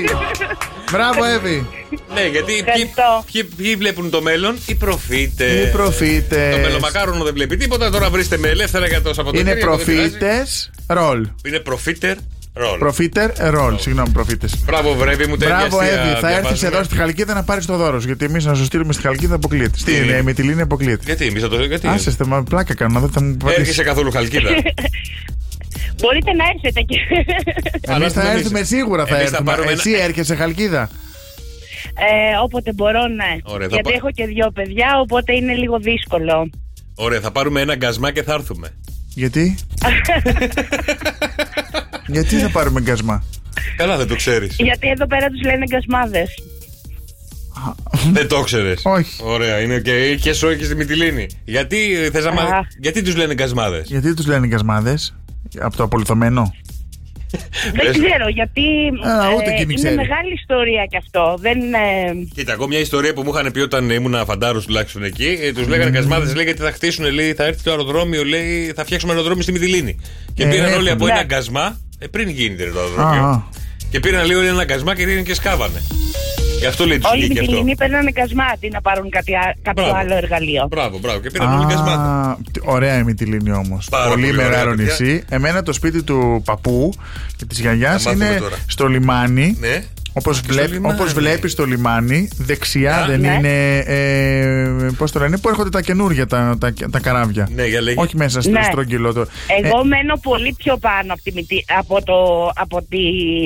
Μπράβο, 0.92 1.24
Εύη. 1.24 1.66
Ναι, 2.14 2.20
γιατί 2.26 2.52
ποιοι, 2.52 2.62
Ευχαριστώ. 2.66 3.24
ποιοι, 3.32 3.44
ποιοι 3.44 3.76
βλέπουν 3.76 4.10
το 4.10 4.22
μέλλον, 4.22 4.56
οι 4.66 4.74
προφήτες. 4.74 5.68
Οι 5.68 5.70
προφήτες. 5.72 6.54
Το 6.54 6.60
μελομακάρονο 6.60 7.24
δεν 7.24 7.34
βλέπει 7.34 7.56
τίποτα. 7.56 7.90
Τώρα 7.90 8.10
βρίσκεται 8.10 8.40
με 8.40 8.48
ελεύθερα 8.48 8.86
για 8.86 9.02
το 9.02 9.14
Σαββατοκύριακο. 9.14 9.58
Είναι 9.58 9.74
δεν 9.76 9.84
πειράζει. 9.84 10.10
προφήτες 10.10 10.70
ρολ. 10.86 11.28
Είναι 11.46 11.58
προφίτερ 11.58 12.16
ρόλ. 12.52 12.78
Προφίτερ 12.78 13.30
ρολ. 13.50 13.78
Συγγνώμη, 13.78 14.10
προφήτες. 14.10 14.56
Μπράβο, 14.64 14.94
βρέβη 14.94 15.26
μου, 15.26 15.36
τέλεια 15.36 15.56
Μπράβο, 15.56 15.78
αστεία 15.78 16.00
Εύη. 16.00 16.08
Θα 16.08 16.28
έρθεις 16.30 16.30
διαβάζουμε. 16.30 16.68
εδώ 16.68 16.82
στη 16.84 16.96
Χαλκίδα 16.96 17.34
να 17.34 17.42
πάρεις 17.44 17.66
το 17.66 17.76
δώρο. 17.76 18.00
σου, 18.00 18.06
Γιατί 18.06 18.24
εμείς 18.24 18.44
να 18.44 18.54
σου 18.54 18.64
στείλουμε 18.64 18.92
στη 18.92 19.02
Χαλκίδα 19.02 19.34
αποκλείεται. 19.34 19.78
Στη 19.78 19.96
είναι; 19.96 20.12
ε, 20.12 20.22
με 20.22 20.32
τη 20.32 20.42
λίνη 20.42 20.60
αποκλείεται. 20.60 21.02
Γιατί, 21.04 21.26
εμείς 21.26 21.42
θα 21.42 21.48
το 21.48 21.64
γιατί. 21.64 21.86
Άσε, 21.88 22.14
μα 22.26 22.42
πλάκα 22.42 22.74
κάνω, 22.74 23.00
δεν 23.00 23.10
θα 23.10 23.22
μου 23.22 23.36
Έρχεσαι 23.44 23.58
πατήσει. 23.60 23.82
καθόλου 23.82 24.10
χαλκίδα. 24.10 24.50
Μπορείτε 26.02 26.32
να 26.32 26.44
έρθετε 26.54 26.80
και. 26.80 26.96
Εμείς 27.10 27.88
Αλλά 27.88 28.10
θα 28.10 28.20
εμείς- 28.30 28.34
έρθουμε 28.42 28.62
σίγουρα 28.62 29.06
θα 29.06 29.16
εμείς 29.16 29.30
θα 29.30 29.36
έρθουμε. 29.36 29.50
πάρουμε 29.50 29.72
Εσύ 29.72 29.90
ένα- 29.90 30.02
έρχεσαι 30.04 30.34
Χαλκίδα. 30.34 30.90
Ε, 31.94 32.36
όποτε 32.42 32.72
μπορώ, 32.72 33.06
ναι. 33.06 33.36
Ωραία, 33.42 33.68
θα 33.68 33.74
Γιατί 33.74 33.90
πά- 33.90 33.96
έχω 33.98 34.10
και 34.10 34.26
δύο 34.26 34.50
παιδιά, 34.50 34.98
οπότε 35.00 35.34
είναι 35.36 35.54
λίγο 35.54 35.78
δύσκολο. 35.78 36.50
Ωραία, 36.94 37.20
θα 37.20 37.30
πάρουμε 37.30 37.60
ένα 37.60 37.74
γκασμά 37.74 38.10
και 38.12 38.22
θα 38.22 38.32
έρθουμε. 38.32 38.68
Γιατί; 39.14 39.58
Γιατί 42.06 42.36
θα 42.36 42.50
πάρουμε 42.50 42.80
γκασμά; 42.80 43.24
Καλά, 43.76 43.96
δεν 43.96 44.06
το 44.08 44.16
ξέρεις. 44.16 44.56
Γιατί 44.58 44.88
εδώ 44.88 45.06
πέρα 45.06 45.28
τους 45.28 45.40
λένε 45.42 45.64
γκασμάδες. 45.70 46.28
δεν 48.12 48.28
το 48.28 48.40
ξέρεις. 48.40 48.80
Όχι. 48.84 49.22
Ωραία, 49.24 49.60
είναι 49.60 49.78
και, 49.78 50.16
και 50.20 50.32
σου 50.32 50.56
και 50.56 50.64
στη 50.64 50.74
Μυτιλίνη. 50.74 51.26
Γιατί, 51.44 51.94
ε, 51.94 52.10
θες 52.10 52.24
να 52.24 52.32
μάθεις- 52.32 52.52
Α. 52.52 52.66
γιατί 52.80 53.02
τους 53.02 53.16
λένε 53.16 53.34
γκασμάδες; 53.34 53.86
Γιατί 53.88 54.14
τους 54.14 54.26
λένε 54.26 54.46
γκασμάδες; 54.46 55.14
Από 55.60 55.76
το 55.76 55.82
απολυθωμένο; 55.82 56.54
Δεν 57.74 57.86
Πες. 57.86 57.90
ξέρω 57.98 58.28
γιατί. 58.28 58.60
Α, 59.08 59.34
ούτε 59.36 59.50
ε, 59.50 59.52
εκείνη 59.54 59.62
είναι 59.72 59.74
ξέρει. 59.74 59.94
μεγάλη 59.94 60.32
ιστορία 60.34 60.84
κι 60.90 60.96
αυτό. 60.96 61.36
Δεν. 61.40 61.58
ε, 61.74 62.26
Κοίτα, 62.34 62.52
εγώ 62.52 62.66
μια 62.66 62.78
ιστορία 62.78 63.12
που 63.12 63.22
μου 63.22 63.30
είχαν 63.34 63.52
πει 63.52 63.60
όταν 63.60 63.90
ήμουν 63.90 64.24
φαντάρος 64.26 64.66
τουλάχιστον 64.66 65.02
εκεί. 65.04 65.38
Ε, 65.42 65.52
τους 65.52 65.66
λέγανε 65.68 65.90
γκασμάδε, 65.90 66.34
λέει 66.34 66.44
γιατί 66.44 66.60
θα 66.62 66.72
χτίσουν, 66.72 67.04
λέει, 67.12 67.32
θα 67.32 67.44
έρθει 67.44 67.62
το 67.62 67.70
αεροδρόμιο, 67.70 68.24
λέει, 68.24 68.72
θα 68.76 68.84
φτιάξουμε 68.84 69.12
αεροδρόμιο 69.12 69.42
στη 69.42 69.52
Μυτιλίνη. 69.52 70.00
Και 70.34 70.42
Ε, 70.42 70.46
πήραν 70.46 70.64
όλοι 70.64 70.74
έχουν. 70.74 70.88
από 70.88 71.04
Ναι. 71.06 71.12
ένα 71.12 71.22
γκασμά, 71.22 71.80
ε, 71.98 72.06
πριν 72.06 72.28
γίνεται 72.28 72.64
ρε, 72.64 72.70
το 72.70 72.78
Α, 72.78 72.82
αεροδρόμιο. 72.82 73.22
α. 73.22 73.42
Και 73.90 74.00
πήραν 74.00 74.26
λίγο 74.26 74.40
ένα 74.40 74.64
γκασμά 74.64 74.94
και 74.94 75.04
πήγαν 75.04 75.24
και 75.24 75.34
σκάβανε. 75.34 75.82
Γι' 76.58 76.66
αυτό 76.66 76.86
λέει 76.86 76.98
τους 76.98 77.10
Όλοι 77.10 77.20
οι 77.20 77.24
βγήκε 77.24 77.40
αυτό. 77.40 77.50
Μητυλίνοι 77.52 77.76
παίρνανε 77.76 78.10
κασμά 78.10 78.44
αντί 78.54 78.68
να 78.68 78.80
πάρουν 78.80 79.10
κάτι, 79.10 79.34
α- 79.34 79.54
κάποιο 79.62 79.82
Μπράβο. 79.84 79.98
άλλο 79.98 80.14
εργαλείο. 80.16 80.66
Μπράβο, 80.70 80.98
μπράβο. 80.98 81.18
Και 81.20 81.30
πήραν 81.30 81.54
όλοι 81.58 81.64
γκασμά. 81.66 81.92
Α, 81.92 82.36
τι- 82.52 82.60
Ωραία 82.64 82.98
η 82.98 83.02
Μυτιλίνη 83.02 83.52
όμως. 83.52 83.86
Πάρα 83.90 84.08
Πολύ, 84.10 84.26
πολύ 84.26 84.36
ωραία, 84.36 84.48
μεγάλο 84.48 84.70
παιδιά. 84.74 84.84
νησί. 84.84 85.24
Εμένα 85.28 85.62
το 85.62 85.72
σπίτι 85.72 86.02
του 86.02 86.42
παππού 86.44 86.92
και 87.36 87.44
της 87.44 87.60
γιαγιάς 87.60 88.02
Θα 88.02 88.08
μάθουμε 88.10 88.26
είναι 88.30 88.38
τώρα. 88.40 88.56
στο 88.66 88.86
λιμάνι. 88.86 89.56
Ναι. 89.60 89.82
Όπως, 90.12 90.36
στο 90.36 90.52
βλέπ, 90.52 90.72
λιμάνι. 90.72 90.94
όπως 91.00 91.12
βλέπεις 91.12 91.54
το 91.54 91.64
λιμάνι, 91.64 92.28
δεξιά 92.38 92.96
Α, 92.96 93.06
δεν 93.06 93.20
ναι. 93.20 93.28
είναι, 93.38 93.78
ε, 93.78 94.90
πώς 94.96 95.12
το 95.12 95.18
λένε, 95.18 95.38
που 95.38 95.48
έρχονται 95.48 95.68
τα 95.68 95.80
καινούργια 95.80 96.26
τα, 96.26 96.56
τα, 96.60 96.72
τα 96.90 97.00
καράβια. 97.00 97.48
Ναι, 97.54 97.64
για 97.66 97.80
λέγε. 97.80 98.00
Όχι 98.00 98.16
μέσα 98.16 98.40
στο 98.40 98.50
Ναι. 98.50 98.62
στρογγυλό 98.62 99.12
το. 99.12 99.20
Εγώ 99.62 99.80
Ε, 99.80 99.84
μένω 99.86 100.16
πολύ 100.22 100.54
πιο 100.58 100.76
πάνω 100.76 101.12
από, 101.12 101.22
τη, 101.22 101.32
Μυτη- 101.32 101.64
από, 101.78 102.02
το, 102.04 102.50
από, 102.54 102.82
τη, 102.88 102.98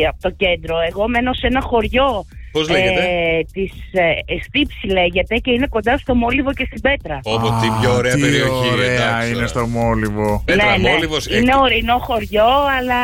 από 0.09 0.17
το 0.21 0.31
κέντρο. 0.37 0.77
Εγώ 0.89 1.09
μένω 1.09 1.33
σε 1.35 1.47
ένα 1.47 1.61
χωριό. 1.61 2.27
Πώς 2.53 2.69
λέγεται; 2.69 3.01
Ε, 3.03 3.43
της 3.53 3.73
ε, 3.93 4.39
Στύψη 4.47 4.87
λέγεται 4.87 5.37
και 5.37 5.51
είναι 5.51 5.67
κοντά 5.67 5.99
στο 5.99 6.15
Μόλιβο 6.15 6.53
και 6.53 6.65
στην 6.67 6.81
Πέτρα. 6.81 7.21
Όπω 7.23 7.47
α, 7.49 7.61
την 7.61 7.71
πιο 7.81 7.95
ωραία 7.95 8.15
τι 8.15 8.21
περιοχή. 8.21 8.69
ωραία 8.73 8.93
εντάξει, 8.93 9.27
είναι 9.27 9.35
τώρα. 9.35 9.47
στο 9.47 9.67
Μόλιβο. 9.67 10.43
Πέτρα 10.45 10.79
Μόλιβος, 10.79 11.27
Ναι, 11.29 11.37
Είναι 11.37 11.51
εκ- 11.51 11.61
ορεινό 11.61 11.99
χωριό, 11.99 12.49
αλλά 12.79 13.01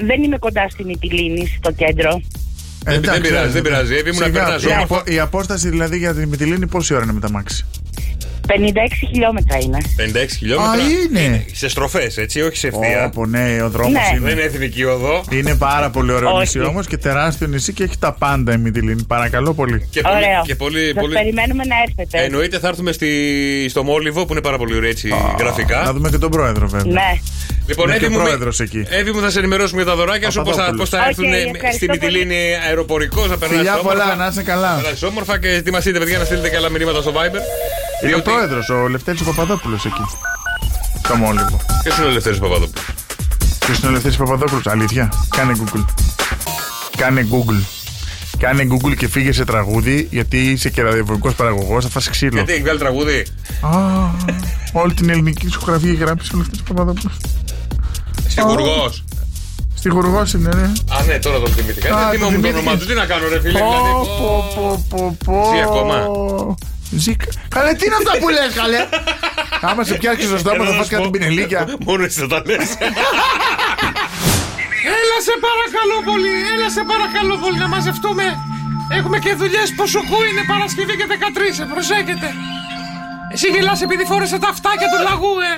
ε, 0.00 0.04
δεν 0.04 0.22
είμαι 0.22 0.38
κοντά 0.38 0.68
στη 0.68 0.84
Μυτιλίνη, 0.84 1.46
στο 1.58 1.72
κέντρο. 1.72 2.10
Δεν- 2.84 2.94
δεν 2.94 3.02
Εντάξει, 3.02 3.20
πειράζει, 3.20 3.52
δεν 3.52 3.62
πειράζει. 3.62 3.94
Εύη 3.94 4.12
μου, 4.12 4.18
να 4.18 4.24
Σιγά, 4.24 4.42
περνάς 4.42 4.62
η 4.62 4.66
όμορφα. 4.66 4.84
απο- 4.96 5.10
Η 5.12 5.18
απόσταση 5.18 5.68
δηλαδή 5.68 5.98
για 5.98 6.14
τη 6.14 6.26
Μυτιλίνη 6.26 6.66
πόση 6.66 6.94
ώρα 6.94 7.02
είναι 7.02 7.12
με 7.12 7.20
τα 7.20 7.30
μάξι; 7.30 7.66
56 8.48 8.52
χιλιόμετρα 9.10 9.58
είναι. 9.62 9.78
56 10.24 10.26
χιλιόμετρα. 10.38 10.72
Α, 10.72 10.76
είναι. 11.10 11.44
Σε 11.52 11.68
στροφές, 11.68 12.16
έτσι, 12.16 12.40
όχι 12.42 12.56
σε 12.56 12.66
ευθεία. 12.66 13.04
Όπο, 13.04 13.26
ναι, 13.26 13.62
ο 13.62 13.68
δρόμος 13.70 13.92
Ναι. 13.92 14.00
Δεν 14.12 14.16
είναι. 14.20 14.30
είναι 14.30 14.42
εθνική 14.42 14.84
οδό. 14.84 15.24
Είναι 15.30 15.54
πάρα 15.54 15.90
πολύ 15.90 16.12
ωραίο 16.12 16.28
Όχι. 16.28 16.38
νησί 16.38 16.60
όμως 16.60 16.86
και 16.86 16.96
τεράστιο 16.96 17.46
νησί 17.46 17.72
και 17.72 17.82
έχει 17.84 17.98
τα 17.98 18.12
πάντα 18.12 18.52
η 18.52 18.56
Μυτιλίνη. 18.56 19.02
Παρακαλώ 19.04 19.54
πολύ. 19.54 19.86
Και 19.90 20.00
πολύ, 20.00 20.14
Ωραίο. 20.16 20.42
και 20.46 20.54
πολύ, 20.54 20.84
Σας 20.84 20.94
πολύ... 20.94 21.14
περιμένουμε 21.14 21.64
να 21.64 21.74
έρθετε. 21.86 22.24
Εννοείται 22.24 22.58
θα 22.58 22.68
έρθουμε 22.68 22.92
στη, 22.92 23.08
στο 23.68 23.84
Μόλιβο 23.84 24.24
που 24.26 24.32
είναι 24.32 24.42
πάρα 24.42 24.56
πολύ 24.58 24.74
ωραίο 24.76 24.90
έτσι 24.90 25.08
γραφικά. 25.38 25.82
Να 25.84 25.92
δούμε 25.92 26.10
και 26.10 26.18
τον 26.18 26.30
πρόεδρο 26.30 26.68
βέβαια. 26.68 26.92
Ναι. 26.92 27.18
Λοιπόν, 27.66 27.86
Είναι 27.86 27.96
Εύη 27.96 28.04
και 28.06 28.10
μου, 28.10 28.18
πρόεδρος 28.22 28.60
εκεί. 28.60 28.84
Εύη 28.88 29.12
μου 29.12 29.20
θα 29.20 29.30
σε 29.30 29.38
ενημερώσουμε 29.38 29.82
για 29.82 29.90
τα 29.90 29.96
δωράκια 29.96 30.30
σου, 30.30 30.42
πώς 30.42 30.56
θα, 30.56 30.60
Παπαδόπουλος. 30.60 30.90
πώς 30.90 30.98
θα 30.98 31.04
Οk, 31.04 31.08
έρθουν 31.08 31.32
ευχαριστώ 31.54 31.72
στη 31.76 31.86
πολύ. 31.86 31.98
Μυτιλίνη 32.00 32.40
αεροπορικώς, 32.66 33.28
να 33.28 33.36
περάσει 33.38 33.60
Φιλιά 33.62 33.76
πολλά, 33.76 33.92
όμορφα. 34.02 34.16
να 34.16 34.26
είσαι 34.26 34.42
καλά. 34.42 34.78
Περάσεις 34.82 35.02
όμορφα 35.02 35.38
και 35.38 35.48
ετοιμαστείτε, 35.48 35.98
παιδιά, 35.98 36.18
να 36.18 36.24
στείλετε 36.24 36.48
και 36.48 36.56
άλλα 36.56 36.70
μηνύματα 36.70 37.00
στο 37.00 37.12
Viber. 37.16 37.42
Είναι 38.04 38.14
ο 38.14 38.16
Διότι. 38.16 38.22
πρόεδρος, 38.30 38.68
ο 38.68 38.88
Λευτέρης 38.88 39.20
ο 39.20 39.24
Παπαδόπουλος 39.24 39.84
εκεί. 39.84 40.04
Το 41.08 41.14
Μόλιβο. 41.16 41.60
Ποιος 41.82 41.96
είναι 41.98 42.06
ο 42.06 42.10
Ελευθέρω 42.10 42.36
Παπαδόπουλος; 42.36 42.84
Ποιος 43.58 43.78
είναι 43.78 43.88
ο 43.88 43.90
Λευτέρης 43.90 44.16
Παπαδόπουλος, 44.16 44.66
αλήθεια. 44.66 45.12
Κάνε 45.36 45.52
Google. 45.56 45.84
Κάνε 46.96 47.28
Google. 47.30 47.62
Κάνε 48.38 48.66
Google 48.72 48.96
και 48.96 49.08
φύγε 49.08 49.32
σε 49.32 49.44
τραγούδι, 49.44 50.08
γιατί 50.10 50.36
είσαι 50.50 50.70
και 50.70 50.82
ραδιοφωνικός 50.82 51.34
παραγωγός, 51.34 51.84
θα 51.84 51.90
φας 51.90 52.08
ξύλο. 52.10 52.30
Γιατί 52.34 52.52
έχει 52.52 52.62
βγάλει 52.62 52.78
τραγούδι; 52.78 53.26
Α, 53.60 53.70
όλη 54.72 54.94
την 54.94 55.10
ελληνική 55.10 55.46
δισκογραφία 55.46 55.90
έχει 55.90 55.98
γράψει 56.00 56.30
ο 56.34 56.36
Λευτέρης 56.36 56.62
Παπαδόπουλος. 56.62 57.16
Σιγουργό. 58.28 58.92
Στη 59.74 59.90
Χουργός 59.90 60.32
είναι, 60.32 60.50
ναι. 60.54 60.62
Α, 60.62 61.02
ναι, 61.06 61.18
τώρα 61.18 61.38
τον 61.38 61.52
θυμήθηκα. 61.52 61.96
Α, 61.96 62.10
Δεν 62.10 62.20
τον 62.20 62.28
θυμόμουν 62.28 62.40
το 62.40 62.46
θυμήθηκες. 62.48 62.60
όνομά 62.60 62.76
του. 62.78 62.86
Τι 62.86 62.94
να 62.94 63.04
κάνω, 63.06 63.28
ρε 63.28 63.40
φίλε. 63.40 63.58
Πω, 63.58 63.66
δηλαδή. 63.68 63.90
πω, 64.18 64.52
πω, 64.54 64.84
πω, 64.88 65.16
πω. 65.24 65.50
Ζει 65.54 65.60
ακόμα; 65.62 65.96
Ζει. 66.96 67.14
Καλέ, 67.48 67.72
τι 67.74 67.84
είναι 67.86 67.94
αυτά 68.02 68.12
που 68.20 68.28
λες, 68.28 68.50
καλέ; 68.60 68.80
Άμα 69.70 69.82
σε 69.84 69.94
πιάσει 69.94 70.26
στο 70.26 70.38
στόμα, 70.38 70.56
θα 70.56 70.62
Έλα, 70.62 70.76
φας 70.76 70.78
να 70.78 70.84
σου 70.84 70.90
κάτι 70.90 71.02
πω. 71.04 71.10
πινελίκια. 71.10 71.60
Μόνο 71.86 72.04
εσύ 72.04 72.20
θα 72.20 72.26
τα 72.26 72.42
λες. 72.46 72.68
Έλα 75.00 75.18
σε 75.26 75.34
παρακαλώ 75.46 75.96
πολύ, 76.10 76.34
έλα 76.54 76.68
σε 76.76 76.82
παρακαλώ 76.92 77.34
πολύ 77.44 77.58
να 77.64 77.68
μαζευτούμε. 77.74 78.24
Έχουμε 78.98 79.18
και 79.24 79.32
δουλειές 79.42 79.68
που 79.76 79.84
σου 79.92 80.00
είναι 80.30 80.42
Παρασκευή 80.52 80.94
και 81.00 81.06
13, 81.64 81.66
προσέχετε. 81.72 82.28
Εσύ 83.34 83.46
γελάς 83.54 83.82
επειδή 83.82 84.04
φόρεσε 84.04 84.38
τα 84.38 84.48
αυτάκια 84.48 84.86
του 84.92 84.98
λαγού, 85.08 85.34
ε. 85.50 85.52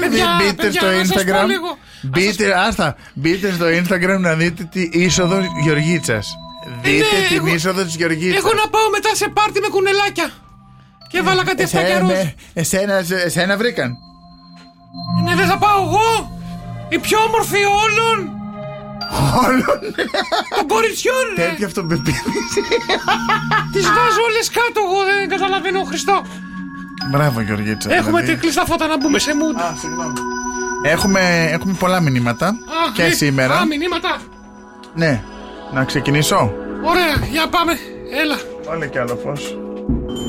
Παιδιά, 0.00 0.26
Μπείτε 0.38 0.62
παιδιά, 0.62 0.80
στο 0.80 0.90
να 0.90 1.04
σας 1.04 1.08
πω 1.08 1.20
Instagram. 1.20 1.46
λίγο. 1.52 1.70
Μπείτε, 2.00 2.46
άστα, 2.66 2.96
μπείτε 3.14 3.52
στο 3.56 3.66
Instagram 3.80 4.18
να 4.20 4.32
δείτε 4.34 4.62
τη 4.72 4.82
είσοδος 4.92 5.44
Γεωργίτσας. 5.64 6.36
Δείτε 6.82 7.04
ναι, 7.20 7.26
την 7.28 7.36
εγώ- 7.36 7.54
είσοδο 7.54 7.82
της 7.84 7.94
Γεωργίτσας. 7.96 8.38
Έχω 8.44 8.52
να 8.54 8.68
πάω 8.68 8.90
μετά 8.90 9.14
σε 9.14 9.28
πάρτι 9.28 9.60
με 9.60 9.68
κουνελάκια. 9.68 10.28
Και 11.08 11.18
έβαλα 11.18 11.44
κάτι 11.44 11.62
αυτάκια 11.62 11.88
Εσένα, 11.94 12.08
ροζ. 12.08 12.26
εσένα, 12.54 12.94
εσένα 13.24 13.56
βρήκαν; 13.56 13.90
Ναι, 15.24 15.34
δεν 15.34 15.46
θα 15.46 15.58
πάω 15.58 15.78
εγώ. 15.82 16.38
Η 16.88 16.98
πιο 16.98 17.18
όμορφη 17.28 17.56
όλων 17.84 18.18
Όλων. 19.46 19.78
των 20.56 20.66
κοριτσιών, 20.68 21.24
ρε. 21.36 21.46
Τέτοια 21.48 21.66
αυτοπεποίθηση. 21.66 22.60
Τις 23.72 23.84
βάζω 23.86 24.20
όλες 24.28 24.50
κάτω, 24.50 24.80
εγώ 24.86 24.98
δεν 25.04 25.28
καταλαβαίνω, 25.28 25.82
Χριστό. 25.84 26.22
Μπράβο, 27.10 27.40
Γεωργίτσα. 27.40 27.94
Έχουμε 27.94 28.10
δηλαδή. 28.20 28.32
τη 28.34 28.40
κλειστά 28.40 28.64
φώτα 28.66 28.86
να 28.86 28.96
μπούμε 28.96 29.18
σε 29.18 29.30
mood. 29.40 29.60
Α, 29.62 29.74
συγγνώμη. 29.80 30.12
Έχουμε, 30.82 31.48
έχουμε 31.52 31.72
πολλά 31.78 32.00
μηνύματα 32.00 32.46
Α, 32.48 32.92
και 32.94 33.02
ε, 33.02 33.10
σήμερα. 33.10 33.54
Α, 33.58 33.66
μηνύματα. 33.66 34.16
Ναι. 34.94 35.22
Να 35.72 35.84
ξεκινήσω. 35.84 36.52
Ωραία, 36.90 37.26
για 37.30 37.46
πάμε. 37.48 37.78
Έλα. 38.22 38.36
Βάλε 38.68 38.86
κι 38.86 38.98
άλλο 38.98 39.20
φως. 39.24 39.56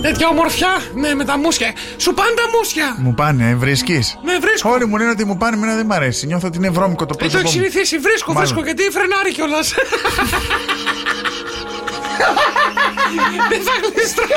Τέτοια 0.01 0.27
ομορφιά, 0.27 0.81
ναι, 0.93 1.13
με 1.15 1.25
τα 1.25 1.37
μουσια. 1.37 1.71
Σου 1.97 2.13
πάνε 2.13 2.29
τα 2.35 2.43
μουσια. 2.57 2.95
Μου 2.97 3.13
πάνε, 3.13 3.55
βρίσκεις. 3.55 4.17
Ναι, 4.23 4.37
βρίσκω. 4.41 4.69
Όλοι 4.69 4.85
μου 4.85 4.97
λένε 4.97 5.09
ότι 5.09 5.25
μου 5.25 5.37
πάνε, 5.37 5.55
εμένα 5.55 5.75
δεν 5.75 5.85
μ' 5.85 5.91
αρέσει. 5.91 6.25
Νιώθω 6.25 6.47
ότι 6.47 6.57
είναι 6.57 6.69
βρώμικο 6.69 7.05
το 7.05 7.13
Δεν 7.19 7.29
το 7.31 7.37
έχει 7.37 7.43
πρόσωπο. 7.43 7.63
μου. 7.63 7.69
συνηθίσει. 7.71 7.97
Βρίσκω, 7.97 8.33
Μάλλον. 8.33 8.47
βρίσκω, 8.49 8.65
γιατί 8.65 8.83
φρενάρει 8.91 9.31
κιόλας. 9.33 9.73
Δεν 13.49 13.61
θα 13.61 13.71
γλιστρώσω. 13.83 14.31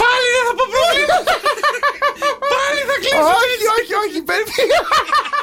Πάλι 0.00 0.26
δεν 0.34 0.42
θα 0.48 0.52
πω 0.58 0.64
πρόβλημα. 0.74 1.18
Πάλι 2.52 2.80
θα 2.90 2.96
κλείσω. 3.02 3.22
όχι, 3.42 3.64
όχι, 3.78 3.92
όχι, 4.04 4.18
πρέπει. 4.30 4.54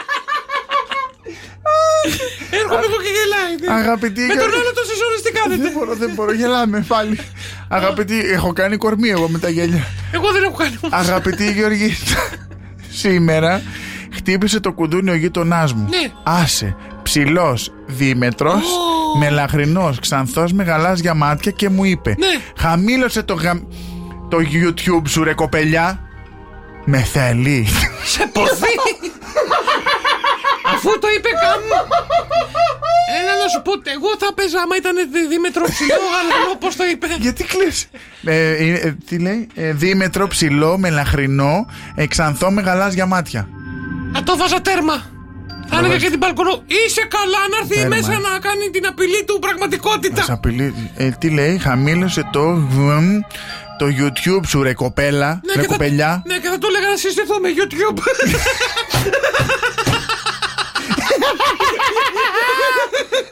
Έρχομαι 2.60 2.86
εγώ 2.90 2.98
και 3.06 3.12
γελάει. 3.18 3.54
ναι. 3.62 3.82
Αγαπητή 3.84 4.22
Με 4.22 4.28
τον 4.28 4.38
Γεωργ- 4.38 4.56
άλλο 4.56 4.74
τόσες 4.74 5.00
ώρες 5.08 5.22
τι 5.22 5.32
Δεν 5.32 5.42
κάνετε. 5.42 5.78
μπορώ, 5.78 5.94
δεν 5.96 6.12
μπορώ, 6.16 6.32
γελάμε 6.34 6.86
πάλι. 6.88 7.20
Αγαπητή, 7.68 8.20
έχω 8.20 8.54
κάνει 8.54 8.78
κορμί 8.78 9.10
εγώ 9.10 9.28
με 9.28 9.40
τα 9.40 9.50
γέλια. 9.50 9.84
Εγώ 10.12 10.32
δεν 10.32 10.44
έχω 10.44 10.54
κάνει. 10.58 10.76
Αγαπητή 10.90 11.52
Γεωργή, 11.52 11.98
σήμερα 12.90 13.62
χτύπησε 14.14 14.60
το 14.60 14.72
κουδούνι 14.74 15.10
ο 15.10 15.16
γείτονάς 15.16 15.74
μου. 15.74 15.88
Ναι. 15.90 16.12
Άσε, 16.24 16.76
ψηλός, 17.04 17.74
δίμετρος, 17.88 18.64
μελαχρινός, 19.20 20.00
ξανθός 20.00 20.54
με 20.54 20.64
γαλάζια 20.64 21.14
μάτια 21.14 21.52
και 21.52 21.70
μου 21.70 21.84
είπε: 21.84 22.16
Ναι. 22.20 22.42
Χαμήλωσε 22.58 23.24
το, 23.24 23.34
γα... 23.34 23.62
το 24.30 24.38
YouTube 24.38 25.08
σου, 25.08 25.24
ρε 25.24 25.34
κοπελιά. 25.34 26.08
Με 26.86 26.98
θέλει. 26.98 27.68
Σε 28.04 28.30
ποθεί. 28.34 29.03
Αφού 30.74 31.00
το 31.00 31.08
είπε 31.18 31.30
κάμου. 31.44 31.76
Έλα 33.20 33.34
να 33.44 33.48
σου 33.54 33.62
πω, 33.66 33.72
εγώ 33.96 34.10
θα 34.20 34.34
παίζα 34.34 34.60
άμα 34.64 34.76
ήταν 34.82 34.96
δι- 35.14 35.28
δίμετρο 35.30 35.64
ψηλό, 35.70 36.04
αλλά 36.20 36.58
πώς 36.58 36.76
το 36.76 36.84
είπε. 36.92 37.08
Γιατί 37.20 37.44
κλαις 37.44 37.88
ε, 38.24 38.36
ε, 38.50 38.74
ε, 38.74 38.96
Τι 39.08 39.18
λέει, 39.20 39.48
ε, 39.56 39.72
δίμετρο, 39.72 40.28
ψηλό, 40.28 40.78
μελαχρινό, 40.78 41.66
ε, 41.96 42.08
ξανθό 42.08 42.52
με 42.52 42.62
γαλάζια 42.62 43.06
μάτια. 43.06 43.48
Να 44.12 44.24
το 44.24 44.38
βάζα 44.38 44.62
τέρμα. 44.62 45.12
Θα 45.70 45.78
έλεγα 45.78 45.98
και 45.98 46.10
την 46.10 46.18
μπαλκονό. 46.18 46.64
Είσαι 46.86 47.02
καλά 47.10 47.42
να 47.52 47.58
έρθει 47.62 47.76
Τέρμα, 47.76 47.96
μέσα 47.96 48.12
ε. 48.12 48.18
να 48.18 48.40
κάνει 48.40 48.70
την 48.72 48.86
απειλή 48.86 49.24
του 49.26 49.40
πραγματικότητα. 49.40 50.20
Μας 50.20 50.30
απειλεί. 50.30 50.92
Ε, 50.98 51.10
τι 51.10 51.30
λέει, 51.30 51.58
χαμήλωσε 51.58 52.30
το 52.32 52.42
βμ, 52.70 53.20
το 53.78 53.86
YouTube 54.00 54.46
σου 54.48 54.64
ρε 54.64 54.74
κοπέλα, 54.74 55.42
ρε 55.56 55.62
και 55.62 55.68
θα, 55.68 55.74
κοπελιά. 55.74 56.24
ναι, 56.26 56.38
και 56.38 56.48
θα 56.48 56.58
του 56.58 56.68
έλεγα 56.70 56.90
να 56.90 56.98
συστηθούμε 56.98 57.50
YouTube. 57.58 57.98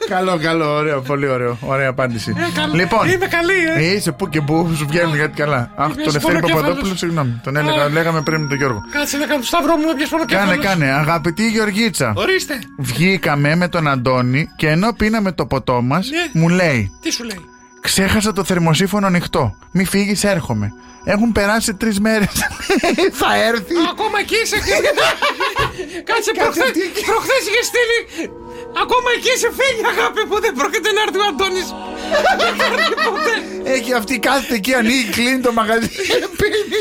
Καλό, 0.08 0.38
καλό, 0.42 0.74
ωραίο, 0.76 1.00
πολύ 1.00 1.28
ωραίο. 1.28 1.58
Ωραία 1.60 1.88
απάντηση. 1.88 2.34
Ε, 2.36 2.60
καλά. 2.60 2.74
Λοιπόν, 2.74 3.08
Είμαι 3.08 3.26
καλή, 3.26 3.86
ε. 3.88 3.94
είσαι 3.94 4.12
που 4.12 4.28
και 4.28 4.40
που 4.40 4.72
σου 4.76 4.86
βγαίνουν 4.88 5.14
γιατί 5.14 5.36
καλά. 5.36 5.70
Αχ, 5.76 5.86
Είμαι 5.86 5.94
τον 5.94 6.04
Ευθέρη 6.04 6.20
σπονοκέφαλος. 6.20 6.60
Παπαδόπουλο, 6.62 6.96
συγγνώμη. 6.96 7.40
Τον 7.44 7.56
έλεγα, 7.56 7.82
Α. 7.82 7.88
λέγαμε 7.88 8.20
πριν 8.22 8.40
με 8.40 8.48
τον 8.48 8.56
Γιώργο. 8.56 8.80
Κάτσε 8.92 9.16
να 9.16 9.26
κάνω 9.26 9.40
το 9.40 9.46
σταυρό 9.46 9.76
μου, 9.76 9.90
έπιασε 9.90 10.14
μόνο 10.14 10.24
Κάνε, 10.28 10.56
κάνε. 10.56 10.92
Αγαπητή 10.92 11.48
Γεωργίτσα, 11.48 12.12
Ορίστε. 12.16 12.58
βγήκαμε 12.78 13.54
με 13.56 13.68
τον 13.68 13.88
Αντώνη 13.88 14.48
και 14.56 14.68
ενώ 14.68 14.92
πίναμε 14.92 15.32
το 15.32 15.46
ποτό 15.46 15.82
μας, 15.82 16.08
Ναι. 16.10 16.40
μου 16.40 16.48
λέει 16.48 16.90
Τι 17.02 17.10
σου 17.10 17.24
λέει; 17.24 17.40
Ξέχασα 17.82 18.32
το 18.32 18.44
θερμοσύφωνο 18.44 19.06
ανοιχτό. 19.06 19.56
Μη 19.70 19.84
φύγεις, 19.84 20.24
έρχομαι. 20.24 20.72
Έχουν 21.04 21.32
περάσει 21.32 21.74
τρεις 21.74 22.00
μέρες. 22.00 22.28
Θα 23.20 23.36
έρθει. 23.36 23.74
Ακόμα 23.92 24.18
εκεί 24.18 24.36
είσαι 24.44 24.56
και... 24.56 24.74
Κάτσε 26.08 26.32
προχθές, 26.38 26.70
τι 26.72 26.80
εκεί. 26.80 27.04
προχθές 27.04 27.42
είχες 27.48 27.66
στείλει 27.70 28.30
Ακόμα 28.84 29.08
εκεί 29.16 29.30
είσαι 29.36 29.50
φύγει 29.58 29.84
αγάπη 29.94 30.22
μου 30.28 30.36
Δεν 30.44 30.52
πρόκειται 30.60 30.90
να 30.96 31.00
έρθει 31.06 31.18
ο 31.24 31.26
Αντώνης 31.30 31.68
Δεν 32.42 32.52
θα 32.58 32.64
έρθει 32.76 32.94
ποτέ 33.08 33.34
Έχει 33.76 33.90
αυτή 34.00 34.14
κάθεται 34.26 34.54
εκεί, 34.60 34.72
ανοίγει, 34.80 35.04
κλείνει 35.16 35.40
το 35.46 35.52
μαγαζί. 35.58 35.90
πίνει. 36.40 36.80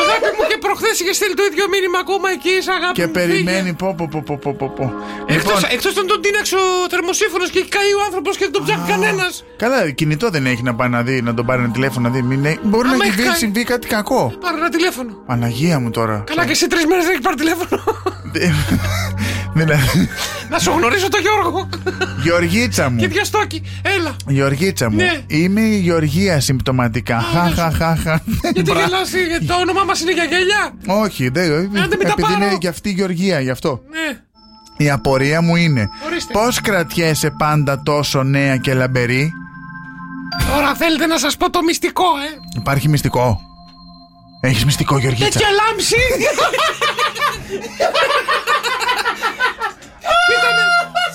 Αγάπη 0.00 0.28
μου 0.36 0.42
και 0.50 0.56
προχθές 0.64 0.94
είχε 1.00 1.12
στείλει 1.18 1.34
το 1.40 1.44
ίδιο 1.50 1.64
μήνυμα 1.74 1.98
Ακόμα 2.04 2.26
εκεί 2.36 2.50
είσαι 2.58 2.72
αγάπη 2.78 2.94
Και 2.98 3.06
μου 3.06 3.14
περιμένει. 3.18 3.70
Πω, 3.82 3.88
πω, 3.98 4.06
πω, 4.12 4.20
πω, 4.28 4.34
πω, 4.44 4.50
πω, 4.60 4.66
πω. 4.78 4.84
Εκτός, 5.34 5.54
Λοιπόν, 5.56 5.70
εκτός 5.76 5.92
αν 6.00 6.06
τον 6.12 6.18
τίναξε 6.24 6.56
ο 6.64 6.66
θερμοσύφωνος 6.92 7.48
Και 7.52 7.58
έχει 7.62 7.70
καεί 7.76 7.92
ο 7.98 8.02
άνθρωπος 8.08 8.32
και 8.38 8.44
δεν 8.46 8.52
τον 8.56 8.62
ψάχνει 8.66 8.86
κανένας 8.94 9.32
καλά, 9.62 9.78
κινητό 10.00 10.26
δεν 10.36 10.44
έχει 10.52 10.62
να 10.70 10.74
πάει 10.78 10.88
να 10.96 11.00
δει, 11.06 11.16
να 11.28 11.32
τον 11.38 11.44
πάρει 11.48 11.60
ένα 11.62 11.72
τηλέφωνο 11.76 12.02
να 12.08 12.14
δει. 12.14 12.22
Μην, 12.30 12.40
έχει- 12.44 12.58
μπορεί 12.70 12.88
Άμα 12.88 12.96
να 12.96 13.04
έχει 13.04 13.12
έχει 13.12 13.16
βγει, 13.20 13.26
κάνει- 13.28 13.38
συμβεί 13.44 13.62
κάτι 13.64 13.86
κακό. 13.96 14.22
Πάρε 14.40 14.56
ένα 14.56 14.68
τηλέφωνο 14.68 15.12
Παναγία 15.26 15.78
μου 15.78 15.90
τώρα. 15.90 16.16
Καλά 16.26 16.46
και 16.46 16.54
σε 16.54 16.66
τρεις 16.72 16.84
μέρες 16.86 17.04
δεν 17.04 17.12
έχεις 17.12 17.24
πάρει 17.24 17.36
τηλέφωνο 17.36 17.82
δηλαδή. 19.54 20.08
Να 20.50 20.58
σου 20.58 20.70
γνωρίσω 20.70 21.08
τον 21.08 21.20
Γιώργο 21.20 21.68
Γεωργίτσα 22.22 22.90
μου. 22.90 22.98
Και 22.98 23.08
διαστόκι 23.08 23.62
Έλα 23.82 24.16
Γεωργίτσα 24.26 24.90
μου. 24.90 24.96
Ναι. 24.96 25.20
Είμαι 25.26 25.60
η 25.60 25.78
Γεωργία 25.78 26.40
συμπτωματικά. 26.40 27.20
Χα, 27.20 27.50
χα, 27.50 27.70
χα, 27.70 27.96
χα. 27.96 28.20
Γιατί 28.42 28.62
Μπρα- 28.62 28.80
γελάσει 28.80 29.26
γιατί 29.26 29.44
Το 29.44 29.54
όνομά 29.54 29.84
μας 29.84 30.00
είναι 30.00 30.12
για 30.12 30.24
γέλια 30.24 30.72
Όχι, 31.02 31.28
δεν. 31.28 31.60
μην 31.60 31.72
τα 31.72 31.84
Επειδή 31.94 32.22
πάρω. 32.22 32.34
είναι 32.34 32.56
και 32.58 32.68
αυτή 32.68 32.88
η 32.88 32.92
Γεωργία, 32.92 33.40
γι' 33.40 33.50
αυτό. 33.50 33.80
Ναι 33.90 34.18
Η 34.76 34.90
απορία 34.90 35.40
μου 35.42 35.56
είναι 35.56 35.88
Ορίστε. 36.06 36.32
πώς 36.32 36.60
κρατιέσαι 36.60 37.30
πάντα 37.38 37.82
τόσο 37.82 38.22
νέα 38.22 38.56
και 38.56 38.74
λαμπερή; 38.74 39.32
Τώρα 40.54 40.74
θέλετε 40.74 41.06
να 41.06 41.18
σας 41.18 41.36
πω 41.36 41.50
το 41.50 41.62
μυστικό, 41.62 42.04
ε; 42.04 42.38
Υπάρχει 42.58 42.88
μυστικό. 42.88 43.40
Έχεις 44.40 44.64
μυστικό, 44.64 44.98
Γεωργίτσα. 44.98 45.30
Τέτοια 45.30 45.48
λάμψη. 45.50 45.96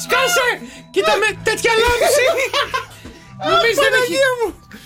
Κοίτα 0.02 0.18
με, 0.22 0.28
σκάσε. 0.28 0.48
Κοίτα 0.94 1.14
με, 1.22 1.28
τέτοια 1.48 1.72
λάμψη. 1.82 2.26
Νομίζετε 3.50 3.88
δεν 3.90 3.94
έχει. 4.02 4.18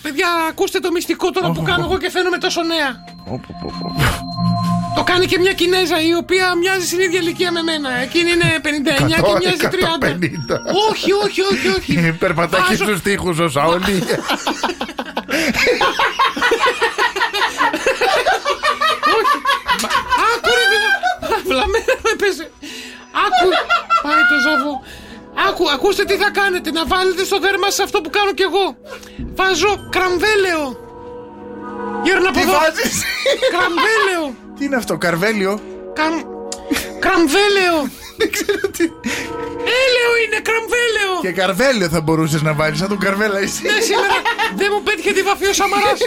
Παιδιά, 0.01 0.27
ακούστε 0.49 0.79
το 0.79 0.91
μυστικό 0.91 1.31
τώρα 1.31 1.51
που 1.51 1.61
κάνω 1.69 1.83
εγώ 1.87 1.97
και 1.97 2.09
φαίνομαι 2.09 2.37
τόσο 2.37 2.61
νέα. 2.63 2.89
Πω, 3.25 3.41
πω, 3.47 3.53
πω, 3.61 3.69
πω. 3.81 3.87
Το 4.95 5.03
κάνει 5.03 5.25
και 5.25 5.39
μια 5.39 5.53
Κινέζα 5.53 6.01
η 6.01 6.13
οποία 6.15 6.55
μοιάζει 6.55 6.85
στην 6.85 6.99
ίδια 6.99 7.19
ηλικία 7.19 7.51
με 7.51 7.61
μένα. 7.61 7.89
Εκείνη 8.01 8.31
είναι 8.31 8.49
59 8.63 9.07
και 9.07 9.13
Εκατό, 9.13 9.37
μοιάζει 9.37 9.67
30. 9.71 9.75
150. 10.05 10.59
Όχι, 10.91 11.11
όχι, 11.11 11.41
όχι, 11.41 11.67
όχι. 11.77 12.15
Περπατάει 12.19 12.61
Βάζω- 12.61 12.85
στους 12.85 13.01
τοίχους 13.01 13.39
ο 13.39 13.49
Σαόλη. 13.49 14.03
Άκου 20.31 20.49
ρε 20.59 20.65
παιδιά. 20.71 20.91
Βλαμμένα 21.49 21.93
με 22.03 22.09
έπαιζε. 22.13 22.45
Άκου. 23.25 23.47
Πάει 24.03 24.23
το 24.31 24.37
ζώβο. 24.45 24.73
Άκου, 25.47 25.69
ακούστε 25.69 26.03
τι 26.03 26.15
θα 26.15 26.29
κάνετε. 26.29 26.71
Να 26.71 26.85
βάλετε 26.85 27.23
στο 27.23 27.39
δέρμα 27.39 27.69
σας 27.69 27.79
αυτό 27.79 28.01
που 28.01 28.09
κάνω 28.09 28.31
κι 28.33 28.41
εγώ. 28.41 28.77
Βάζω 29.35 29.87
κραμβέλαιο. 29.95 30.63
Γύρνα 32.03 32.29
από 32.29 32.37
Τι 32.37 32.41
εδώ. 32.41 32.51
βάζεις; 32.51 33.03
Κραμβέλαιο. 33.55 34.35
Τι 34.57 34.65
είναι 34.65 34.75
αυτό, 34.75 34.97
καρβέλιο; 34.97 35.59
Καμ... 35.93 36.13
Κραμβέλαιο. 36.99 37.77
Έλαιο 39.83 40.11
είναι, 40.23 40.39
κραμβέλαιο. 40.49 41.13
Και 41.21 41.31
καρβέλιο 41.31 41.87
θα 41.89 42.01
μπορούσες 42.01 42.41
να 42.41 42.53
βάλεις, 42.53 42.77
σαν 42.79 42.87
τον 42.87 42.97
καρβέλα 42.99 43.39
εσύ. 43.39 43.61
Ναι, 43.63 43.79
σήμερα 43.89 44.17
δεν 44.55 44.67
μου 44.73 44.81
πέτυχε 44.83 45.11
τη 45.11 45.21
βαφή 45.21 45.45
ο 45.47 45.53
Σαμαράς. 45.53 45.99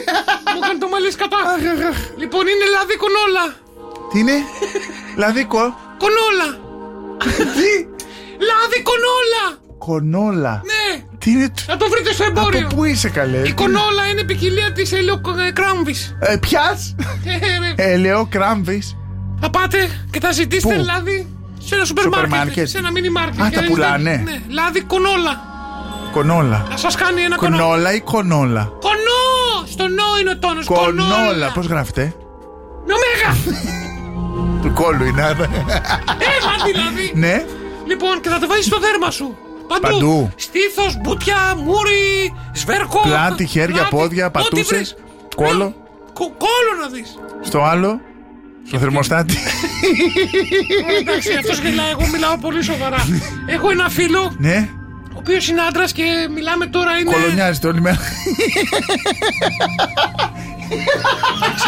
μου 0.54 0.60
έκανε 0.62 0.78
το 0.78 0.88
μαλλί 0.88 1.10
κατά. 1.22 1.36
λοιπόν, 2.16 2.46
είναι 2.46 2.66
λαδί 2.74 2.96
κονόλα. 3.04 3.44
Τι 4.12 4.18
είναι, 4.18 4.36
Λαδίκο. 5.16 5.62
Κονόλα. 6.02 6.48
Τι, 7.56 7.70
Λάδι 8.48 8.82
κονόλα. 8.82 9.44
κονόλα; 9.78 10.62
Ναι, 10.64 11.02
Τι 11.18 11.30
είναι, 11.30 11.48
τ- 11.48 11.68
να 11.68 11.76
το 11.76 11.88
βρείτε 11.88 12.12
στο 12.12 12.24
εμπόριο. 12.24 12.66
από 12.66 12.74
πού 12.76 12.84
είσαι 12.84 13.08
καλέ; 13.08 13.38
Η 13.38 13.52
κονόλα 13.52 14.06
είναι 14.10 14.22
ποικιλία 14.24 14.72
της 14.72 14.92
ελαιοκράμβη. 14.92 15.94
Ε, 16.20 16.36
Ποιας, 16.36 16.94
Ελαιό 17.76 18.26
Κράμβης. 18.30 18.96
Θα 19.40 19.50
πάτε 19.50 19.88
και 20.10 20.20
θα 20.20 20.32
ζητήσετε 20.32 20.74
Πού; 20.74 20.82
λάδι 20.84 21.28
σε 21.58 21.74
ένα 21.74 21.84
σούπερ 21.84 22.02
Σούπερ 22.04 22.18
μάρκετ. 22.20 22.38
μάρκετ. 22.38 22.68
Σε 22.68 22.78
ένα 22.78 22.90
μίνι 22.90 23.10
μάρκετ. 23.10 23.40
Α, 23.42 23.48
Και 23.48 23.54
τα 23.54 23.60
να 23.62 23.66
πουλάνε. 23.68 24.10
ζητάτε- 24.18 24.24
Ναι, 24.48 24.54
λάδι 24.54 24.80
κονόλα. 24.80 25.50
Κονόλα. 26.12 26.66
Να 26.70 26.76
σας 26.76 26.94
κάνει 26.94 27.20
ένα 27.22 27.36
κονόλα. 27.36 27.62
Κονόλα 27.62 27.92
ή 27.94 28.00
κονόλα; 28.00 28.72
Κονό! 28.80 29.66
Στο 29.70 29.82
νο 29.88 30.04
είναι 30.20 30.30
ο 30.30 30.38
τόνος. 30.38 30.64
Κονόλα, 30.66 31.50
πώς 31.54 31.66
γράφετε. 31.66 32.14
Με 32.86 32.92
ωμέγα! 32.98 33.60
Του 34.62 34.72
κόλλου 34.72 35.04
είναι. 35.04 35.22
άρα. 35.22 35.44
Έμα 36.34 36.54
δηλαδή! 36.66 37.12
Ναι, 37.14 37.44
Λοιπόν, 37.92 38.20
και 38.20 38.28
θα 38.28 38.38
το 38.38 38.46
βάζεις 38.46 38.64
στο 38.64 38.78
δέρμα 38.78 39.10
σου. 39.10 39.36
Παντού. 39.68 39.82
Παντού. 39.86 40.30
Στήθος, 40.36 40.96
μπουτια, 41.00 41.54
μούρι, 41.56 42.34
σβέρκο. 42.52 43.00
πλάτη, 43.00 43.46
χέρια, 43.46 43.74
πλάτη, 43.74 43.90
πόδια, 43.96 44.26
ό,τι 44.26 44.32
πατούσες. 44.38 44.66
βρεις. 44.68 44.94
Κόλλο. 45.36 45.64
Ναι, 45.64 45.72
κο- 46.12 46.34
κόλλο 46.44 46.72
να 46.82 46.88
δεις. 46.88 47.18
Στο 47.42 47.62
άλλο. 47.62 48.00
Στο 48.66 48.78
θερμοστάτη. 48.78 49.34
Εντάξει, 51.00 51.32
αυτός 51.38 51.58
γελάει. 51.58 51.90
Εγώ 51.90 52.06
μιλάω 52.12 52.36
πολύ 52.38 52.62
σοβαρά. 52.62 53.06
Έχω 53.46 53.70
ένα 53.70 53.88
φίλο, 53.88 54.34
Ναι, 54.38 54.68
ο 55.14 55.16
οποίος 55.18 55.48
είναι 55.48 55.60
άντρας 55.60 55.92
και 55.92 56.02
μιλάμε 56.34 56.66
τώρα 56.66 56.98
είναι. 56.98 57.10
κολονιάζεται 57.12 57.66
όλη 57.68 57.80
μέρα. 57.80 57.98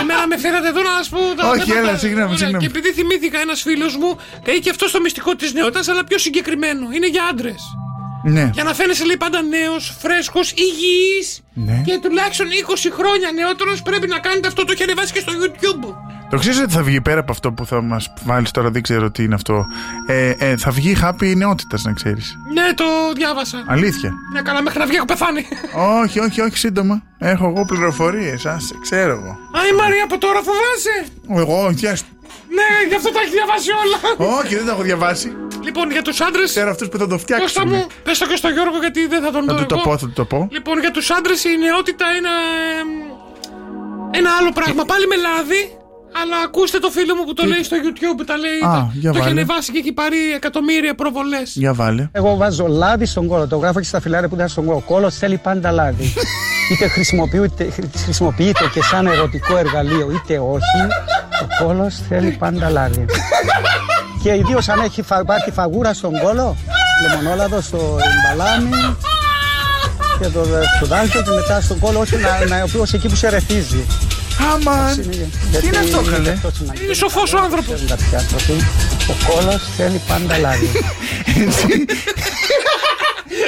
Σήμερα 0.04 0.26
με 0.26 0.36
φέρατε 0.38 0.68
εδώ 0.68 0.82
να 0.82 0.92
σας 0.98 1.08
πω. 1.08 1.18
τα- 1.36 1.50
Όχι, 1.50 1.70
τα- 1.72 1.78
έλα, 1.78 1.90
τα- 1.90 1.96
συγγνώμη, 1.98 2.24
Ωραία, 2.26 2.36
συγγνώμη. 2.38 2.62
Και 2.64 2.70
επειδή 2.72 2.92
θυμήθηκα 2.98 3.38
ένας 3.40 3.60
φίλος 3.62 3.96
μου, 3.96 4.10
έχει 4.44 4.60
και 4.60 4.70
αυτό 4.70 4.90
το 4.90 5.00
μυστικό 5.00 5.34
της 5.36 5.52
νεότητας, 5.52 5.88
αλλά 5.88 6.04
πιο 6.04 6.18
συγκεκριμένο. 6.18 6.84
Είναι 6.96 7.08
για 7.08 7.22
άντρες. 7.30 7.62
Ναι. 8.26 8.50
Για 8.54 8.64
να 8.64 8.74
φαίνεσαι 8.74 9.04
λέει 9.04 9.16
πάντα 9.16 9.42
νέος, 9.42 9.96
φρέσκος, 10.02 10.46
υγιής 10.66 11.40
Ναι. 11.54 11.82
και 11.86 11.98
τουλάχιστον 12.02 12.46
20 12.50 12.90
χρόνια 12.90 13.28
νεότερος 13.32 13.82
πρέπει 13.82 14.06
να 14.06 14.18
κάνετε 14.18 14.46
αυτό. 14.46 14.64
Το 14.64 14.72
έχει 14.72 14.82
ανεβάσει 14.82 15.12
και 15.12 15.20
στο 15.20 15.32
YouTube. 15.40 15.84
Το 16.30 16.38
ξέρεις 16.38 16.58
ότι 16.60 16.72
θα 16.72 16.82
βγει 16.82 17.00
πέρα 17.00 17.20
από 17.20 17.32
αυτό 17.32 17.52
που 17.52 17.66
θα 17.66 17.82
μας 17.82 18.12
βάλεις 18.24 18.50
τώρα, 18.50 18.70
δεν 18.70 18.82
ξέρω 18.82 19.10
τι 19.10 19.22
είναι 19.22 19.34
αυτό. 19.34 19.66
Ε, 20.06 20.30
ε, 20.38 20.56
θα 20.56 20.70
βγει 20.70 20.94
χάπη 20.94 21.36
νεότητας, 21.36 21.82
να 21.84 21.92
ξέρεις. 21.92 22.36
Ναι, 22.54 22.74
το 22.74 22.84
διάβασα. 23.16 23.64
Αλήθεια. 23.66 24.12
Ναι, 24.32 24.40
καλά, 24.42 24.62
μέχρι 24.62 24.78
να 24.78 24.86
βγει 24.86 24.96
έχω 24.96 25.04
πεθάνει. 25.04 25.46
όχι, 26.02 26.20
όχι, 26.20 26.40
όχι, 26.40 26.58
σύντομα. 26.58 27.02
Έχω 27.18 27.46
εγώ 27.48 27.64
πληροφορίες. 27.64 28.46
Α, 28.46 28.56
ξέρω 28.82 29.10
εγώ. 29.12 29.30
Α, 29.58 29.66
η 29.72 29.74
Μαρία 29.76 30.04
από 30.04 30.18
τώρα 30.18 30.40
φοβάσαι. 30.48 30.96
Εγώ, 31.42 31.66
yes. 31.66 32.00
Ναι, 32.58 32.68
γι' 32.88 32.94
αυτό 32.94 33.10
τα 33.12 33.20
έχει 33.24 33.30
διαβάσει 33.38 33.70
όλα. 33.82 33.98
όχι, 34.38 34.54
δεν 34.56 34.66
τα 34.66 34.72
έχω 34.72 34.82
διαβάσει. 34.82 35.28
Λοιπόν, 35.64 35.90
για 35.90 36.02
τους 36.02 36.20
άντρες. 36.20 36.50
Ξέρω 36.50 36.70
αυτούς 36.70 36.88
που 36.88 36.98
θα 36.98 37.06
το 37.06 37.16
Κώστα 37.18 37.34
φτιάξουν. 37.34 37.68
μου, 37.68 37.86
πες 38.02 38.18
το 38.18 38.26
και 38.26 38.36
στο 38.36 38.48
Γιώργο 38.48 38.78
γιατί 38.80 39.06
δεν 39.06 39.22
θα 39.22 39.30
τον 39.30 39.44
Θα 39.46 39.54
δω 39.54 39.60
του 39.60 39.66
το 39.66 39.74
εγώ. 39.78 39.84
πω, 39.84 39.98
θα 39.98 40.06
του 40.06 40.12
το 40.12 40.24
πω. 40.24 40.48
Λοιπόν, 40.50 40.78
για 40.80 40.90
τους 40.90 41.10
άντρες 41.10 41.44
η 41.44 41.48
νεότητα 41.64 42.06
είναι. 42.16 42.32
εμ, 42.80 42.88
Ένα 44.20 44.30
άλλο 44.40 44.50
πράγμα. 44.58 44.84
Πάλι 44.84 45.06
με 45.06 45.16
λάδι. 45.16 45.62
Αλλά 46.22 46.36
ακούστε 46.44 46.78
το 46.78 46.90
φίλο 46.90 47.14
μου 47.16 47.24
που 47.24 47.34
το 47.34 47.44
λέει 47.46 47.62
στο 47.62 47.76
YouTube. 47.84 48.22
Τα 48.26 48.36
λέει. 48.36 48.58
Α, 48.64 48.70
τα- 48.72 48.90
για 48.92 49.10
το 49.12 49.18
έχει 49.18 49.26
βάλε. 49.28 49.40
ανεβάσει 49.40 49.72
και 49.72 49.78
έχει 49.78 49.92
πάρει 49.92 50.16
εκατομμύρια 50.34 50.94
προβολές. 50.94 51.52
Για 51.56 51.72
βάλε. 51.74 52.08
Εγώ 52.12 52.36
βάζω 52.36 52.66
λάδι 52.68 53.06
στον 53.06 53.26
κόλο. 53.26 53.46
Το 53.46 53.56
γράφω 53.56 53.78
και 53.80 53.86
στα 53.86 54.00
φιλάρια 54.00 54.28
που 54.28 54.34
ήταν 54.34 54.48
στον 54.48 54.64
κόλο. 54.64 54.76
Ο 54.76 54.80
κόλο 54.92 55.10
θέλει 55.10 55.36
πάντα 55.36 55.70
λάδι. 55.70 56.12
είτε 56.72 56.88
χρησιμοποιείται, 56.88 57.68
χρησιμοποιείται 58.04 58.70
και 58.72 58.82
σαν 58.82 59.06
ερωτικό 59.06 59.56
εργαλείο, 59.56 60.10
είτε 60.10 60.38
όχι. 60.38 60.80
Ο 61.60 61.64
κόλο 61.64 61.90
θέλει 62.08 62.30
πάντα 62.38 62.70
λάδι. 62.70 63.04
και 64.22 64.34
ιδίως 64.34 64.68
αν 64.68 64.80
έχει, 64.80 65.02
φα- 65.02 65.20
υπάρχει 65.20 65.50
φαγούρα 65.50 65.94
στον 65.94 66.18
κόλο, 66.18 66.56
λεμονόλαδο 67.08 67.60
στο 67.60 67.96
μπαλάμι 68.24 68.70
και 70.20 70.28
το 70.28 70.44
σπουδάλκιο 70.76 71.22
και 71.22 71.30
μετά 71.30 71.60
στον 71.60 71.78
κόλο, 71.78 71.98
όχι 71.98 72.16
να, 72.16 72.56
να 72.56 72.62
ο 72.62 72.82
εκεί 72.94 73.08
που 73.08 73.14
σε 73.16 73.28
ρεθίζει. 73.28 73.86
Άμα. 74.52 74.94
Τι 75.60 75.66
είναι 75.66 75.76
αυτό, 75.78 76.02
καλέ; 76.10 76.36
Είναι 76.84 76.94
σοφός 76.94 77.32
ο 77.32 77.38
άνθρωπος. 77.38 77.84
Κάποιοι 77.88 78.16
άνθρωποι, 78.18 78.52
ο 79.08 79.32
κόλος 79.32 79.62
θέλει 79.76 80.00
πάντα 80.08 80.38
λάδι. 80.38 80.68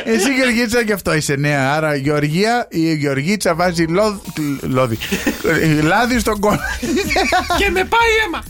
Εσύ 0.04 0.34
Γεωργίτσα 0.34 0.84
και 0.84 0.92
αυτό 0.92 1.14
είσαι 1.14 1.34
νέα. 1.34 1.72
Άρα 1.74 1.94
Γεωργία, 1.94 2.66
η 2.70 2.94
Γεωργίτσα 2.94 3.54
βάζει 3.54 3.84
λόδ- 3.84 4.20
λόδι. 4.60 4.98
Ε, 5.62 5.82
Λάδι 5.90 6.18
στον 6.18 6.40
κόλο. 6.40 6.58
και 7.58 7.70
με 7.70 7.84
πάει 7.84 8.10
αίμα. 8.26 8.42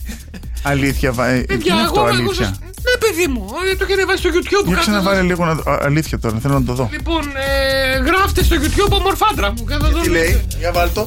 Αλήθεια, 0.62 1.12
βα- 1.12 1.26
ε, 1.28 1.38
τι 1.40 1.46
Παιδιά, 1.46 1.72
είναι 1.74 1.82
αυτό, 1.82 2.00
εγώ, 2.00 2.08
εγώ 2.08 2.16
αλήθεια. 2.18 2.44
σας- 2.46 2.58
Ναι, 2.60 3.08
παιδί 3.08 3.26
μου, 3.32 3.46
ε, 3.72 3.76
το 3.76 3.84
έχει 3.84 3.92
ανεβάσει 3.92 4.18
στο 4.18 4.28
YouTube. 4.32 4.64
Για 4.66 4.74
κάτσε 4.74 4.90
ξαναβάλε 4.90 5.16
να- 5.16 5.22
λίγο 5.26 5.44
να 5.44 5.54
δω. 5.54 5.70
Α, 5.70 5.78
Αλήθεια 5.82 6.18
τώρα, 6.18 6.38
θέλω 6.42 6.54
να 6.54 6.64
το 6.64 6.72
δω. 6.72 6.88
Λοιπόν, 6.92 7.22
ε, 7.36 7.98
γράφτε 7.98 8.44
στο 8.44 8.56
YouTube 8.62 8.92
ομορφάντρα 8.92 9.52
μου. 9.52 9.64
και 9.64 9.72
θα 9.72 9.78
το 9.78 9.86
Τι 9.86 9.98
δείτε. 10.08 10.10
λέει, 10.10 10.44
για 10.58 10.72
βάλτο. 10.72 11.06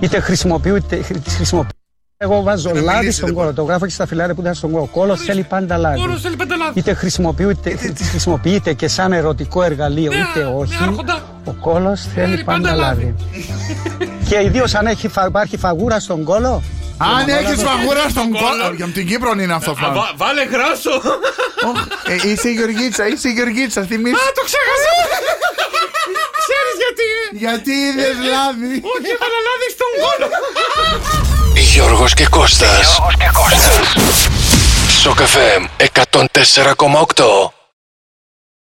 Είτε 0.00 0.20
χρησιμοποιείται, 0.20 1.02
χρη- 1.02 1.28
χρησιμοποιείται. 1.28 1.78
Εγώ 2.16 2.42
βάζω 2.42 2.70
Να 2.72 2.80
λάδι 2.80 2.98
μιλήσει, 2.98 3.16
στον 3.16 3.28
δεν 3.28 3.36
κόλο. 3.36 3.52
Το 3.52 3.62
γράφω 3.62 3.86
και 3.86 3.92
στα 3.92 4.06
φιλάρια 4.06 4.34
που 4.34 4.40
ήταν 4.40 4.54
στον 4.54 4.70
κόλο. 4.70 4.82
Ο 4.82 4.86
κόλο 4.86 5.16
θέλει 5.16 5.42
πάντα 5.42 5.76
λάδι. 5.76 5.98
Κόλος 6.00 6.20
θέλει 6.20 6.36
πάντα 6.36 6.56
λάδι. 6.56 6.78
Είτε 6.78 6.94
χρησιμοποιείται, 6.94 7.76
χρησιμοποιείται 8.10 8.72
και 8.72 8.88
σαν 8.88 9.12
ερωτικό 9.12 9.62
εργαλείο, 9.62 10.10
Ναι, 10.12 10.16
είτε 10.18 10.38
ναι, 10.44 10.54
όχι. 10.56 10.74
άρχοντα. 10.82 11.22
Ο 11.44 11.52
κόλο 11.52 11.96
θέλει 11.96 12.44
πάντα 12.44 12.60
πάντα 12.68 12.74
λάδι. 12.74 13.14
και 14.28 14.40
ιδίως 14.44 14.74
αν 14.74 14.86
έχει, 14.86 15.08
φα- 15.08 15.26
υπάρχει 15.26 15.56
φαγούρα 15.56 16.00
στον 16.00 16.24
κόλο. 16.24 16.62
Αν 16.98 17.28
έχεις 17.28 17.40
λεμονόλαδο- 17.48 17.66
φαγούρα 17.68 18.08
στον 18.08 18.30
κόλο. 18.30 18.74
Για 18.76 18.86
την 18.86 19.06
Κύπρο 19.06 19.30
είναι 19.40 19.52
αυτό 19.54 19.70
Α, 19.70 19.74
φάγο. 19.74 19.94
βα- 19.94 20.12
Βάλε 20.16 20.44
γράσο. 20.44 20.90
Ε, 22.08 22.30
Είσαι 22.30 22.48
η 22.48 22.52
Γεωργίτσα, 22.52 23.06
είσαι 23.08 23.28
η 23.28 23.32
Γεωργίτσα, 23.32 23.82
θυμίσου. 23.82 24.16
Α, 24.16 24.26
το 24.38 24.42
ξέχασα. 24.48 24.92
Ξέρεις 26.74 26.86
γιατί; 26.86 27.08
ε; 27.32 27.38
Γιατί 27.44 27.70
είδες 27.70 28.16
λάδι; 28.32 28.74
Όχι, 28.94 29.08
έβαλα 29.14 29.38
λάδι 29.46 29.68
στον 29.76 29.90
κόλο. 30.02 30.26
Γιώργος 31.54 32.14
και 32.14 32.26
Κώστας. 32.26 32.98
Σοκ 35.02 35.18
FM 35.18 35.62
104,8. 35.78 37.53